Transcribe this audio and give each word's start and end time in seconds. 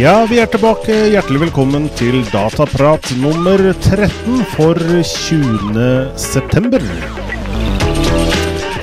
Ja, 0.00 0.22
vi 0.24 0.38
er 0.40 0.46
tilbake. 0.48 0.94
Hjertelig 1.12 1.42
velkommen 1.42 1.90
til 1.98 2.22
Dataprat 2.32 3.04
nummer 3.20 3.60
13 3.84 4.38
for 4.54 4.78
20. 4.80 5.82
september. 6.16 6.80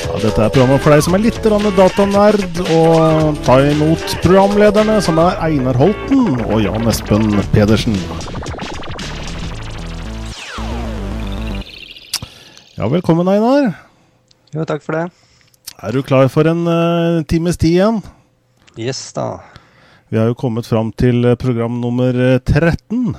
Ja, 0.04 0.20
dette 0.22 0.44
er 0.46 0.52
programmet 0.54 0.84
for 0.84 0.94
deg 0.94 1.02
som 1.08 1.18
er 1.18 1.24
litt 1.24 1.42
datanerd. 1.42 2.62
Og 2.70 3.42
ta 3.50 3.58
imot 3.66 4.14
programlederne, 4.22 5.00
som 5.02 5.18
er 5.24 5.42
Einar 5.48 5.82
Holten 5.82 6.38
og 6.52 6.62
Jan 6.62 6.86
Espen 6.94 7.34
Pedersen. 7.50 7.98
Ja, 12.78 12.86
velkommen, 12.94 13.26
Einar. 13.26 13.72
Jo, 14.54 14.70
takk 14.70 14.86
for 14.86 15.02
det. 15.02 15.08
Er 15.82 15.98
du 15.98 16.06
klar 16.06 16.30
for 16.30 16.46
en 16.46 16.68
uh, 16.70 17.26
times 17.26 17.58
tid 17.58 17.80
igjen? 17.80 18.04
Yes, 18.78 19.08
da. 19.18 19.57
Vi 20.10 20.18
har 20.18 20.30
jo 20.30 20.38
kommet 20.40 20.68
fram 20.68 20.94
til 20.96 21.26
eh, 21.26 21.38
program 21.40 21.82
nummer 21.82 22.16
13. 22.40 23.16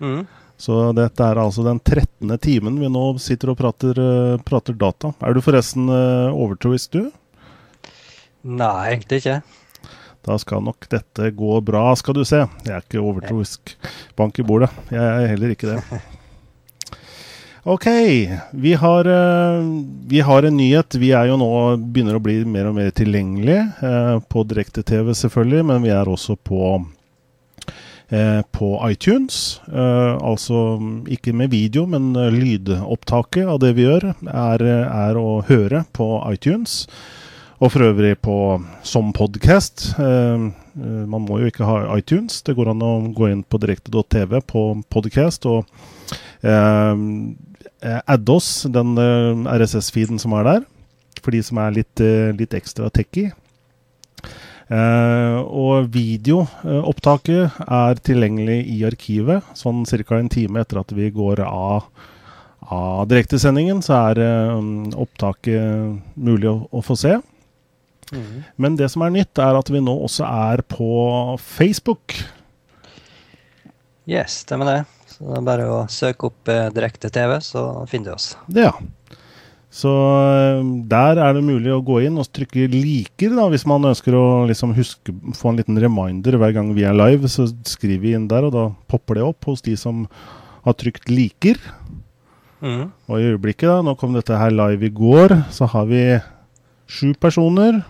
Mm. 0.00 0.24
Så 0.60 0.80
dette 0.96 1.24
er 1.24 1.40
altså 1.40 1.64
den 1.64 1.80
13. 1.80 2.34
timen 2.42 2.76
vi 2.80 2.90
nå 2.92 3.04
sitter 3.22 3.52
og 3.52 3.56
prater, 3.60 3.96
uh, 3.96 4.42
prater 4.44 4.76
data. 4.76 5.14
Er 5.24 5.32
du 5.32 5.40
forresten 5.40 5.88
overtroist, 5.88 6.92
du? 6.92 7.08
Nei, 8.44 8.90
egentlig 8.92 9.22
ikke. 9.22 9.38
Da 10.26 10.36
skal 10.40 10.64
nok 10.66 10.84
dette 10.92 11.30
gå 11.32 11.60
bra, 11.64 11.86
skal 11.96 12.18
du 12.18 12.24
se. 12.28 12.42
Jeg 12.66 12.74
er 12.76 12.84
ikke 12.84 13.00
overtroisk. 13.00 13.76
Bank 14.18 14.36
i 14.40 14.44
bordet. 14.44 14.68
Jeg 14.92 15.00
er 15.00 15.30
heller 15.32 15.54
ikke 15.56 15.72
det. 15.72 16.00
Ok, 17.62 17.86
vi 18.50 18.74
har, 18.74 19.06
uh, 19.06 19.82
vi 20.06 20.20
har, 20.20 20.42
en 20.42 20.56
nyhet. 20.56 20.94
Vi 20.94 21.10
er 21.12 21.26
jo 21.28 21.36
nå 21.36 21.76
begynner 21.92 22.16
å 22.16 22.22
bli 22.24 22.38
mer 22.48 22.70
og 22.70 22.78
mer 22.78 22.88
tilgjengelige. 22.96 23.66
Uh, 23.84 24.16
på 24.32 24.46
direkte-TV, 24.48 25.12
selvfølgelig, 25.12 25.66
men 25.68 25.84
vi 25.84 25.92
er 25.92 26.08
også 26.08 26.38
på, 26.40 26.70
uh, 26.80 28.40
på 28.56 28.70
iTunes. 28.88 29.60
altså 29.68 30.80
ikke 31.12 31.34
med 31.36 31.52
video, 31.52 31.84
men 31.84 32.14
lydopptaket 32.32 33.44
av 33.44 33.60
det 33.60 33.74
vi 33.76 33.84
gjør, 33.84 34.14
er, 34.24 34.64
er 34.88 35.20
å 35.20 35.42
høre 35.44 35.84
på 35.92 36.08
iTunes. 36.32 36.86
Og 37.60 37.74
for 37.74 37.90
øvrig 37.90 38.14
på, 38.24 38.56
som 38.82 39.12
podkast. 39.12 39.90
man 40.00 41.24
må 41.28 41.42
jo 41.42 41.50
ikke 41.50 41.68
ha 41.68 41.98
iTunes. 41.98 42.40
Det 42.40 42.54
går 42.56 42.70
an 42.72 42.80
å 42.80 42.92
gå 43.12 43.28
inn 43.28 43.42
på 43.44 43.60
direkte.tv 43.60 44.40
på 44.48 44.62
podcast 44.88 45.44
og 45.44 45.66
eh, 46.40 46.96
adde 47.80 48.36
oss 48.36 48.66
den 48.68 48.96
eh, 49.00 49.56
RSS-feeden 49.56 50.20
som 50.20 50.34
er 50.36 50.46
der, 50.46 50.64
for 51.20 51.34
de 51.34 51.42
som 51.44 51.60
er 51.62 51.78
litt, 51.80 52.02
eh, 52.04 52.32
litt 52.36 52.56
ekstra 52.56 52.90
techy. 52.92 53.30
Uh, 54.70 55.42
og 55.50 55.88
videoopptaket 55.90 57.56
er 57.66 58.00
tilgjengelig 58.06 58.60
i 58.70 58.76
arkivet 58.86 59.48
sånn 59.58 59.80
ca. 59.82 60.14
en 60.14 60.28
time 60.30 60.62
etter 60.62 60.78
at 60.78 60.92
vi 60.94 61.08
går 61.10 61.42
av, 61.42 61.88
av 62.70 63.08
direktesendingen. 63.10 63.82
Så 63.82 63.96
er 63.98 64.22
eh, 64.22 64.54
opptaket 64.94 66.14
mulig 66.14 66.52
å, 66.52 66.68
å 66.70 66.84
få 66.86 66.94
se. 66.94 67.16
Mm. 68.14 68.46
Men 68.62 68.78
det 68.78 68.92
som 68.94 69.02
er 69.02 69.10
nytt, 69.14 69.42
er 69.42 69.58
at 69.58 69.74
vi 69.74 69.82
nå 69.82 69.96
også 70.06 70.28
er 70.28 70.62
på 70.62 71.34
Facebook. 71.42 72.14
Yes, 74.06 74.44
med 74.54 74.70
det. 74.70 74.80
Så 75.20 75.28
det 75.28 75.36
er 75.36 75.44
bare 75.44 75.68
å 75.68 75.80
søke 75.92 76.30
opp 76.30 76.48
eh, 76.48 76.70
direkte-TV, 76.72 77.34
så 77.44 77.62
finner 77.90 78.14
du 78.14 78.16
oss. 78.16 78.30
Ja. 78.56 78.70
Så 79.70 79.90
eh, 79.92 80.62
der 80.88 81.20
er 81.20 81.36
det 81.36 81.42
mulig 81.44 81.74
å 81.74 81.82
gå 81.84 81.98
inn 82.06 82.16
og 82.16 82.30
trykke 82.32 82.64
'liker', 82.72 83.36
da, 83.36 83.44
hvis 83.52 83.66
man 83.68 83.84
ønsker 83.90 84.16
å 84.16 84.24
liksom 84.48 84.72
huske, 84.78 85.12
få 85.36 85.52
en 85.52 85.60
liten 85.60 85.76
reminder 85.78 86.38
hver 86.40 86.56
gang 86.56 86.72
vi 86.72 86.86
er 86.88 86.96
live. 86.96 87.28
Så 87.28 87.50
skriver 87.68 88.00
vi 88.00 88.14
inn 88.16 88.30
der, 88.32 88.48
og 88.48 88.56
da 88.56 88.64
popper 88.88 89.20
det 89.20 89.28
opp 89.28 89.50
hos 89.50 89.60
de 89.66 89.76
som 89.76 90.06
har 90.64 90.78
trykt 90.80 91.12
'liker'. 91.12 91.60
Mm. 92.64 92.88
Og 93.08 93.14
i 93.20 93.28
øyeblikket, 93.28 93.68
da, 93.68 93.80
nå 93.84 93.94
kom 94.00 94.16
dette 94.16 94.40
her 94.40 94.56
live 94.56 94.88
i 94.88 94.94
går, 94.96 95.36
så 95.52 95.68
har 95.68 95.84
vi 95.92 96.02
sju 96.88 97.12
personer 97.20 97.82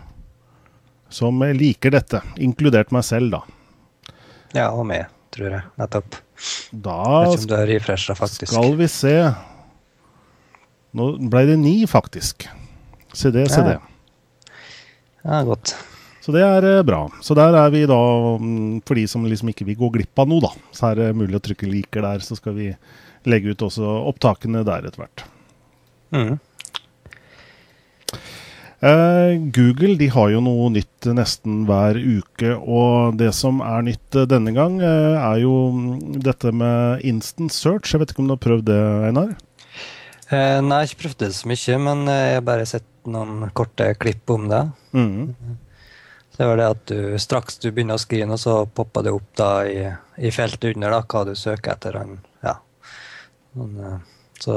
som 1.10 1.38
liker 1.38 1.94
dette. 1.94 2.24
Inkludert 2.42 2.90
meg 2.90 3.06
selv, 3.06 3.38
da. 3.38 4.14
Ja, 4.50 4.72
og 4.74 4.82
meg, 4.90 5.06
tror 5.30 5.54
jeg. 5.54 5.62
Nettopp. 5.78 6.19
Da 6.72 7.26
skal 7.36 8.76
vi 8.78 8.88
se 8.90 9.14
Nå 10.96 11.06
ble 11.30 11.44
det 11.46 11.56
ni, 11.60 11.74
faktisk. 11.86 12.48
Se 13.14 13.30
det, 13.30 13.44
se 13.52 13.62
det. 13.62 13.76
Ja, 15.22 15.42
godt. 15.46 15.76
Så 16.20 16.34
det 16.34 16.42
er 16.42 16.66
eh, 16.66 16.82
bra. 16.86 17.04
Så 17.22 17.36
der 17.38 17.54
er 17.56 17.70
vi 17.72 17.84
da, 17.88 17.98
mm, 18.42 18.80
for 18.86 18.98
de 18.98 19.06
som 19.08 19.22
liksom 19.26 19.52
ikke 19.52 19.68
vil 19.68 19.78
gå 19.78 19.92
glipp 19.96 20.18
av 20.22 20.28
noe, 20.30 20.42
da, 20.44 20.50
så 20.74 20.90
er 20.90 20.98
det 20.98 21.08
mulig 21.16 21.38
å 21.38 21.44
trykke 21.44 21.68
'liker' 21.68 22.04
der. 22.04 22.24
Så 22.26 22.36
skal 22.40 22.56
vi 22.58 22.68
legge 23.30 23.54
ut 23.54 23.64
også 23.66 23.86
opptakene 24.10 24.64
der 24.66 24.88
etter 24.88 25.04
hvert. 25.04 25.24
Mm. 26.10 26.38
Eh, 28.80 29.36
Google 29.52 29.98
de 30.00 30.06
har 30.08 30.30
jo 30.32 30.41
noe 30.41 30.70
nytt 30.72 31.10
nesten 31.12 31.66
hver 31.68 31.98
uke, 32.00 32.54
og 32.56 33.18
det 33.20 33.28
som 33.36 33.60
er 33.60 33.84
nytt 33.91 34.16
eh, 34.16 34.28
denne 34.28 34.54
gang, 34.56 34.78
eh, 34.80 35.16
er 35.20 35.42
jo 35.42 35.54
mm, 35.76 36.20
dette 36.24 36.52
med 36.56 37.04
instant 37.04 37.52
search. 37.52 37.92
Jeg 37.92 38.00
vet 38.00 38.14
ikke 38.14 38.24
om 38.24 38.30
du 38.30 38.36
har 38.38 38.44
prøvd 38.46 38.69
det, 38.70 38.78
Einar? 39.10 39.34
Eh, 40.30 40.60
nei, 40.64 40.78
jeg 40.80 40.86
har 40.86 40.88
ikke 40.88 41.02
prøvd 41.02 41.19
det 41.26 41.32
så 41.36 41.50
mye, 41.50 41.80
men 41.88 42.06
jeg 42.08 42.38
har 42.38 42.46
bare 42.46 42.70
sett 42.70 42.88
noen 43.10 43.50
korte 43.56 43.90
klipp 44.00 44.32
om 44.32 44.48
det. 44.48 44.62
Mm. 44.96 45.58
Det 46.40 46.48
var 46.48 46.56
det 46.56 46.70
at 46.72 46.84
du 46.88 47.19
straks 47.20 47.60
du 47.60 47.69
begynner 47.69 47.98
å 47.98 48.00
skrive, 48.00 48.30
noe, 48.30 48.40
så 48.40 48.62
popper 48.64 49.04
det 49.04 49.12
opp 49.12 49.28
da 49.36 49.50
i, 49.69 49.82
i 50.24 50.32
feltet 50.32 50.72
under 50.72 50.96
da, 50.96 51.02
hva 51.04 51.26
du 51.28 51.34
søker 51.36 51.74
etter. 51.74 52.00
En, 52.00 52.16
ja. 52.46 52.56
Eh, 53.60 53.98
så 54.40 54.56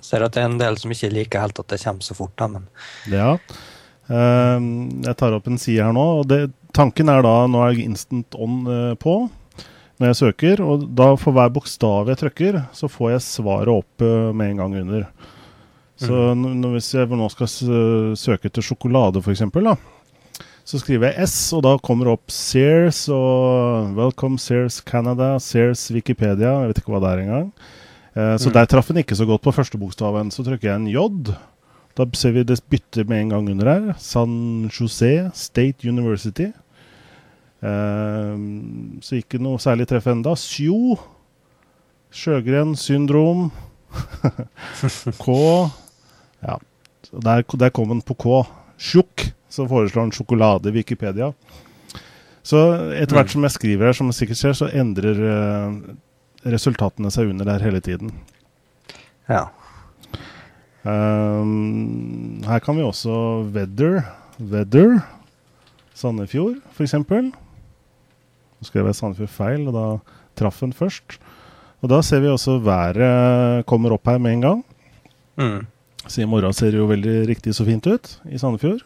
jeg 0.00 0.06
ser 0.08 0.24
at 0.24 0.32
det 0.36 0.40
er 0.42 0.48
en 0.50 0.60
del 0.60 0.78
som 0.80 0.92
ikke 0.94 1.12
liker 1.12 1.42
helt 1.44 1.60
at 1.60 1.68
det 1.72 1.80
kommer 1.82 2.06
så 2.06 2.16
fort. 2.16 2.32
da, 2.40 2.48
men 2.48 2.66
Ja. 3.10 3.34
Eh, 4.10 4.60
jeg 5.06 5.16
tar 5.20 5.36
opp 5.36 5.46
en 5.46 5.58
side 5.60 5.84
her 5.84 5.92
nå. 5.94 6.06
og 6.20 6.26
det, 6.30 6.50
Tanken 6.74 7.08
er 7.10 7.22
da 7.22 7.46
Nå 7.50 7.60
er 7.62 7.74
jeg 7.74 7.88
instant 7.90 8.34
on 8.38 8.64
eh, 8.66 8.94
på 8.98 9.28
når 10.00 10.10
jeg 10.10 10.16
søker. 10.16 10.62
Og 10.64 10.88
da 10.96 11.12
for 11.20 11.36
hver 11.36 11.52
bokstav 11.52 12.08
jeg 12.08 12.18
trykker, 12.22 12.62
så 12.72 12.88
får 12.88 13.12
jeg 13.14 13.26
svaret 13.26 13.68
opp 13.68 14.02
eh, 14.02 14.30
med 14.32 14.54
en 14.54 14.62
gang 14.64 14.76
under. 14.80 15.06
Så 16.00 16.10
mm. 16.34 16.44
når- 16.62 16.76
hvis 16.78 16.94
jeg 16.96 17.08
nå 17.12 17.28
skal 17.30 17.50
søke 18.16 18.48
etter 18.48 18.64
sjokolade, 18.64 19.20
f.eks., 19.20 19.42
så 20.64 20.78
skriver 20.78 21.10
jeg 21.10 21.26
S, 21.28 21.52
og 21.56 21.62
da 21.66 21.72
kommer 21.82 22.06
det 22.06 22.12
opp 22.14 22.30
Sears 22.30 23.08
og 23.10 23.90
Welcome 23.96 24.38
Sears 24.38 24.80
Canada, 24.80 25.34
Sears 25.42 25.90
Wikipedia. 25.90 26.60
Jeg 26.62 26.70
vet 26.70 26.80
ikke 26.82 26.92
hva 26.94 27.00
det 27.02 27.10
er 27.10 27.22
engang. 27.24 27.48
Eh, 28.16 28.36
så 28.38 28.48
Mm. 28.50 28.52
der 28.52 28.64
traff 28.66 28.88
den 28.88 28.96
ikke 29.04 29.16
så 29.16 29.26
godt 29.26 29.42
på 29.42 29.52
første 29.54 29.78
bokstaven. 29.78 30.30
Så 30.30 30.42
trykker 30.44 30.68
jeg 30.70 30.76
en 30.76 30.86
J. 30.90 31.34
Da 31.96 32.06
ser 32.14 32.32
vi 32.32 32.42
det 32.44 32.60
bytter 32.70 33.04
med 33.08 33.20
en 33.20 33.28
gang 33.30 33.50
under 33.50 33.66
her. 33.70 33.94
San 33.98 34.68
Jose 34.70 35.30
State 35.34 35.88
University. 35.88 36.52
Eh, 37.62 38.36
så 39.02 39.16
ikke 39.20 39.38
noe 39.42 39.58
særlig 39.58 39.86
treff 39.90 40.06
enda. 40.06 40.34
Sjo. 40.38 40.98
Sjøgren 42.10 42.76
syndrom. 42.76 43.50
K. 45.24 45.26
Ja. 46.42 46.56
Der, 47.12 47.42
der 47.42 47.70
kom 47.74 47.88
den 47.88 48.02
på 48.02 48.14
K. 48.14 48.42
Tjukk. 48.78 49.32
Så 49.50 49.66
foreslår 49.66 50.06
han 50.06 50.12
sjokolade 50.14 50.70
i 50.70 50.76
Wikipedia. 50.78 51.32
Så 52.46 52.56
etter 52.96 53.16
hvert 53.18 53.32
som 53.32 53.42
jeg 53.44 53.50
skriver 53.56 53.90
her, 53.90 53.96
som 53.98 54.12
sikkert 54.14 54.38
ser, 54.38 54.54
så 54.56 54.68
endrer 54.72 55.18
eh, 55.26 55.74
resultatene 56.44 57.10
seg 57.12 57.32
under 57.32 57.48
der 57.48 57.64
hele 57.64 57.80
tiden. 57.84 58.12
ja. 59.28 59.48
Um, 60.80 62.40
her 62.46 62.60
kan 62.64 62.78
vi 62.78 62.82
også 62.82 63.44
Weather. 63.52 64.00
Weather. 64.40 65.02
Sandefjord, 65.92 66.56
f.eks. 66.72 66.94
Nå 66.96 68.64
skrev 68.64 68.88
jeg 68.88 68.96
Sandefjord 68.96 69.34
feil, 69.34 69.66
og 69.68 69.76
da 69.76 69.84
traff 70.40 70.62
den 70.64 70.72
først. 70.72 71.18
Og 71.84 71.92
da 71.92 72.00
ser 72.04 72.22
vi 72.24 72.32
også 72.32 72.58
været 72.64 73.66
kommer 73.68 73.92
opp 73.96 74.08
her 74.08 74.20
med 74.20 74.38
en 74.38 74.46
gang. 74.46 74.62
Mm. 75.36 75.66
Så 76.06 76.22
i 76.22 76.28
morgen 76.28 76.56
ser 76.56 76.72
det 76.72 76.80
jo 76.80 76.88
veldig 76.88 77.16
riktig 77.28 77.54
så 77.56 77.64
fint 77.68 77.86
ut 77.86 78.14
i 78.28 78.40
Sandefjord. 78.40 78.84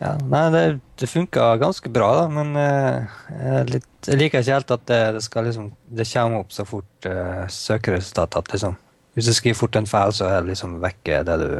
Ja, 0.00 0.14
nei, 0.32 0.46
det, 0.54 0.60
det 0.96 1.08
funka 1.12 1.50
ganske 1.60 1.90
bra, 1.92 2.06
da, 2.22 2.28
men 2.32 2.54
eh, 2.56 3.16
jeg, 3.36 3.66
litt, 3.74 3.88
jeg 4.06 4.16
liker 4.16 4.40
ikke 4.40 4.54
helt 4.56 4.72
at 4.72 4.86
det, 4.88 5.00
det 5.18 5.20
skal 5.26 5.44
liksom 5.44 5.66
Det 5.92 6.06
kommer 6.08 6.40
opp 6.40 6.54
så 6.56 6.64
fort 6.64 7.08
uh, 7.08 7.42
søkeresultatet 7.52 8.38
at 8.40 8.54
liksom 8.54 8.78
Hvis 9.14 9.28
du 9.28 9.34
skriver 9.36 9.58
fort 9.58 9.76
en 9.76 9.88
feil, 9.90 10.14
så 10.16 10.30
er 10.30 10.40
det 10.40 10.54
liksom 10.54 10.78
vekke 10.80 11.20
det 11.28 11.36
du 11.42 11.50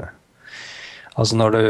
Altså 1.20 1.36
når 1.36 1.56
du 1.56 1.60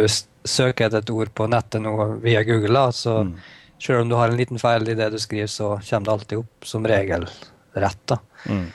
søker 0.46 0.86
etter 0.86 1.02
et 1.02 1.10
ord 1.10 1.32
på 1.34 1.48
nettet 1.50 1.82
nå 1.82 1.94
via 2.22 2.42
Google, 2.46 2.76
da, 2.76 2.92
så 2.94 3.22
Mm. 3.24 3.32
selv 3.80 4.00
om 4.04 4.08
du 4.08 4.14
har 4.14 4.28
en 4.28 4.36
liten 4.36 4.58
feil 4.60 4.88
i 4.88 4.94
det 4.94 5.08
du 5.10 5.18
skriver, 5.18 5.48
så 5.48 5.80
kommer 5.88 6.04
det 6.06 6.12
alltid 6.12 6.38
opp 6.38 6.68
som 6.68 6.86
regel 6.86 7.26
rett. 7.74 8.02
da. 8.06 8.18
Mm. 8.46 8.68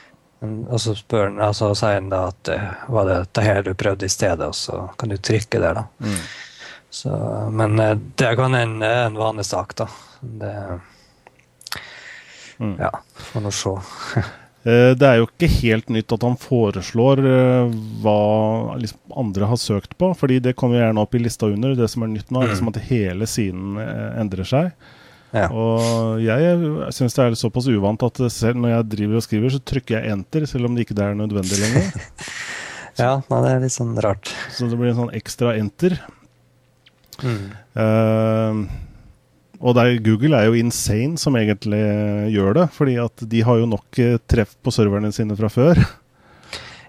Og 0.68 0.80
så 0.82 0.94
spør 0.98 1.30
den, 1.30 1.38
altså 1.40 1.70
sier 1.78 2.00
den 2.00 2.10
da 2.12 2.26
at 2.28 2.50
eh, 2.52 2.66
var 2.92 3.06
det 3.08 3.16
det 3.38 3.44
her 3.46 3.62
du 3.62 3.72
prøvde 3.74 4.04
i 4.06 4.12
stedet, 4.12 4.46
og 4.46 4.54
så 4.54 4.82
kan 4.98 5.08
du 5.08 5.16
trykke 5.16 5.62
der, 5.62 5.78
da. 5.80 5.86
Mm. 6.02 6.18
Så, 6.90 7.12
men 7.52 7.78
eh, 7.82 7.96
det 8.16 8.34
kan 8.38 8.54
er 8.54 8.66
en 9.06 9.18
vanlig 9.18 9.44
sak, 9.48 9.74
da. 9.76 9.88
Det, 10.20 10.52
Mm. 12.58 12.76
Ja, 12.80 12.90
får 13.14 13.46
nå 13.46 13.54
se. 13.54 13.76
Eh, 14.66 14.96
Det 14.98 15.06
er 15.06 15.20
jo 15.20 15.28
ikke 15.28 15.46
helt 15.60 15.90
nytt 15.94 16.10
at 16.10 16.24
han 16.26 16.34
foreslår 16.42 17.20
eh, 17.22 17.74
hva 18.02 18.74
liksom 18.80 19.12
andre 19.22 19.46
har 19.46 19.60
søkt 19.62 19.92
på, 19.94 20.08
fordi 20.18 20.40
det 20.42 20.56
kommer 20.58 20.80
gjerne 20.80 21.04
opp 21.04 21.14
i 21.14 21.20
lista 21.22 21.46
under. 21.46 21.76
Det 21.78 21.86
som 21.92 22.02
er 22.02 22.10
nytt 22.10 22.32
nå, 22.34 22.42
er 22.42 22.50
liksom 22.50 22.72
at 22.72 22.80
hele 22.88 23.28
siden 23.30 23.76
eh, 23.78 24.18
endrer 24.18 24.48
seg. 24.50 24.72
Ja. 25.30 25.46
Og 25.54 26.18
jeg 26.18 26.58
syns 26.98 27.14
det 27.14 27.28
er 27.28 27.38
såpass 27.38 27.70
uvant 27.70 28.02
at 28.08 28.18
selv 28.34 28.58
når 28.58 28.72
jeg 28.74 28.90
driver 28.96 29.20
og 29.20 29.26
skriver, 29.28 29.54
så 29.54 29.62
trykker 29.70 30.00
jeg 30.00 30.16
enter, 30.16 30.50
selv 30.50 30.66
om 30.66 30.74
det 30.74 30.88
ikke 30.88 30.98
er 30.98 31.14
nødvendig 31.22 31.62
lenger. 31.62 31.94
ja, 33.04 33.12
det 33.22 33.54
er 33.54 33.62
litt 33.68 33.76
sånn 33.78 33.94
rart. 34.02 34.34
Så 34.50 34.66
det 34.66 34.82
blir 34.82 34.90
en 34.96 34.98
sånn 35.04 35.14
ekstra 35.14 35.54
enter. 35.62 36.00
Mm. 37.22 37.46
Uh, 37.76 38.66
og 39.60 39.72
det 39.76 39.82
er, 39.86 40.00
Google 40.04 40.36
er 40.36 40.50
jo 40.50 40.56
insane 40.60 41.16
som 41.20 41.36
egentlig 41.40 41.80
gjør 42.34 42.58
det, 42.58 42.66
fordi 42.76 42.98
at 43.00 43.22
de 43.32 43.40
har 43.46 43.56
jo 43.62 43.68
nok 43.70 44.00
eh, 44.04 44.18
treff 44.28 44.50
på 44.62 44.72
serverne 44.74 45.08
sine 45.16 45.36
fra 45.38 45.48
før. 45.48 45.80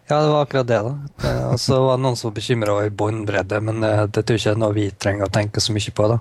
Ja, 0.09 0.17
det 0.23 0.27
var 0.33 0.41
akkurat 0.45 0.67
det, 0.67 0.79
da. 0.83 0.91
Eh, 1.27 1.45
Og 1.53 1.59
så 1.63 1.77
var 1.83 1.95
det 1.95 2.03
noen 2.03 2.17
som 2.19 2.29
var 2.29 2.35
bekymra 2.41 2.73
over 2.75 2.89
båndbredde, 2.99 3.61
men 3.63 3.79
eh, 3.87 4.03
det 4.11 4.25
tror 4.27 4.35
jeg 4.35 4.43
ikke 4.43 4.51
er 4.57 4.59
noe 4.65 4.75
vi 4.75 4.85
trenger 4.99 5.27
å 5.29 5.33
tenke 5.39 5.63
så 5.63 5.75
mye 5.75 5.93
på. 5.95 6.09
da. 6.11 6.19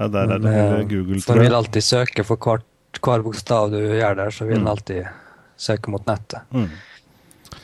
Ja, 0.00 0.08
der 0.16 0.32
er 0.34 0.40
det 0.42 0.54
hele 0.56 0.78
eh, 0.80 0.88
Google, 0.90 1.20
tror 1.20 1.38
den 1.42 1.46
vil 1.46 1.58
alltid 1.60 1.86
søke 1.86 2.24
for 2.24 2.40
hvert, 2.40 2.64
hver 3.04 3.24
bokstav 3.28 3.68
du 3.72 3.78
gjør 3.84 4.16
der, 4.22 4.32
så 4.32 4.48
vil 4.48 4.56
den 4.58 4.64
Mm. 4.64 4.72
alltid 4.72 5.12
søke 5.60 5.92
mot 5.92 6.04
nettet. 6.08 6.40
Mm. 6.56 6.70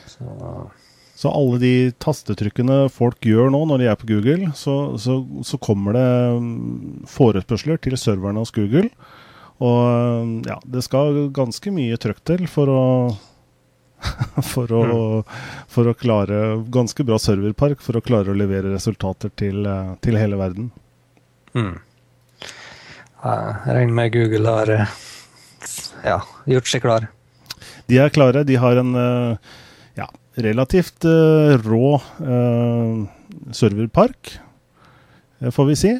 Så, 0.05 0.69
Så 1.21 1.29
alle 1.29 1.59
de 1.61 1.73
tastetrykkene 2.01 2.87
folk 2.89 3.21
gjør 3.29 3.51
nå 3.53 3.59
når 3.69 3.83
de 3.83 3.89
er 3.91 3.97
på 3.99 4.07
Google, 4.09 4.49
så, 4.57 4.97
så, 4.97 5.19
så 5.45 5.59
kommer 5.61 5.93
det 5.93 6.05
mm, 6.41 7.03
forespørsler 7.11 7.77
til 7.83 7.93
serverne 8.01 8.41
hos 8.41 8.53
Google. 8.55 8.87
Og 9.61 10.25
mm, 10.25 10.31
ja, 10.49 10.57
det 10.65 10.81
skal 10.87 11.27
ganske 11.35 11.73
mye 11.75 11.99
trøkk 12.01 12.23
til 12.25 12.47
for 12.49 12.73
å 12.73 12.81
for 14.53 14.71
å, 14.73 14.85
for 15.69 15.91
å 15.91 15.93
klare 15.93 16.37
Ganske 16.73 17.03
bra 17.05 17.19
serverpark 17.21 17.83
for 17.85 17.99
å 17.99 18.01
klare 18.01 18.33
å 18.33 18.37
levere 18.37 18.71
resultater 18.73 19.29
til, 19.37 19.61
eh, 19.69 19.93
til 20.01 20.17
hele 20.17 20.41
verden. 20.41 20.71
mm. 21.53 21.73
Jeg 23.21 23.75
regner 23.77 23.93
med 23.93 24.15
Google 24.15 24.57
har 24.57 24.73
eh, 24.73 24.93
ja, 26.01 26.17
gjort 26.49 26.71
seg 26.71 26.81
klar. 26.81 27.11
De 27.85 28.01
er 28.01 28.09
klare. 28.09 28.41
De 28.41 28.57
har 28.57 28.81
en 28.81 28.95
ja, 28.97 29.35
relativt 30.35 31.05
eh, 31.05 31.57
rå 31.61 31.95
eh, 31.95 33.51
serverpark, 33.51 34.39
eh, 35.39 35.51
får 35.51 35.65
vi 35.65 35.75
si. 35.75 35.97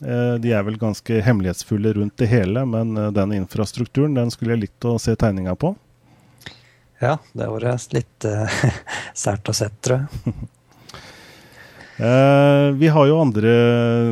De 0.00 0.52
er 0.56 0.62
vel 0.64 0.78
ganske 0.80 1.18
hemmelighetsfulle 1.20 1.90
rundt 1.92 2.14
det 2.16 2.30
hele, 2.30 2.62
men 2.64 2.94
den 3.12 3.34
infrastrukturen 3.36 4.14
den 4.16 4.30
skulle 4.32 4.54
jeg 4.54 4.62
likt 4.62 4.86
å 4.88 4.94
se 4.96 5.12
tegninga 5.12 5.52
på. 5.60 5.74
Ja, 7.00 7.18
det 7.32 7.44
har 7.44 7.52
vært 7.52 7.92
litt 7.96 8.26
uh, 8.28 8.64
sært 9.24 9.48
å 9.48 9.56
sett, 9.56 9.76
tror 9.84 10.02
jeg. 10.06 10.34
Eh, 12.00 12.66
Vi 12.80 12.88
har 12.88 13.04
jo 13.10 13.18
andre 13.20 13.50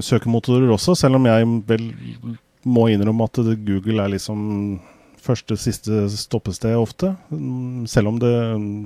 søkemotorer 0.04 0.68
også, 0.74 0.92
selv 0.92 1.16
om 1.16 1.24
jeg 1.24 1.46
vel 1.70 1.86
må 2.68 2.82
innrømme 2.92 3.24
at 3.24 3.38
Google 3.64 4.02
er 4.04 4.12
liksom 4.12 4.42
første, 5.28 5.56
siste 5.60 6.06
stoppested 6.12 6.76
ofte. 6.78 7.12
Selv 7.90 8.12
om 8.12 8.18
det 8.22 8.34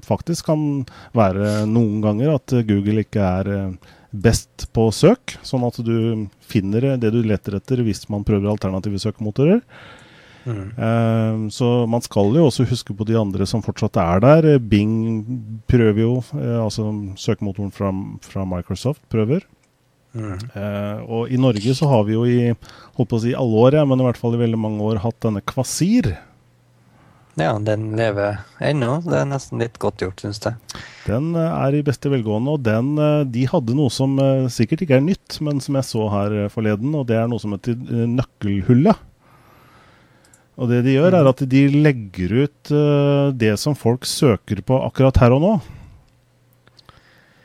faktisk 0.06 0.50
kan 0.50 0.84
være 1.16 1.64
noen 1.70 2.02
ganger 2.04 2.36
at 2.36 2.54
Google 2.68 3.06
ikke 3.06 3.22
er 3.22 3.50
eh, 3.54 3.90
best 4.12 4.68
på 4.76 4.90
søk, 4.92 5.38
sånn 5.46 5.64
at 5.64 5.80
du 5.86 6.28
finner 6.44 6.92
det 7.00 7.14
du 7.14 7.22
leter 7.24 7.56
etter 7.56 7.80
hvis 7.86 8.04
man 8.12 8.26
prøver 8.28 8.52
alternative 8.52 9.00
søkemotorer. 9.00 9.62
Mm. 10.42 10.68
Eh, 10.74 11.48
Så 11.54 11.86
man 11.86 12.02
skal 12.02 12.34
jo 12.36 12.48
også 12.48 12.66
huske 12.68 12.94
på 12.98 13.06
de 13.06 13.16
andre 13.18 13.46
som 13.46 13.62
fortsatt 13.62 13.96
er 14.02 14.20
der. 14.20 14.58
Bing 14.58 15.62
prøver 15.70 16.02
jo, 16.02 16.14
eh, 16.36 16.60
altså 16.60 16.90
søkemotoren 17.16 17.72
fra, 17.72 17.92
fra 18.20 18.44
Microsoft 18.44 19.02
prøver. 19.08 19.46
Mm. 20.12 20.36
Uh, 20.52 20.98
og 21.08 21.30
i 21.32 21.38
Norge 21.40 21.72
så 21.72 21.88
har 21.88 22.02
vi 22.04 22.12
jo 22.12 22.26
i 22.28 22.50
holdt 22.52 23.08
på 23.08 23.16
å 23.16 23.22
si 23.22 23.30
alle 23.32 23.62
år, 23.64 23.78
ja, 23.78 23.84
men 23.88 24.00
i 24.00 24.04
hvert 24.04 24.20
fall 24.20 24.36
i 24.36 24.42
veldig 24.42 24.60
mange 24.60 24.84
år 24.84 25.00
hatt 25.00 25.16
denne 25.24 25.40
Kvasir. 25.40 26.10
Ja, 27.40 27.54
den 27.64 27.94
lever 27.96 28.42
ennå. 28.60 28.98
Det 29.06 29.16
er 29.22 29.28
nesten 29.30 29.62
litt 29.62 29.78
godt 29.80 30.02
gjort, 30.04 30.20
syns 30.20 30.40
jeg. 30.44 30.58
Den 31.06 31.30
eh, 31.38 31.54
er 31.64 31.78
i 31.78 31.84
beste 31.86 32.10
velgående, 32.12 32.58
og 32.58 32.64
den, 32.66 32.90
eh, 33.00 33.22
de 33.32 33.46
hadde 33.48 33.76
noe 33.78 33.88
som 33.92 34.18
eh, 34.20 34.50
sikkert 34.52 34.84
ikke 34.84 34.98
er 34.98 35.06
nytt, 35.06 35.38
men 35.40 35.62
som 35.64 35.78
jeg 35.80 35.88
så 35.88 36.08
her 36.12 36.34
forleden, 36.52 36.92
og 36.98 37.06
det 37.08 37.16
er 37.16 37.30
noe 37.32 37.40
som 37.40 37.54
heter 37.56 37.78
nøkkelhullet. 38.12 39.08
Og 40.60 40.68
det 40.68 40.82
de 40.84 40.98
gjør, 40.98 41.16
er 41.16 41.30
at 41.30 41.40
de 41.48 41.62
legger 41.72 42.34
ut 42.44 42.72
det 43.40 43.54
som 43.58 43.72
folk 43.74 44.04
søker 44.06 44.60
på 44.68 44.76
akkurat 44.84 45.16
her 45.22 45.32
og 45.32 45.40
nå. 45.40 45.52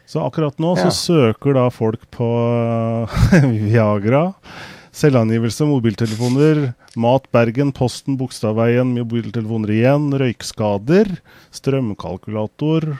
Så 0.07 0.19
akkurat 0.27 0.59
nå 0.59 0.73
Ja. 0.75 0.89
så 0.89 0.91
søker 0.91 1.55
da 1.55 1.69
folk 1.71 2.03
på 2.11 2.27
Viagra, 3.63 4.25
selvangivelse, 4.97 5.65
mobiltelefoner, 5.69 6.71
Mat 6.97 7.27
Bergen, 7.35 7.71
Posten, 7.75 8.17
Bogstadveien, 8.17 8.95
mobiltelefoner 8.97 9.73
igjen, 9.75 10.09
røykskader, 10.17 11.11
strømkalkulator, 11.53 12.95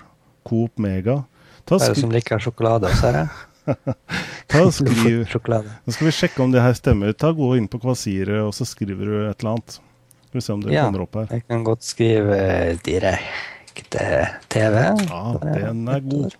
Coop 0.48 0.78
Mega. 0.82 1.24
Ta 1.68 1.78
Det 1.80 1.90
er 1.90 1.94
det 1.96 2.04
som 2.04 2.14
liker 2.14 2.40
sjokolade, 2.44 2.92
også, 2.92 3.12
her, 3.12 3.28
ta 4.48 4.62
og 4.64 4.72
skriv 4.72 5.26
Nå 5.28 5.92
skal 5.92 6.08
vi 6.08 6.14
sjekke 6.16 6.40
om 6.46 6.54
det 6.54 6.62
her 6.64 6.78
stemmer. 6.78 7.12
Ta 7.12 7.34
Gå 7.36 7.50
inn 7.58 7.68
på 7.68 7.82
Kvasiret, 7.84 8.40
og 8.46 8.54
så 8.56 8.64
skriver 8.70 9.04
du 9.04 9.16
et 9.26 9.42
eller 9.42 9.58
annet. 9.58 9.80
Skal 10.28 10.40
vi 10.40 10.44
se 10.46 10.54
om 10.54 10.62
det 10.64 10.74
Ja. 10.76 10.86
kommer 10.86 11.04
opp 11.04 11.16
her. 11.20 11.28
Jeg 11.32 11.44
kan 11.50 11.64
godt 11.68 11.84
skrive 11.84 12.38
direkte 12.86 14.06
TV. 14.54 14.76
Ja, 15.10 15.24
den 15.44 15.88
er 15.92 16.00
god. 16.00 16.38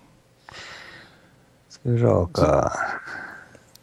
Skal 1.68 1.92
vi 1.92 2.00
se 2.00 2.16
hva 2.38 2.54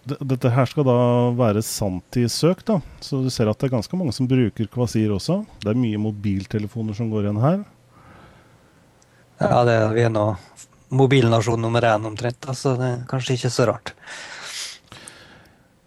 Dette 0.05 0.51
her 0.53 0.69
skal 0.69 0.85
da 0.85 0.97
være 1.39 1.63
sanntidssøk, 1.65 2.65
da. 2.69 2.81
Så 3.01 3.23
du 3.25 3.31
ser 3.33 3.49
at 3.49 3.61
det 3.61 3.71
er 3.71 3.77
ganske 3.79 3.97
mange 3.97 4.13
som 4.13 4.29
bruker 4.29 4.69
Kvasir 4.73 5.15
også. 5.15 5.41
Det 5.63 5.73
er 5.73 5.81
mye 5.81 6.01
mobiltelefoner 6.03 6.97
som 6.97 7.09
går 7.13 7.29
igjen 7.29 7.41
her. 7.41 7.65
Ja, 9.41 9.65
det 9.67 9.75
er, 9.75 9.89
vi 9.97 10.05
er 10.05 10.13
nå 10.13 10.29
mobilnasjon 10.95 11.59
nummer 11.65 11.83
én 11.83 12.07
omtrent, 12.07 12.45
så 12.45 12.53
altså, 12.53 12.77
det 12.79 12.91
er 12.91 13.03
kanskje 13.11 13.39
ikke 13.39 13.51
så 13.51 13.67
rart. 13.73 13.95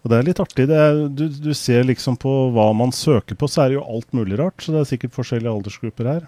Og 0.04 0.12
det 0.12 0.18
er 0.18 0.28
litt 0.28 0.42
artig. 0.42 0.68
Det 0.70 0.76
er, 0.80 1.00
du, 1.12 1.26
du 1.28 1.54
ser 1.58 1.88
liksom 1.88 2.18
på 2.20 2.34
hva 2.56 2.70
man 2.78 2.94
søker 2.96 3.38
på, 3.40 3.50
så 3.52 3.64
er 3.64 3.72
det 3.72 3.80
jo 3.80 3.88
alt 3.88 4.14
mulig 4.16 4.38
rart. 4.40 4.62
Så 4.64 4.74
det 4.74 4.82
er 4.82 4.92
sikkert 4.92 5.16
forskjellige 5.16 5.54
aldersgrupper 5.54 6.12
her. 6.14 6.28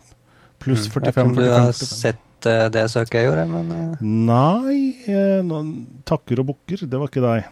Pluss 0.60 0.90
Mm. 0.90 0.92
Jeg 0.92 1.02
vet 1.02 1.08
ikke 1.08 1.22
45, 1.22 1.36
du 1.36 1.54
har 1.54 1.70
45. 1.72 1.88
sett 2.02 2.50
eh, 2.52 2.66
det 2.76 2.84
søket 2.92 3.22
jeg 3.22 3.30
gjorde, 3.30 3.46
men 3.52 3.72
eh, 3.76 4.02
Nei, 4.04 4.80
eh, 5.08 5.54
takker 6.10 6.44
og 6.44 6.52
bukker, 6.52 6.84
det 6.84 7.00
var 7.00 7.12
ikke 7.12 7.24
deg. 7.24 7.48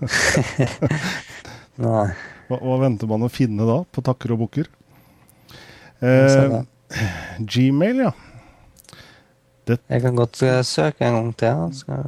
nei. 1.84 2.08
Hva, 2.48 2.58
hva 2.60 2.76
venter 2.82 3.08
man 3.10 3.24
å 3.24 3.32
finne 3.32 3.66
da, 3.68 3.80
på 3.88 4.04
takker 4.04 4.34
og 4.34 4.44
bukker? 4.44 4.68
Eh. 6.04 6.60
Gmail, 7.40 8.04
ja. 8.04 8.12
Jeg 9.64 10.02
kan 10.04 10.18
godt 10.18 10.42
eh, 10.44 10.58
søke 10.66 11.06
en 11.06 11.14
gang 11.16 11.30
til. 11.40 11.62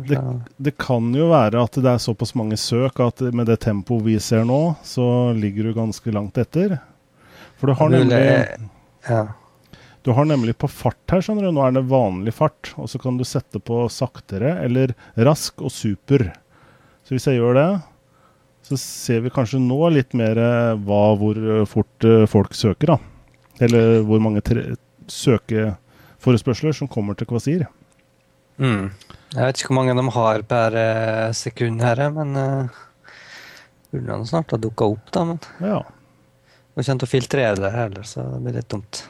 vi 0.04 0.10
Det, 0.12 0.20
det 0.60 0.74
kan 0.76 1.08
jo 1.16 1.30
være 1.30 1.62
at 1.64 1.78
det 1.80 1.88
er 1.88 2.02
såpass 2.04 2.34
mange 2.36 2.58
søk 2.60 3.00
at 3.00 3.22
med 3.32 3.48
det 3.48 3.62
tempoet 3.64 4.04
vi 4.04 4.18
ser 4.20 4.44
nå, 4.44 4.76
så 4.84 5.32
ligger 5.36 5.70
du 5.70 5.78
ganske 5.78 6.12
langt 6.12 6.36
etter. 6.42 6.76
For 7.56 7.72
du 7.72 7.78
har 7.78 7.88
nemlig, 7.94 8.20
Ja. 9.08 9.22
du 10.04 10.12
har 10.12 10.28
nemlig 10.28 10.58
på 10.60 10.68
fart 10.68 11.00
her, 11.08 11.24
skjønner 11.24 11.48
du. 11.48 11.54
Nå 11.56 11.64
er 11.64 11.78
det 11.78 11.86
vanlig 11.88 12.34
fart, 12.36 12.74
og 12.76 12.90
så 12.92 13.00
kan 13.00 13.16
du 13.16 13.24
sette 13.24 13.62
på 13.64 13.86
saktere 13.88 14.58
eller 14.66 14.92
rask 15.16 15.64
og 15.64 15.72
super. 15.72 16.28
Så 17.06 17.14
hvis 17.14 17.26
jeg 17.30 17.38
gjør 17.38 17.54
det, 17.54 17.66
så 18.66 18.76
ser 18.82 19.20
vi 19.22 19.30
kanskje 19.30 19.60
nå 19.62 19.78
litt 19.94 20.14
mer 20.18 20.38
eh, 20.42 20.72
hva, 20.88 21.02
hvor 21.20 21.38
eh, 21.38 21.64
fort 21.70 22.06
eh, 22.08 22.24
folk 22.30 22.54
søker, 22.58 22.96
da. 22.96 22.98
Eller 23.62 24.00
hvor 24.04 24.18
mange 24.20 24.42
tre- 24.44 24.74
søkeforespørsler 25.06 26.74
som 26.74 26.88
kommer 26.90 27.14
til 27.16 27.28
Kvasir. 27.30 27.66
Mm. 28.58 28.88
Jeg 29.36 29.42
vet 29.44 29.60
ikke 29.60 29.70
hvor 29.70 29.78
mange 29.78 29.94
de 29.98 30.04
har 30.16 30.42
per 30.50 30.76
sekund 31.36 31.82
her, 31.84 32.00
men 32.14 32.34
uh, 32.40 32.80
burde 33.92 34.18
snart 34.28 34.50
ha 34.54 34.58
dukka 34.60 34.88
opp, 34.96 35.10
da. 35.14 35.24
Men 35.30 35.38
Ja. 35.62 35.78
jeg 36.74 36.84
kommer 36.88 37.00
til 37.04 37.06
å 37.08 37.12
filtrere 37.14 37.56
det 37.60 37.70
heller, 37.74 38.02
så 38.08 38.24
det 38.34 38.42
blir 38.44 38.58
litt 38.58 38.68
dumt. 38.72 39.04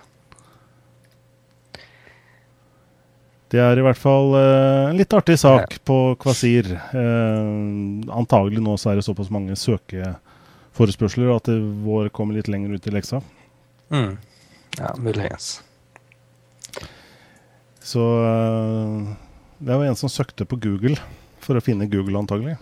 Det 3.53 3.61
er 3.63 3.79
i 3.79 3.83
hvert 3.87 3.99
fall 4.01 4.33
uh, 4.35 4.89
en 4.91 4.97
litt 4.99 5.13
artig 5.15 5.37
sak 5.39 5.77
på 5.87 5.97
Kvasir. 6.19 6.67
Uh, 6.91 8.03
antagelig 8.19 8.59
nå 8.65 8.75
så 8.81 8.91
er 8.91 8.99
det 8.99 9.07
såpass 9.07 9.31
mange 9.31 9.55
søkeforespørsler 9.61 11.31
at 11.37 11.47
det 11.53 11.61
vår 11.87 12.11
kommer 12.17 12.35
litt 12.41 12.51
lenger 12.51 12.75
ut 12.75 12.89
i 12.91 12.95
leksa. 12.97 13.21
Mm. 13.95 14.17
Ja, 14.81 14.91
muligens. 14.99 15.61
Så 17.87 18.03
uh, 18.03 19.15
det 19.63 19.77
var 19.79 19.87
en 19.87 19.97
som 19.99 20.11
søkte 20.11 20.45
på 20.49 20.59
Google 20.59 20.99
for 21.45 21.55
å 21.55 21.63
finne 21.63 21.87
Google, 21.87 22.19
antagelig. 22.19 22.57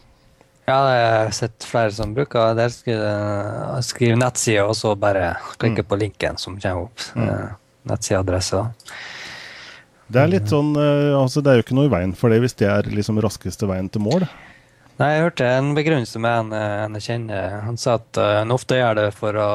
Ja, 0.69 0.76
jeg 0.93 1.09
har 1.12 1.33
sett 1.37 1.64
flere 1.69 1.93
som 1.93 2.12
bruker 2.17 2.55
det. 2.57 2.69
Skriver, 2.73 3.81
skrive 3.85 4.17
nettside, 4.21 4.62
og 4.69 4.76
så 4.76 4.95
bare 4.97 5.35
klikker 5.61 5.85
Mm. 5.85 5.88
på 5.88 5.99
linken 6.00 6.37
som 6.41 6.61
kommer 6.61 6.87
opp. 6.87 7.00
Mm. 7.17 7.57
Nettsideadresse. 7.88 8.62
Det 10.13 10.21
er 10.21 10.29
litt 10.29 10.51
sånn 10.53 10.75
eh, 10.77 11.15
altså 11.17 11.41
Det 11.41 11.51
er 11.51 11.57
jo 11.59 11.65
ikke 11.65 11.77
noe 11.79 11.89
i 11.89 11.93
veien 11.95 12.13
for 12.19 12.33
det 12.33 12.43
hvis 12.43 12.57
det 12.61 12.69
er 12.69 12.91
liksom 12.93 13.23
raskeste 13.25 13.69
veien 13.71 13.89
til 13.89 14.05
mål. 14.05 14.27
Nei, 14.95 15.09
jeg 15.11 15.23
hørte 15.25 15.47
en 15.51 15.73
begrunnelse 15.75 16.21
med 16.23 16.37
en, 16.39 16.53
eh, 16.55 16.83
en 16.85 16.99
jeg 16.99 17.07
kjenner. 17.09 17.55
Han 17.67 17.79
sa 17.81 17.97
at 17.99 18.21
uh, 18.21 18.29
han 18.39 18.55
ofte 18.55 18.77
gjør 18.79 19.01
det 19.01 19.07
for 19.17 19.35
å, 19.43 19.49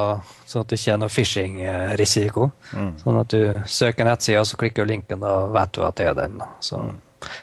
sånn 0.43 0.65
at 0.65 0.73
det 0.73 0.79
ikke 0.81 0.95
er 0.97 0.99
noe 0.99 1.13
phishing-risiko. 1.13 2.49
Mm. 2.75 2.89
Sånn 2.99 3.19
at 3.21 3.35
du 3.35 3.61
søker 3.71 4.09
nettsida, 4.09 4.41
og 4.41 4.49
så 4.49 4.59
klikker 4.59 4.83
du 4.83 4.91
linken, 4.91 5.23
da 5.23 5.37
vet 5.55 5.71
du 5.77 5.85
at 5.87 5.95
det 6.01 6.09
er 6.11 6.17
den. 6.19 6.41
Så, 6.65 6.81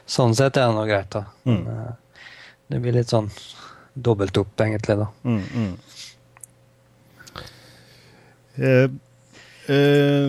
Sånn 0.09 0.33
sett 0.37 0.57
er 0.57 0.69
det 0.69 0.77
noe 0.77 0.85
greit. 0.89 1.09
da. 1.13 1.23
Mm. 1.45 1.57
Men, 1.63 1.81
eh, 1.87 2.21
det 2.69 2.83
blir 2.83 2.95
litt 2.99 3.09
sånn 3.13 3.31
dobbelt 3.93 4.37
opp, 4.37 4.53
egentlig. 4.61 4.97
da. 5.01 5.07
Mm, 5.23 5.43
mm. 5.55 5.73
Eh, 8.57 8.87
eh, 9.71 10.27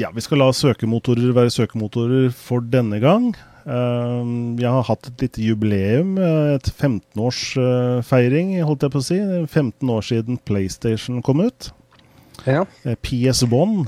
ja, 0.00 0.10
vi 0.14 0.24
skal 0.24 0.42
la 0.42 0.48
søkemotorer 0.54 1.34
være 1.36 1.52
søkemotorer 1.54 2.32
for 2.34 2.64
denne 2.64 3.00
gang. 3.02 3.30
Uh, 3.68 4.56
jeg 4.56 4.70
har 4.72 4.86
hatt 4.88 5.10
et 5.10 5.22
lite 5.26 5.42
jubileum, 5.44 6.14
eh, 6.16 6.54
et 6.56 6.70
15-årsfeiring, 6.72 8.54
holdt 8.64 8.86
jeg 8.86 8.94
på 8.94 9.02
å 9.02 9.04
si. 9.04 9.18
15 9.44 9.92
år 9.92 10.06
siden 10.08 10.40
PlayStation 10.48 11.20
kom 11.22 11.42
ut. 11.44 11.68
Ja. 12.46 12.64
Eh, 12.84 12.96
PS1, 13.04 13.84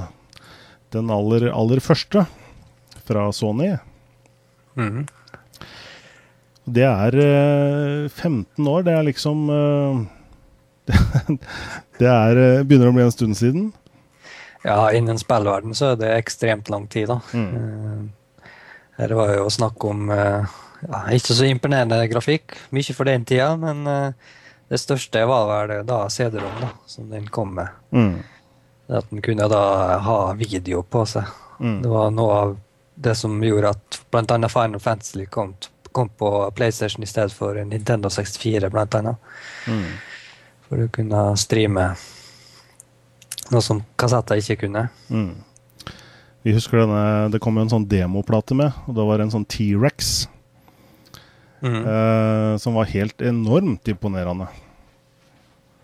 den 0.92 1.10
aller, 1.14 1.48
aller 1.54 1.80
første 1.80 2.26
fra 3.08 3.30
Sony. 3.32 3.72
Mm. 4.76 5.06
Det 6.70 6.86
er 6.86 7.16
eh, 7.24 8.08
15 8.08 8.68
år. 8.68 8.84
Det 8.86 8.94
er 8.94 9.06
liksom 9.06 9.48
eh, 9.50 10.00
Det 12.00 12.08
er, 12.10 12.40
eh, 12.40 12.62
begynner 12.66 12.90
å 12.90 12.96
bli 12.96 13.06
en 13.06 13.14
stund 13.14 13.38
siden. 13.38 13.70
Ja, 14.62 14.92
innen 14.92 15.18
spillverden 15.18 15.74
så 15.74 15.92
er 15.92 16.00
det 16.00 16.10
ekstremt 16.16 16.68
lang 16.68 16.86
tid, 16.86 17.08
da. 17.08 17.20
Mm. 17.32 17.54
Eh, 17.56 18.50
Her 19.00 19.14
var 19.16 19.32
jo 19.34 19.46
snakk 19.50 19.84
om 19.84 20.10
eh, 20.12 20.58
ja, 20.88 21.00
ikke 21.16 21.36
så 21.36 21.48
imponerende 21.48 22.02
grafikk, 22.10 22.56
mye 22.74 22.96
for 22.96 23.08
den 23.08 23.24
tida, 23.24 23.54
men 23.60 23.86
eh, 23.88 24.36
det 24.70 24.78
største 24.78 25.24
var 25.26 25.48
vel 25.48 25.86
da 25.86 26.04
CD-rom, 26.12 26.60
da, 26.60 26.68
som 26.86 27.08
den 27.10 27.26
kom 27.32 27.54
med. 27.56 27.68
Mm. 27.90 28.20
At 28.90 29.08
den 29.10 29.22
kunne 29.22 29.48
da 29.50 29.62
ha 30.04 30.18
video 30.38 30.82
på 30.82 31.06
seg. 31.06 31.26
Mm. 31.60 31.80
Det 31.82 31.90
var 31.90 32.12
noe 32.14 32.36
av 32.36 32.54
det 33.00 33.14
som 33.16 33.40
gjorde 33.42 33.72
at 33.72 34.00
bl.a. 34.12 34.48
Final 34.48 34.80
Fantasy 34.80 35.26
kom, 35.26 35.54
kom 35.92 36.08
på 36.08 36.30
PlayStation 36.54 37.02
i 37.02 37.08
stedet 37.08 37.32
for 37.32 37.56
Nintendo 37.64 38.10
64, 38.10 38.70
blant 38.70 38.94
annet. 38.94 39.16
Mm. 39.66 39.84
For 40.68 40.76
du 40.76 40.88
kunne 40.92 41.24
streame 41.40 41.94
noe 43.50 43.64
som 43.64 43.82
kassetter 44.00 44.40
ikke 44.40 44.64
kunne. 44.64 44.88
Mm. 45.10 45.32
Vi 46.46 46.54
husker 46.56 46.80
denne, 46.80 47.28
Det 47.32 47.40
kom 47.42 47.58
jo 47.58 47.66
en 47.66 47.72
sånn 47.72 47.88
demoplate 47.88 48.56
med, 48.56 48.76
og 48.88 48.96
da 48.96 49.04
var 49.04 49.18
det 49.18 49.28
en 49.28 49.34
sånn 49.36 49.48
T-rex. 49.50 50.28
Mm. 51.60 51.82
Eh, 51.84 52.56
som 52.56 52.74
var 52.74 52.88
helt 52.88 53.20
enormt 53.20 53.88
imponerende. 53.88 54.48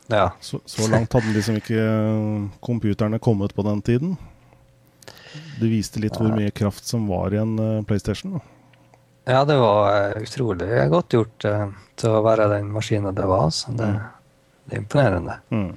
Ja. 0.06 0.32
Så, 0.40 0.60
så 0.64 0.86
langt 0.88 1.12
hadde 1.12 1.34
liksom 1.34 1.58
ikke 1.60 1.82
eh, 1.82 2.46
computerne 2.64 3.20
kommet 3.20 3.54
på 3.54 3.64
den 3.66 3.82
tiden. 3.84 4.16
Det 5.60 5.68
viste 5.68 6.00
litt 6.00 6.16
hvor 6.16 6.32
mye 6.32 6.52
kraft 6.54 6.86
som 6.88 7.08
var 7.10 7.34
i 7.34 7.40
en 7.40 7.56
uh, 7.60 7.82
PlayStation. 7.84 8.38
Da. 8.38 8.40
ja, 9.34 9.42
det 9.44 9.56
var 9.60 9.88
eh, 9.92 10.22
utrolig 10.24 10.86
godt 10.92 11.16
gjort 11.16 11.46
uh, 11.48 11.66
til 11.98 12.16
å 12.16 12.22
være 12.24 12.48
den 12.54 12.70
maskinen 12.72 13.16
det 13.16 13.26
var. 13.28 13.50
Så 13.52 13.74
det, 13.76 13.90
det 14.64 14.78
er 14.78 14.84
imponerende. 14.84 15.36
Mm. 15.52 15.74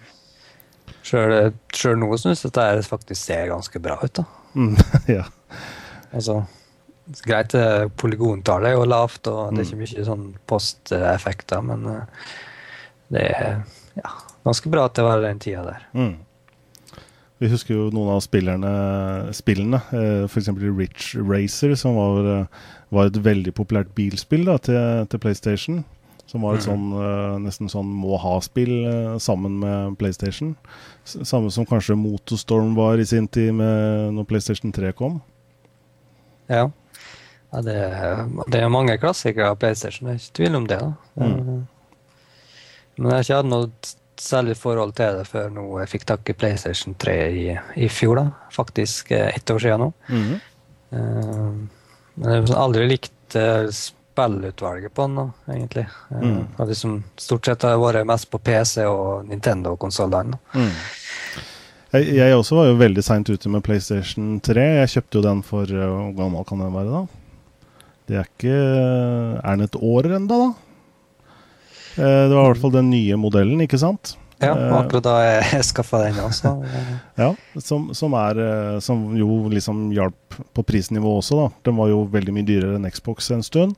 Sjøl 1.09 1.97
nå 1.97 2.09
syns 2.21 2.45
jeg 2.45 2.53
dette 2.53 2.85
faktisk 2.85 3.21
ser 3.21 3.49
ganske 3.49 3.81
bra 3.81 3.97
ut. 4.03 4.21
da. 4.21 4.25
Mm. 4.53 4.75
ja. 5.17 5.25
Altså, 6.13 6.43
greit, 7.25 7.55
eh, 7.57 7.87
polygontallet 7.97 8.71
er 8.71 8.77
jo 8.77 8.87
lavt, 8.89 9.27
og 9.31 9.53
det 9.53 9.63
er 9.63 9.67
ikke 9.67 9.81
mye 9.83 10.07
sånn 10.07 10.25
posteffekter, 10.49 11.61
men 11.65 11.85
eh, 11.89 12.25
det 13.13 13.27
er 13.33 13.61
ja, 13.97 14.15
ganske 14.45 14.71
bra 14.73 14.87
til 14.93 15.05
å 15.05 15.11
være 15.11 15.27
den 15.27 15.41
tida 15.41 15.65
der. 15.65 15.85
Mm. 15.97 16.17
Vi 17.39 17.47
husker 17.53 17.77
jo 17.77 17.85
noen 17.95 18.11
av 18.17 18.23
spillerne, 18.25 18.71
spillene, 19.37 19.79
eh, 19.95 20.25
f.eks. 20.27 20.51
Rich 20.59 21.13
Racer, 21.15 21.73
som 21.79 21.95
var, 21.97 22.49
var 22.93 23.09
et 23.09 23.21
veldig 23.25 23.53
populært 23.55 23.93
bilspill 23.97 24.45
da, 24.49 24.59
til, 24.61 25.07
til 25.09 25.23
PlayStation. 25.23 25.79
Som 26.29 26.43
var 26.45 26.59
et 26.59 26.61
sånn, 26.61 26.91
eh, 26.93 27.37
nesten 27.41 27.69
sånn 27.71 27.87
må-ha-spill 27.89 28.73
eh, 28.85 29.15
sammen 29.17 29.55
med 29.63 29.95
PlayStation. 29.97 30.51
S 31.07 31.15
samme 31.25 31.49
som 31.51 31.65
kanskje 31.65 31.97
Motostorm 31.97 32.75
var 32.77 33.01
i 33.01 33.05
sin 33.09 33.27
tid 33.27 33.53
med 33.57 34.13
når 34.13 34.27
PlayStation 34.29 34.71
3 34.75 34.91
kom. 34.93 35.21
Ja. 36.49 36.67
ja 37.51 37.61
det, 37.65 37.75
er- 37.75 38.27
det 38.53 38.61
er 38.61 38.69
mange 38.69 38.97
klassikere 39.01 39.49
av 39.55 39.57
PlayStation, 39.61 40.05
det 40.07 40.13
er 40.15 40.21
ikke 40.21 40.37
tvil 40.43 40.55
om 40.61 40.67
det. 40.69 40.79
da. 40.79 40.93
Mm. 41.25 41.65
Men 42.99 43.09
jeg 43.09 43.15
har 43.15 43.25
ikke 43.25 43.39
hatt 43.41 43.49
noe 43.49 43.95
særlig 44.19 44.57
forhold 44.59 44.93
til 44.97 45.15
det 45.21 45.27
før 45.31 45.49
nå 45.55 45.63
jeg 45.79 45.89
fikk 45.93 46.05
tak 46.09 46.29
i 46.29 46.33
PlayStation 46.35 46.93
3 46.99 47.13
i, 47.31 47.45
i 47.79 47.87
fjor. 47.89 48.19
da. 48.19 48.25
Faktisk 48.53 49.11
eh, 49.15 49.29
ett 49.33 49.49
år 49.49 49.61
siden 49.65 49.85
nå. 49.87 49.91
Mm. 50.09 50.33
Uh, 50.89 51.53
Men 52.19 52.33
jeg 52.33 52.47
har 52.49 52.61
aldri 52.65 52.87
likt 52.89 53.35
eh, 53.37 53.69
spillutvalget 54.27 54.93
på 54.93 55.05
den, 55.07 55.15
da, 55.15 55.53
egentlig. 55.53 55.85
Eh, 56.11 56.19
Mm. 56.21 56.47
har 56.57 56.65
liksom, 56.67 57.03
stort 57.17 57.45
sett 57.45 57.61
har 57.61 57.71
jeg 57.71 57.79
vært 57.79 58.05
mest 58.07 58.29
på 58.31 58.39
PC 58.39 58.83
og 58.85 59.25
Nintendo-konsollene. 59.29 60.37
Mm. 60.53 60.71
Jeg, 61.93 62.05
jeg 62.15 62.35
også 62.35 62.55
var 62.55 62.65
jo 62.69 62.75
veldig 62.77 63.03
seint 63.03 63.29
ute 63.29 63.49
med 63.49 63.63
PlayStation 63.63 64.39
3. 64.39 64.61
Jeg 64.81 64.89
kjøpte 64.93 65.15
jo 65.17 65.21
den 65.25 65.41
for 65.43 65.63
eh, 65.63 65.89
Hvor 65.89 66.15
gammel 66.17 66.45
kan 66.45 66.59
den 66.59 66.73
være, 66.73 66.91
da? 66.91 67.05
Det 68.09 68.17
er 68.17 68.27
ikke 68.27 68.57
Er 69.43 69.55
den 69.55 69.61
et 69.65 69.75
år 69.75 70.03
ennå, 70.17 70.27
da? 70.27 70.53
Eh, 71.97 72.27
Det 72.29 72.35
var 72.35 72.43
i 72.45 72.51
hvert 72.51 72.61
fall 72.61 72.71
den 72.77 72.89
nye 72.91 73.15
modellen, 73.17 73.61
ikke 73.65 73.79
sant? 73.81 74.15
Ja, 74.39 74.53
Eh, 74.55 74.71
akkurat 74.77 75.03
da 75.03 75.15
jeg 75.25 75.63
skaffa 75.67 76.03
den 76.05 76.15
også. 76.23 76.53
eh, 76.63 76.91
Ja, 77.23 77.33
som, 77.59 77.89
som, 77.93 78.13
er, 78.13 78.37
eh, 78.39 78.79
som 78.79 79.15
jo 79.17 79.49
liksom 79.49 79.89
hjalp 79.91 80.37
på 80.55 80.63
prisnivå 80.63 81.17
også, 81.19 81.35
da. 81.41 81.49
Den 81.65 81.75
var 81.75 81.89
jo 81.89 82.05
veldig 82.05 82.33
mye 82.37 82.45
dyrere 82.47 82.75
enn 82.77 82.87
Xbox 82.91 83.31
en 83.31 83.43
stund. 83.43 83.75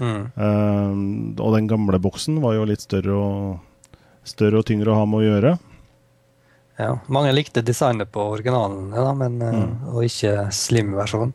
Mm. 0.00 0.22
Eh, 0.34 1.42
og 1.44 1.54
den 1.56 1.66
gamle 1.70 2.00
boksen 2.02 2.38
var 2.42 2.54
jo 2.56 2.66
litt 2.68 2.80
større 2.84 3.16
og, 3.16 3.96
større 4.24 4.62
og 4.62 4.66
tyngre 4.68 4.92
å 4.94 5.00
ha 5.02 5.06
med 5.08 5.20
å 5.20 5.26
gjøre. 5.28 5.52
Ja, 6.80 6.94
mange 7.12 7.32
likte 7.36 7.60
designet 7.66 8.08
på 8.12 8.22
originalen, 8.32 8.86
ja, 8.96 9.10
men, 9.14 9.40
eh, 9.44 9.52
Mm. 9.52 9.74
og 9.92 10.04
ikke 10.06 10.46
slim-versjonen. 10.50 11.34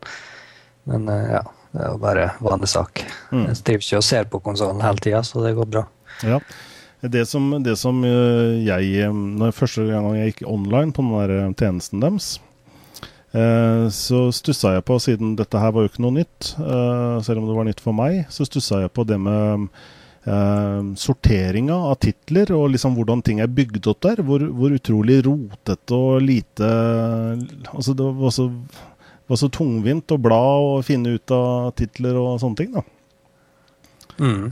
Men 0.90 1.08
eh, 1.08 1.28
ja, 1.38 1.42
det 1.72 1.82
er 1.84 1.92
jo 1.92 1.98
bare 2.02 2.24
vanlig 2.42 2.68
sak. 2.72 3.04
Mm. 3.30 3.46
Jeg 3.46 3.62
driver 3.62 3.84
ikke 3.86 4.00
og 4.00 4.04
ser 4.08 4.24
på 4.24 4.40
konsollen 4.42 4.82
hele 4.82 4.98
tida, 4.98 5.22
så 5.22 5.42
det 5.46 5.54
går 5.54 5.70
bra. 5.70 5.84
Ja. 6.26 6.40
Det 7.06 7.26
som, 7.28 7.62
det 7.62 7.76
som 7.78 8.00
jeg 8.02 9.10
når 9.14 9.52
Første 9.54 9.84
gang 9.86 10.08
jeg 10.16 10.32
gikk 10.32 10.48
online 10.48 10.90
på 10.96 11.04
den 11.04 11.12
der 11.14 11.52
tjenesten 11.54 12.00
deres, 12.02 12.40
eh, 13.36 13.84
så 13.94 14.26
stussa 14.34 14.74
jeg 14.76 14.84
på, 14.88 14.96
siden 15.02 15.36
dette 15.38 15.60
her 15.60 15.74
var 15.74 15.84
jo 15.84 15.92
ikke 15.92 16.02
noe 16.04 16.16
nytt, 16.18 16.54
eh, 16.58 17.18
selv 17.26 17.42
om 17.42 17.46
det 17.48 17.56
var 17.58 17.68
nytt 17.68 17.84
for 17.84 17.96
meg, 17.96 18.24
så 18.32 18.46
stussa 18.48 18.82
jeg 18.82 18.92
på 18.96 19.04
det 19.08 19.18
med 19.22 19.68
eh, 20.26 20.90
sorteringa 20.98 21.78
av 21.90 21.96
titler 22.02 22.52
og 22.56 22.70
liksom 22.74 22.98
hvordan 22.98 23.22
ting 23.26 23.40
er 23.44 23.52
bygd 23.52 23.88
opp 23.92 24.02
der. 24.08 24.22
Hvor, 24.26 24.44
hvor 24.58 24.74
utrolig 24.76 25.22
rotete 25.26 25.96
og 25.96 26.20
lite 26.24 26.68
Altså, 27.72 27.94
det 27.96 28.10
var 28.20 28.34
så, 28.34 28.50
var 29.26 29.40
så 29.40 29.50
tungvint 29.52 30.14
å 30.14 30.20
bla 30.20 30.42
og 30.66 30.84
finne 30.86 31.16
ut 31.16 31.34
av 31.34 31.72
titler 31.78 32.18
og 32.20 32.38
sånne 32.42 32.62
ting, 32.62 32.72
da. 32.76 32.86
Mm. 34.16 34.48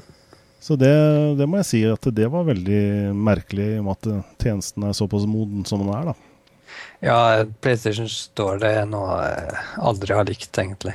Så 0.65 0.77
det, 0.81 0.95
det 1.37 1.45
må 1.49 1.59
jeg 1.61 1.69
si 1.69 1.81
at 1.89 2.07
det 2.17 2.29
var 2.33 2.47
veldig 2.49 3.13
merkelig, 3.17 3.75
i 3.75 3.81
og 3.83 3.89
med 3.89 3.99
at 3.99 4.39
tjenesten 4.41 4.87
er 4.89 4.97
såpass 4.97 5.27
moden 5.29 5.67
som 5.69 5.83
den 5.83 5.93
er. 5.93 6.13
da. 6.13 6.24
Ja, 7.05 7.45
PlayStation 7.61 8.09
står 8.09 8.59
det 8.63 8.75
noe 8.89 9.19
jeg 9.23 9.57
aldri 9.91 10.15
har 10.17 10.25
likt, 10.29 10.59
egentlig. 10.59 10.95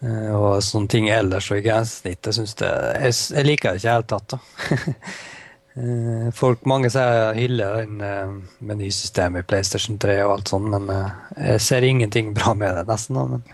Eh, 0.00 0.30
Og 0.36 0.62
sånne 0.62 0.88
ting 0.88 1.08
ellers 1.12 1.50
og 1.50 1.58
i 1.58 1.64
grensesnittet 1.66 2.36
syns 2.36 2.54
jeg, 2.62 3.10
jeg 3.34 3.46
liker 3.48 3.74
det 3.74 3.82
ikke 3.82 3.88
i 3.88 3.88
det 3.88 3.96
hele 3.96 4.08
tatt. 4.14 4.36
da. 4.36 4.38
Eh, 5.78 6.32
Folk, 6.34 6.64
Mange 6.66 6.88
sier 6.90 7.36
hyller 7.36 7.76
den 7.84 8.00
eh, 8.02 8.30
menysystemet 8.66 9.44
i 9.44 9.46
PlayStation 9.46 9.98
3 10.02 10.16
og 10.24 10.32
alt 10.32 10.50
sånt, 10.50 10.72
men 10.72 10.88
jeg 11.36 11.60
ser 11.62 11.86
ingenting 11.86 12.32
bra 12.34 12.50
med 12.58 12.74
det, 12.74 12.82
nesten. 12.88 13.14
men. 13.30 13.44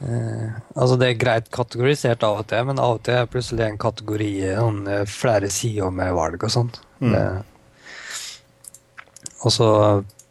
Eh, 0.00 0.46
altså 0.80 0.96
Det 0.96 1.10
er 1.10 1.18
greit 1.20 1.50
kategorisert 1.52 2.24
av 2.24 2.38
og 2.40 2.46
til, 2.48 2.64
men 2.70 2.80
av 2.80 2.94
og 2.94 3.02
til 3.04 3.18
er 3.18 3.26
det 3.26 3.32
plutselig 3.34 3.66
en 3.66 3.76
kategori 3.82 4.30
noen 4.62 4.88
flere 5.12 5.50
sider 5.52 5.92
med 5.92 6.14
valg 6.16 6.40
og 6.48 6.54
sånn. 6.56 6.72
Mm. 7.04 7.12
Og 9.44 9.52
så 9.54 9.68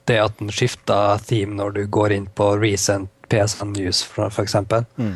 det 0.10 0.18
at 0.22 0.38
den 0.40 0.50
skifter 0.54 1.20
theme 1.26 1.56
når 1.58 1.74
du 1.76 1.82
går 1.88 2.12
inn 2.16 2.28
på 2.36 2.52
recent 2.62 3.10
PSN 3.30 3.74
News, 3.76 4.04
eksempel. 4.42 4.86
Mm. 4.98 5.16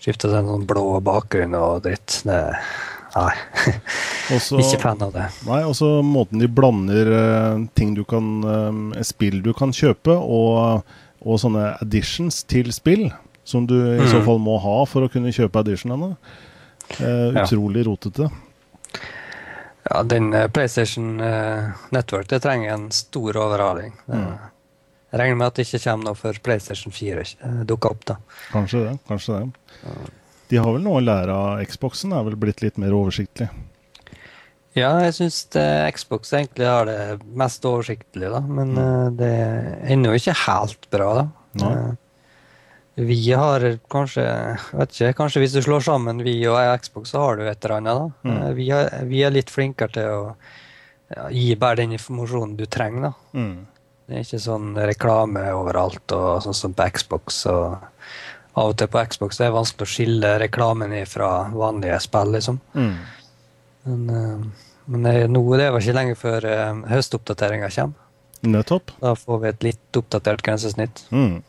Skifter 0.00 0.28
til 0.30 0.38
en 0.42 0.50
sånn 0.52 0.66
blå 0.68 1.00
bakgrunn 1.04 1.54
og 1.58 1.82
dritt. 1.86 2.20
Det, 2.28 2.38
nei. 3.16 3.32
Også, 4.36 4.58
Ikke 4.62 4.80
fan 4.82 5.00
av 5.02 5.14
det. 5.16 5.26
Nei, 5.48 5.62
også 5.64 5.88
måten 6.04 6.42
de 6.42 6.48
blander 6.48 7.08
eh, 7.18 7.62
ting 7.78 7.94
du 7.96 8.04
kan 8.08 8.28
eh, 8.44 9.02
Spill 9.08 9.40
du 9.44 9.52
kan 9.56 9.72
kjøpe, 9.74 10.12
og, 10.12 10.84
og 11.24 11.40
sånne 11.40 11.70
additions 11.82 12.42
til 12.48 12.68
spill. 12.76 13.08
Som 13.48 13.64
du 13.66 13.74
i 13.80 14.04
så 14.04 14.18
Mhm. 14.20 14.26
fall 14.28 14.38
må 14.44 14.58
ha 14.60 14.76
for 14.84 15.06
å 15.06 15.08
kunne 15.08 15.32
kjøpe 15.32 15.62
additionene. 15.64 16.16
Eh, 17.00 17.32
Ja. 17.32 17.46
utrolig 17.46 17.86
rotete. 17.88 18.28
Ja, 19.90 20.02
den 20.02 20.34
eh, 20.34 20.48
PlayStation 20.48 21.20
eh, 21.20 21.64
Network 21.90 22.28
det 22.28 22.40
trenger 22.40 22.72
en 22.72 22.90
stor 22.92 23.36
overhaling. 23.36 23.92
Mm. 24.06 24.32
Jeg 25.10 25.20
regner 25.20 25.38
med 25.40 25.46
at 25.46 25.56
det 25.56 25.64
ikke 25.64 25.80
kommer 25.86 26.10
noe 26.10 26.18
før 26.18 26.40
PlayStation 26.44 26.92
4 26.92 27.22
uh, 27.40 27.60
dukker 27.68 27.94
opp. 27.94 28.02
da. 28.10 28.16
Kanskje 28.52 28.82
det. 28.84 28.96
kanskje 29.08 29.38
det. 29.38 29.86
De 30.50 30.58
har 30.60 30.74
vel 30.74 30.84
noe 30.84 31.00
å 31.00 31.04
lære 31.04 31.32
av 31.32 31.62
Xboxen, 31.70 32.12
er 32.12 32.26
vel 32.26 32.36
blitt 32.40 32.60
litt 32.60 32.76
mer 32.80 32.92
oversiktlig. 32.96 33.48
Ja, 34.76 34.90
jeg 35.00 35.14
syns 35.16 35.38
Xbox 35.96 36.34
egentlig 36.36 36.68
har 36.68 36.84
det 36.86 36.98
mest 37.40 37.64
oversiktlig, 37.66 38.28
da. 38.34 38.42
Men 38.44 38.76
mm. 38.76 39.16
det 39.16 39.30
er 39.32 39.72
ennå 39.96 40.12
ikke 40.20 40.36
helt 40.44 40.84
bra, 40.92 41.08
da. 41.22 41.24
Nei. 41.64 41.72
Eh, 42.98 43.04
vi 43.04 43.32
har 43.32 43.64
kanskje 43.90 44.26
vet 44.72 44.94
ikke, 44.94 45.14
kanskje 45.22 45.42
hvis 45.42 45.56
du 45.56 45.62
slår 45.62 45.84
sammen 45.86 46.22
vi 46.26 46.36
og 46.50 46.58
Xbox, 46.82 47.14
så 47.14 47.24
har 47.24 47.38
du 47.38 47.46
et 47.46 47.64
eller 47.64 47.76
annet. 47.76 47.98
da. 47.98 48.30
Mm. 48.30 48.38
Eh, 48.42 48.54
vi, 48.58 48.70
er, 48.70 48.94
vi 49.08 49.24
er 49.24 49.34
litt 49.34 49.50
flinkere 49.50 49.94
til 49.94 50.08
å 50.12 50.22
ja, 51.14 51.28
gi 51.32 51.50
bare 51.56 51.82
den 51.82 51.96
informasjonen 51.98 52.56
du 52.58 52.66
trenger. 52.66 53.10
da. 53.10 53.12
Mm. 53.38 53.66
Det 54.08 54.16
er 54.16 54.24
ikke 54.24 54.40
sånn 54.40 54.72
reklame 54.88 55.44
overalt, 55.52 56.16
og 56.16 56.42
sånn 56.44 56.56
som 56.56 56.74
på 56.74 56.88
Xbox. 56.96 57.42
og 57.46 57.76
Av 58.58 58.72
og 58.72 58.78
til 58.80 58.88
på 58.90 59.04
Xbox 59.12 59.38
det 59.38 59.46
er 59.46 59.54
vanskelig 59.54 59.84
å 59.84 59.92
skille 59.92 60.32
reklamen 60.40 60.94
fra 61.06 61.32
vanlige 61.52 62.00
spill, 62.02 62.32
liksom. 62.34 62.60
Mm. 62.74 62.94
Men, 63.88 64.10
eh, 64.10 64.66
men 64.88 65.04
det, 65.04 65.14
nå 65.28 65.42
det 65.60 65.70
var 65.74 65.84
ikke 65.84 65.96
lenge 65.98 66.16
før 66.16 66.46
uh, 66.48 66.78
høstoppdateringa 66.88 67.68
kommer. 67.74 68.04
Nettopp. 68.48 68.92
Da 69.02 69.12
får 69.18 69.40
vi 69.42 69.48
et 69.50 69.64
litt 69.66 69.98
oppdatert 69.98 70.40
grensesnitt. 70.46 71.02
Mm. 71.12 71.42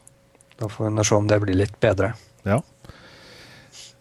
Da 0.60 0.68
får 0.70 0.92
vi 0.92 1.08
se 1.08 1.16
om 1.16 1.30
det 1.30 1.40
blir 1.44 1.58
litt 1.58 1.80
bedre. 1.80 2.14
Ja. 2.48 2.62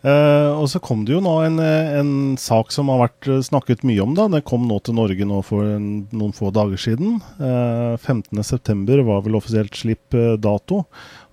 Eh, 0.07 0.50
og 0.55 0.69
så 0.71 0.79
kom 0.79 1.03
det 1.07 1.17
jo 1.17 1.21
nå 1.23 1.33
en, 1.43 1.59
eh, 1.59 1.99
en 1.99 2.37
sak 2.38 2.71
som 2.71 2.91
har 2.93 3.00
vært 3.03 3.29
eh, 3.29 3.43
snakket 3.43 3.83
mye 3.87 4.03
om. 4.05 4.15
da. 4.15 4.29
Den 4.31 4.45
kom 4.47 4.69
nå 4.71 4.79
til 4.87 4.95
Norge 4.95 5.27
nå 5.27 5.41
for 5.47 5.67
en, 5.67 5.88
noen 6.15 6.35
få 6.35 6.53
dager 6.55 6.79
siden. 6.79 7.19
Eh, 7.43 7.95
15.9 7.99 9.03
var 9.07 9.25
vel 9.27 9.38
offisielt 9.38 9.75
slipp-dato. 9.75 10.85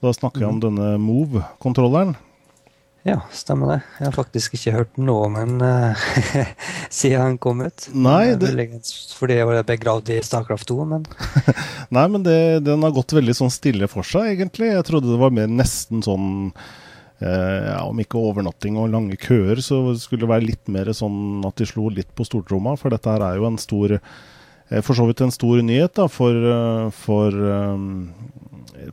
Da 0.01 0.13
snakker 0.13 0.45
jeg 0.45 0.49
om 0.49 0.63
denne 0.63 0.95
Move-kontrolleren. 1.01 2.15
Ja, 3.05 3.19
stemmer 3.29 3.69
det. 3.69 3.75
Jeg 3.99 4.07
har 4.07 4.15
faktisk 4.15 4.55
ikke 4.57 4.71
hørt 4.73 4.95
noe 4.97 5.27
om 5.27 5.35
ham 5.37 5.51
uh, 5.61 6.05
siden 6.89 7.21
han 7.21 7.35
kom 7.37 7.59
ut. 7.61 7.83
Nei, 7.93 8.31
Eh, 8.31 8.37
det- 8.41 8.79
Fordi 9.13 9.35
jeg 9.37 9.45
var 9.45 9.61
begravd 9.67 10.09
i 10.15 10.17
Starcraft 10.25 10.65
2, 10.71 10.77
men 10.89 11.05
Nei, 11.95 12.07
men 12.09 12.23
det, 12.25 12.63
den 12.65 12.81
har 12.81 12.95
gått 12.95 13.13
veldig 13.13 13.35
sånn 13.37 13.53
stille 13.53 13.85
for 13.91 14.01
seg, 14.01 14.31
egentlig. 14.33 14.71
Jeg 14.73 14.87
trodde 14.89 15.11
det 15.13 15.21
var 15.21 15.29
mer 15.37 15.45
nesten 15.53 16.01
sånn 16.01 16.49
eh, 17.21 17.69
ja, 17.69 17.83
Om 17.85 18.01
ikke 18.01 18.17
overnatting 18.25 18.81
og 18.81 18.89
lange 18.95 19.19
køer, 19.21 19.61
så 19.61 19.83
skulle 20.01 20.25
det 20.25 20.33
være 20.33 20.49
litt 20.49 20.73
mer 20.73 20.89
sånn 20.97 21.45
at 21.45 21.61
de 21.61 21.69
slo 21.69 21.91
litt 21.93 22.09
på 22.17 22.25
stortromma. 22.25 22.73
For 22.81 22.89
dette 22.89 23.13
her 23.13 23.21
er 23.29 23.37
jo 23.37 23.45
en 23.51 23.61
stor 23.61 23.99
eh, 23.99 24.81
For 24.81 24.97
så 24.97 25.05
vidt 25.11 25.21
en 25.21 25.35
stor 25.35 25.61
nyhet 25.61 25.93
da, 26.01 26.09
for, 26.09 26.33
eh, 26.57 26.89
for 27.05 27.37
eh, 27.53 27.77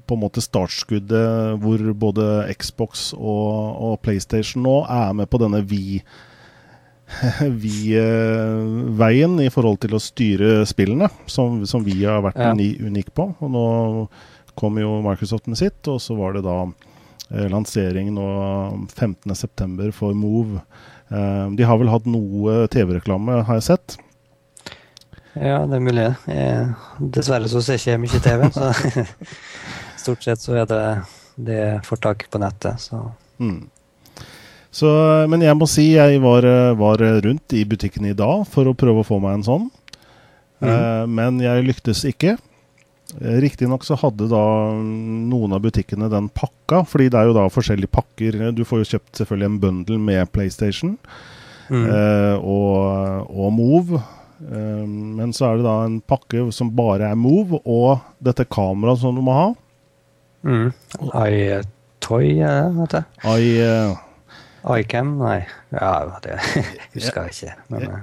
på 0.06 0.14
en 0.16 0.22
måte 0.22 0.42
startskuddet 0.44 1.58
hvor 1.62 1.82
både 1.98 2.26
Xbox 2.58 3.10
og, 3.14 3.80
og 3.82 3.96
PlayStation 4.04 4.62
nå 4.66 4.76
er 4.90 5.12
med 5.18 5.30
på 5.32 5.40
denne 5.42 5.62
vi 5.68 6.02
Vi-veien 7.62 9.34
i 9.44 9.50
forhold 9.52 9.80
til 9.82 9.96
å 9.96 10.00
styre 10.02 10.52
spillene, 10.68 11.08
som, 11.30 11.62
som 11.68 11.84
vi 11.84 11.98
har 12.04 12.22
vært 12.24 12.40
Ja. 12.40 12.52
unike 12.56 12.86
unik 12.88 13.10
på. 13.16 13.26
Og 13.40 13.50
nå 13.52 13.64
kom 14.58 14.78
jo 14.80 15.00
Microsoft 15.04 15.46
med 15.48 15.58
sitt, 15.60 15.80
og 15.88 16.00
så 16.00 16.16
var 16.16 16.32
det 16.36 16.44
da 16.46 16.56
eh, 17.32 17.48
lansering 17.52 18.12
nå 18.16 18.26
15.9. 18.94 19.90
for 19.96 20.14
Move. 20.16 20.62
Eh, 21.12 21.46
de 21.56 21.68
har 21.68 21.78
vel 21.80 21.92
hatt 21.92 22.08
noe 22.08 22.66
TV-reklame, 22.72 23.42
har 23.44 23.60
jeg 23.60 23.68
sett. 23.72 23.98
Ja, 25.34 25.62
det 25.68 25.78
er 25.78 25.84
mulig. 25.84 26.06
Jeg, 26.28 26.66
dessverre 27.16 27.50
så 27.50 27.62
ser 27.64 27.80
jeg 27.80 27.98
ikke 27.98 28.02
mye 28.04 28.22
TV, 28.24 28.46
så 28.52 28.72
stort 30.02 30.26
sett 30.26 30.42
så 30.42 30.56
er 30.62 30.70
det 30.70 30.82
det 31.42 31.60
jeg 31.60 31.84
får 31.86 32.02
tak 32.08 32.26
på 32.30 32.42
nettet. 32.42 32.80
Så 32.82 33.04
Mm. 33.42 33.64
Så, 34.70 34.88
men 35.26 35.42
jeg 35.42 35.56
må 35.58 35.66
si 35.66 35.88
jeg 35.96 36.20
var, 36.22 36.46
var 36.78 37.00
rundt 37.24 37.52
i 37.58 37.64
butikken 37.66 38.06
i 38.06 38.14
dag 38.14 38.44
for 38.48 38.68
å 38.70 38.76
prøve 38.78 39.02
å 39.02 39.06
få 39.08 39.18
meg 39.20 39.40
en 39.40 39.44
sånn. 39.48 39.66
Eh, 40.62 41.04
men 41.10 41.40
jeg 41.42 41.66
lyktes 41.66 42.04
ikke. 42.08 42.36
Eh, 43.18 43.36
Riktignok 43.42 43.84
så 43.84 43.98
hadde 44.00 44.30
da 44.30 44.44
noen 44.72 45.56
av 45.56 45.62
butikkene 45.64 46.10
den 46.12 46.30
pakka, 46.32 46.84
fordi 46.88 47.10
det 47.12 47.20
er 47.20 47.28
jo 47.28 47.36
da 47.36 47.48
forskjellige 47.52 47.92
pakker. 47.92 48.40
Du 48.56 48.64
får 48.68 48.82
jo 48.82 48.90
kjøpt 48.94 49.22
selvfølgelig 49.22 49.50
en 49.50 49.60
bundle 49.66 50.00
med 50.00 50.32
PlayStation 50.32 50.96
mm. 51.68 51.84
eh, 51.84 52.36
og, 52.40 53.28
og 53.28 53.54
Move. 53.58 54.02
Eh, 54.50 54.86
men 55.18 55.32
så 55.36 55.50
er 55.52 55.60
det 55.60 55.66
da 55.66 55.74
en 55.86 56.00
pakke 56.00 56.46
som 56.54 56.72
bare 56.76 57.12
er 57.12 57.18
Move, 57.18 57.60
og 57.64 58.00
dette 58.24 58.46
kameraet 58.50 59.02
som 59.02 59.14
du 59.18 59.22
må 59.24 59.36
ha. 59.36 59.50
Mm. 60.42 60.72
iToy, 61.22 62.32
eh, 62.42 62.70
vet 62.80 62.96
det. 62.96 63.04
I, 63.22 63.52
eh, 63.62 63.94
iCam? 64.80 65.16
Nei. 65.20 65.44
Ja, 65.70 65.92
det 66.24 66.38
husker 66.96 67.28
jeg 67.28 67.36
ikke. 67.36 67.54
Men 67.70 67.86
ja. 67.86 68.00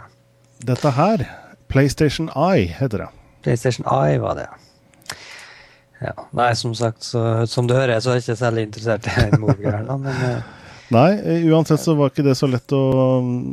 dette 0.71 0.93
her, 0.95 1.25
PlayStation 1.71 2.31
Eye, 2.35 2.69
heter 2.79 3.05
det. 3.05 3.09
PlayStation 3.43 3.85
Eye 3.91 4.19
var 4.23 4.39
det. 4.39 4.47
Ja. 5.99 6.13
Nei, 6.31 6.53
som 6.55 6.71
sagt, 6.75 7.03
så, 7.03 7.45
som 7.47 7.67
du 7.67 7.73
hører, 7.75 7.99
så 7.99 8.13
er 8.13 8.19
jeg 8.21 8.29
ikke 8.29 8.39
særlig 8.39 8.63
interessert 8.69 9.07
i 9.11 9.27
Move-greia. 9.39 9.83
Men 9.99 10.07
eh, 10.15 10.55
Nei, 10.95 11.09
eh, 11.19 11.43
uansett 11.51 11.83
så 11.83 11.93
var 11.99 12.09
ikke 12.13 12.23
det 12.25 12.37
så 12.39 12.47
lett 12.49 12.71
å 12.73 12.79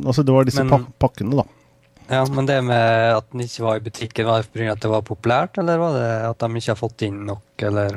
Altså, 0.06 0.22
det 0.24 0.32
var 0.32 0.46
disse 0.48 0.62
Men- 0.64 0.86
pakkene, 1.02 1.42
da. 1.42 1.44
Ja, 2.08 2.20
men 2.30 2.46
det 2.46 2.60
med 2.62 3.16
at 3.16 3.26
den 3.32 3.40
ikke 3.42 3.64
var 3.64 3.76
i 3.80 3.82
butikken, 3.82 4.26
var 4.28 4.42
det 4.44 4.52
pga. 4.54 4.72
at 4.76 4.80
det 4.84 4.90
var 4.92 5.02
populært, 5.02 5.58
eller 5.58 5.78
var 5.82 5.96
det 5.98 6.10
at 6.28 6.38
de 6.44 6.50
ikke 6.60 6.70
har 6.70 6.78
fått 6.78 7.02
inn 7.02 7.24
nok, 7.26 7.42
eller 7.66 7.96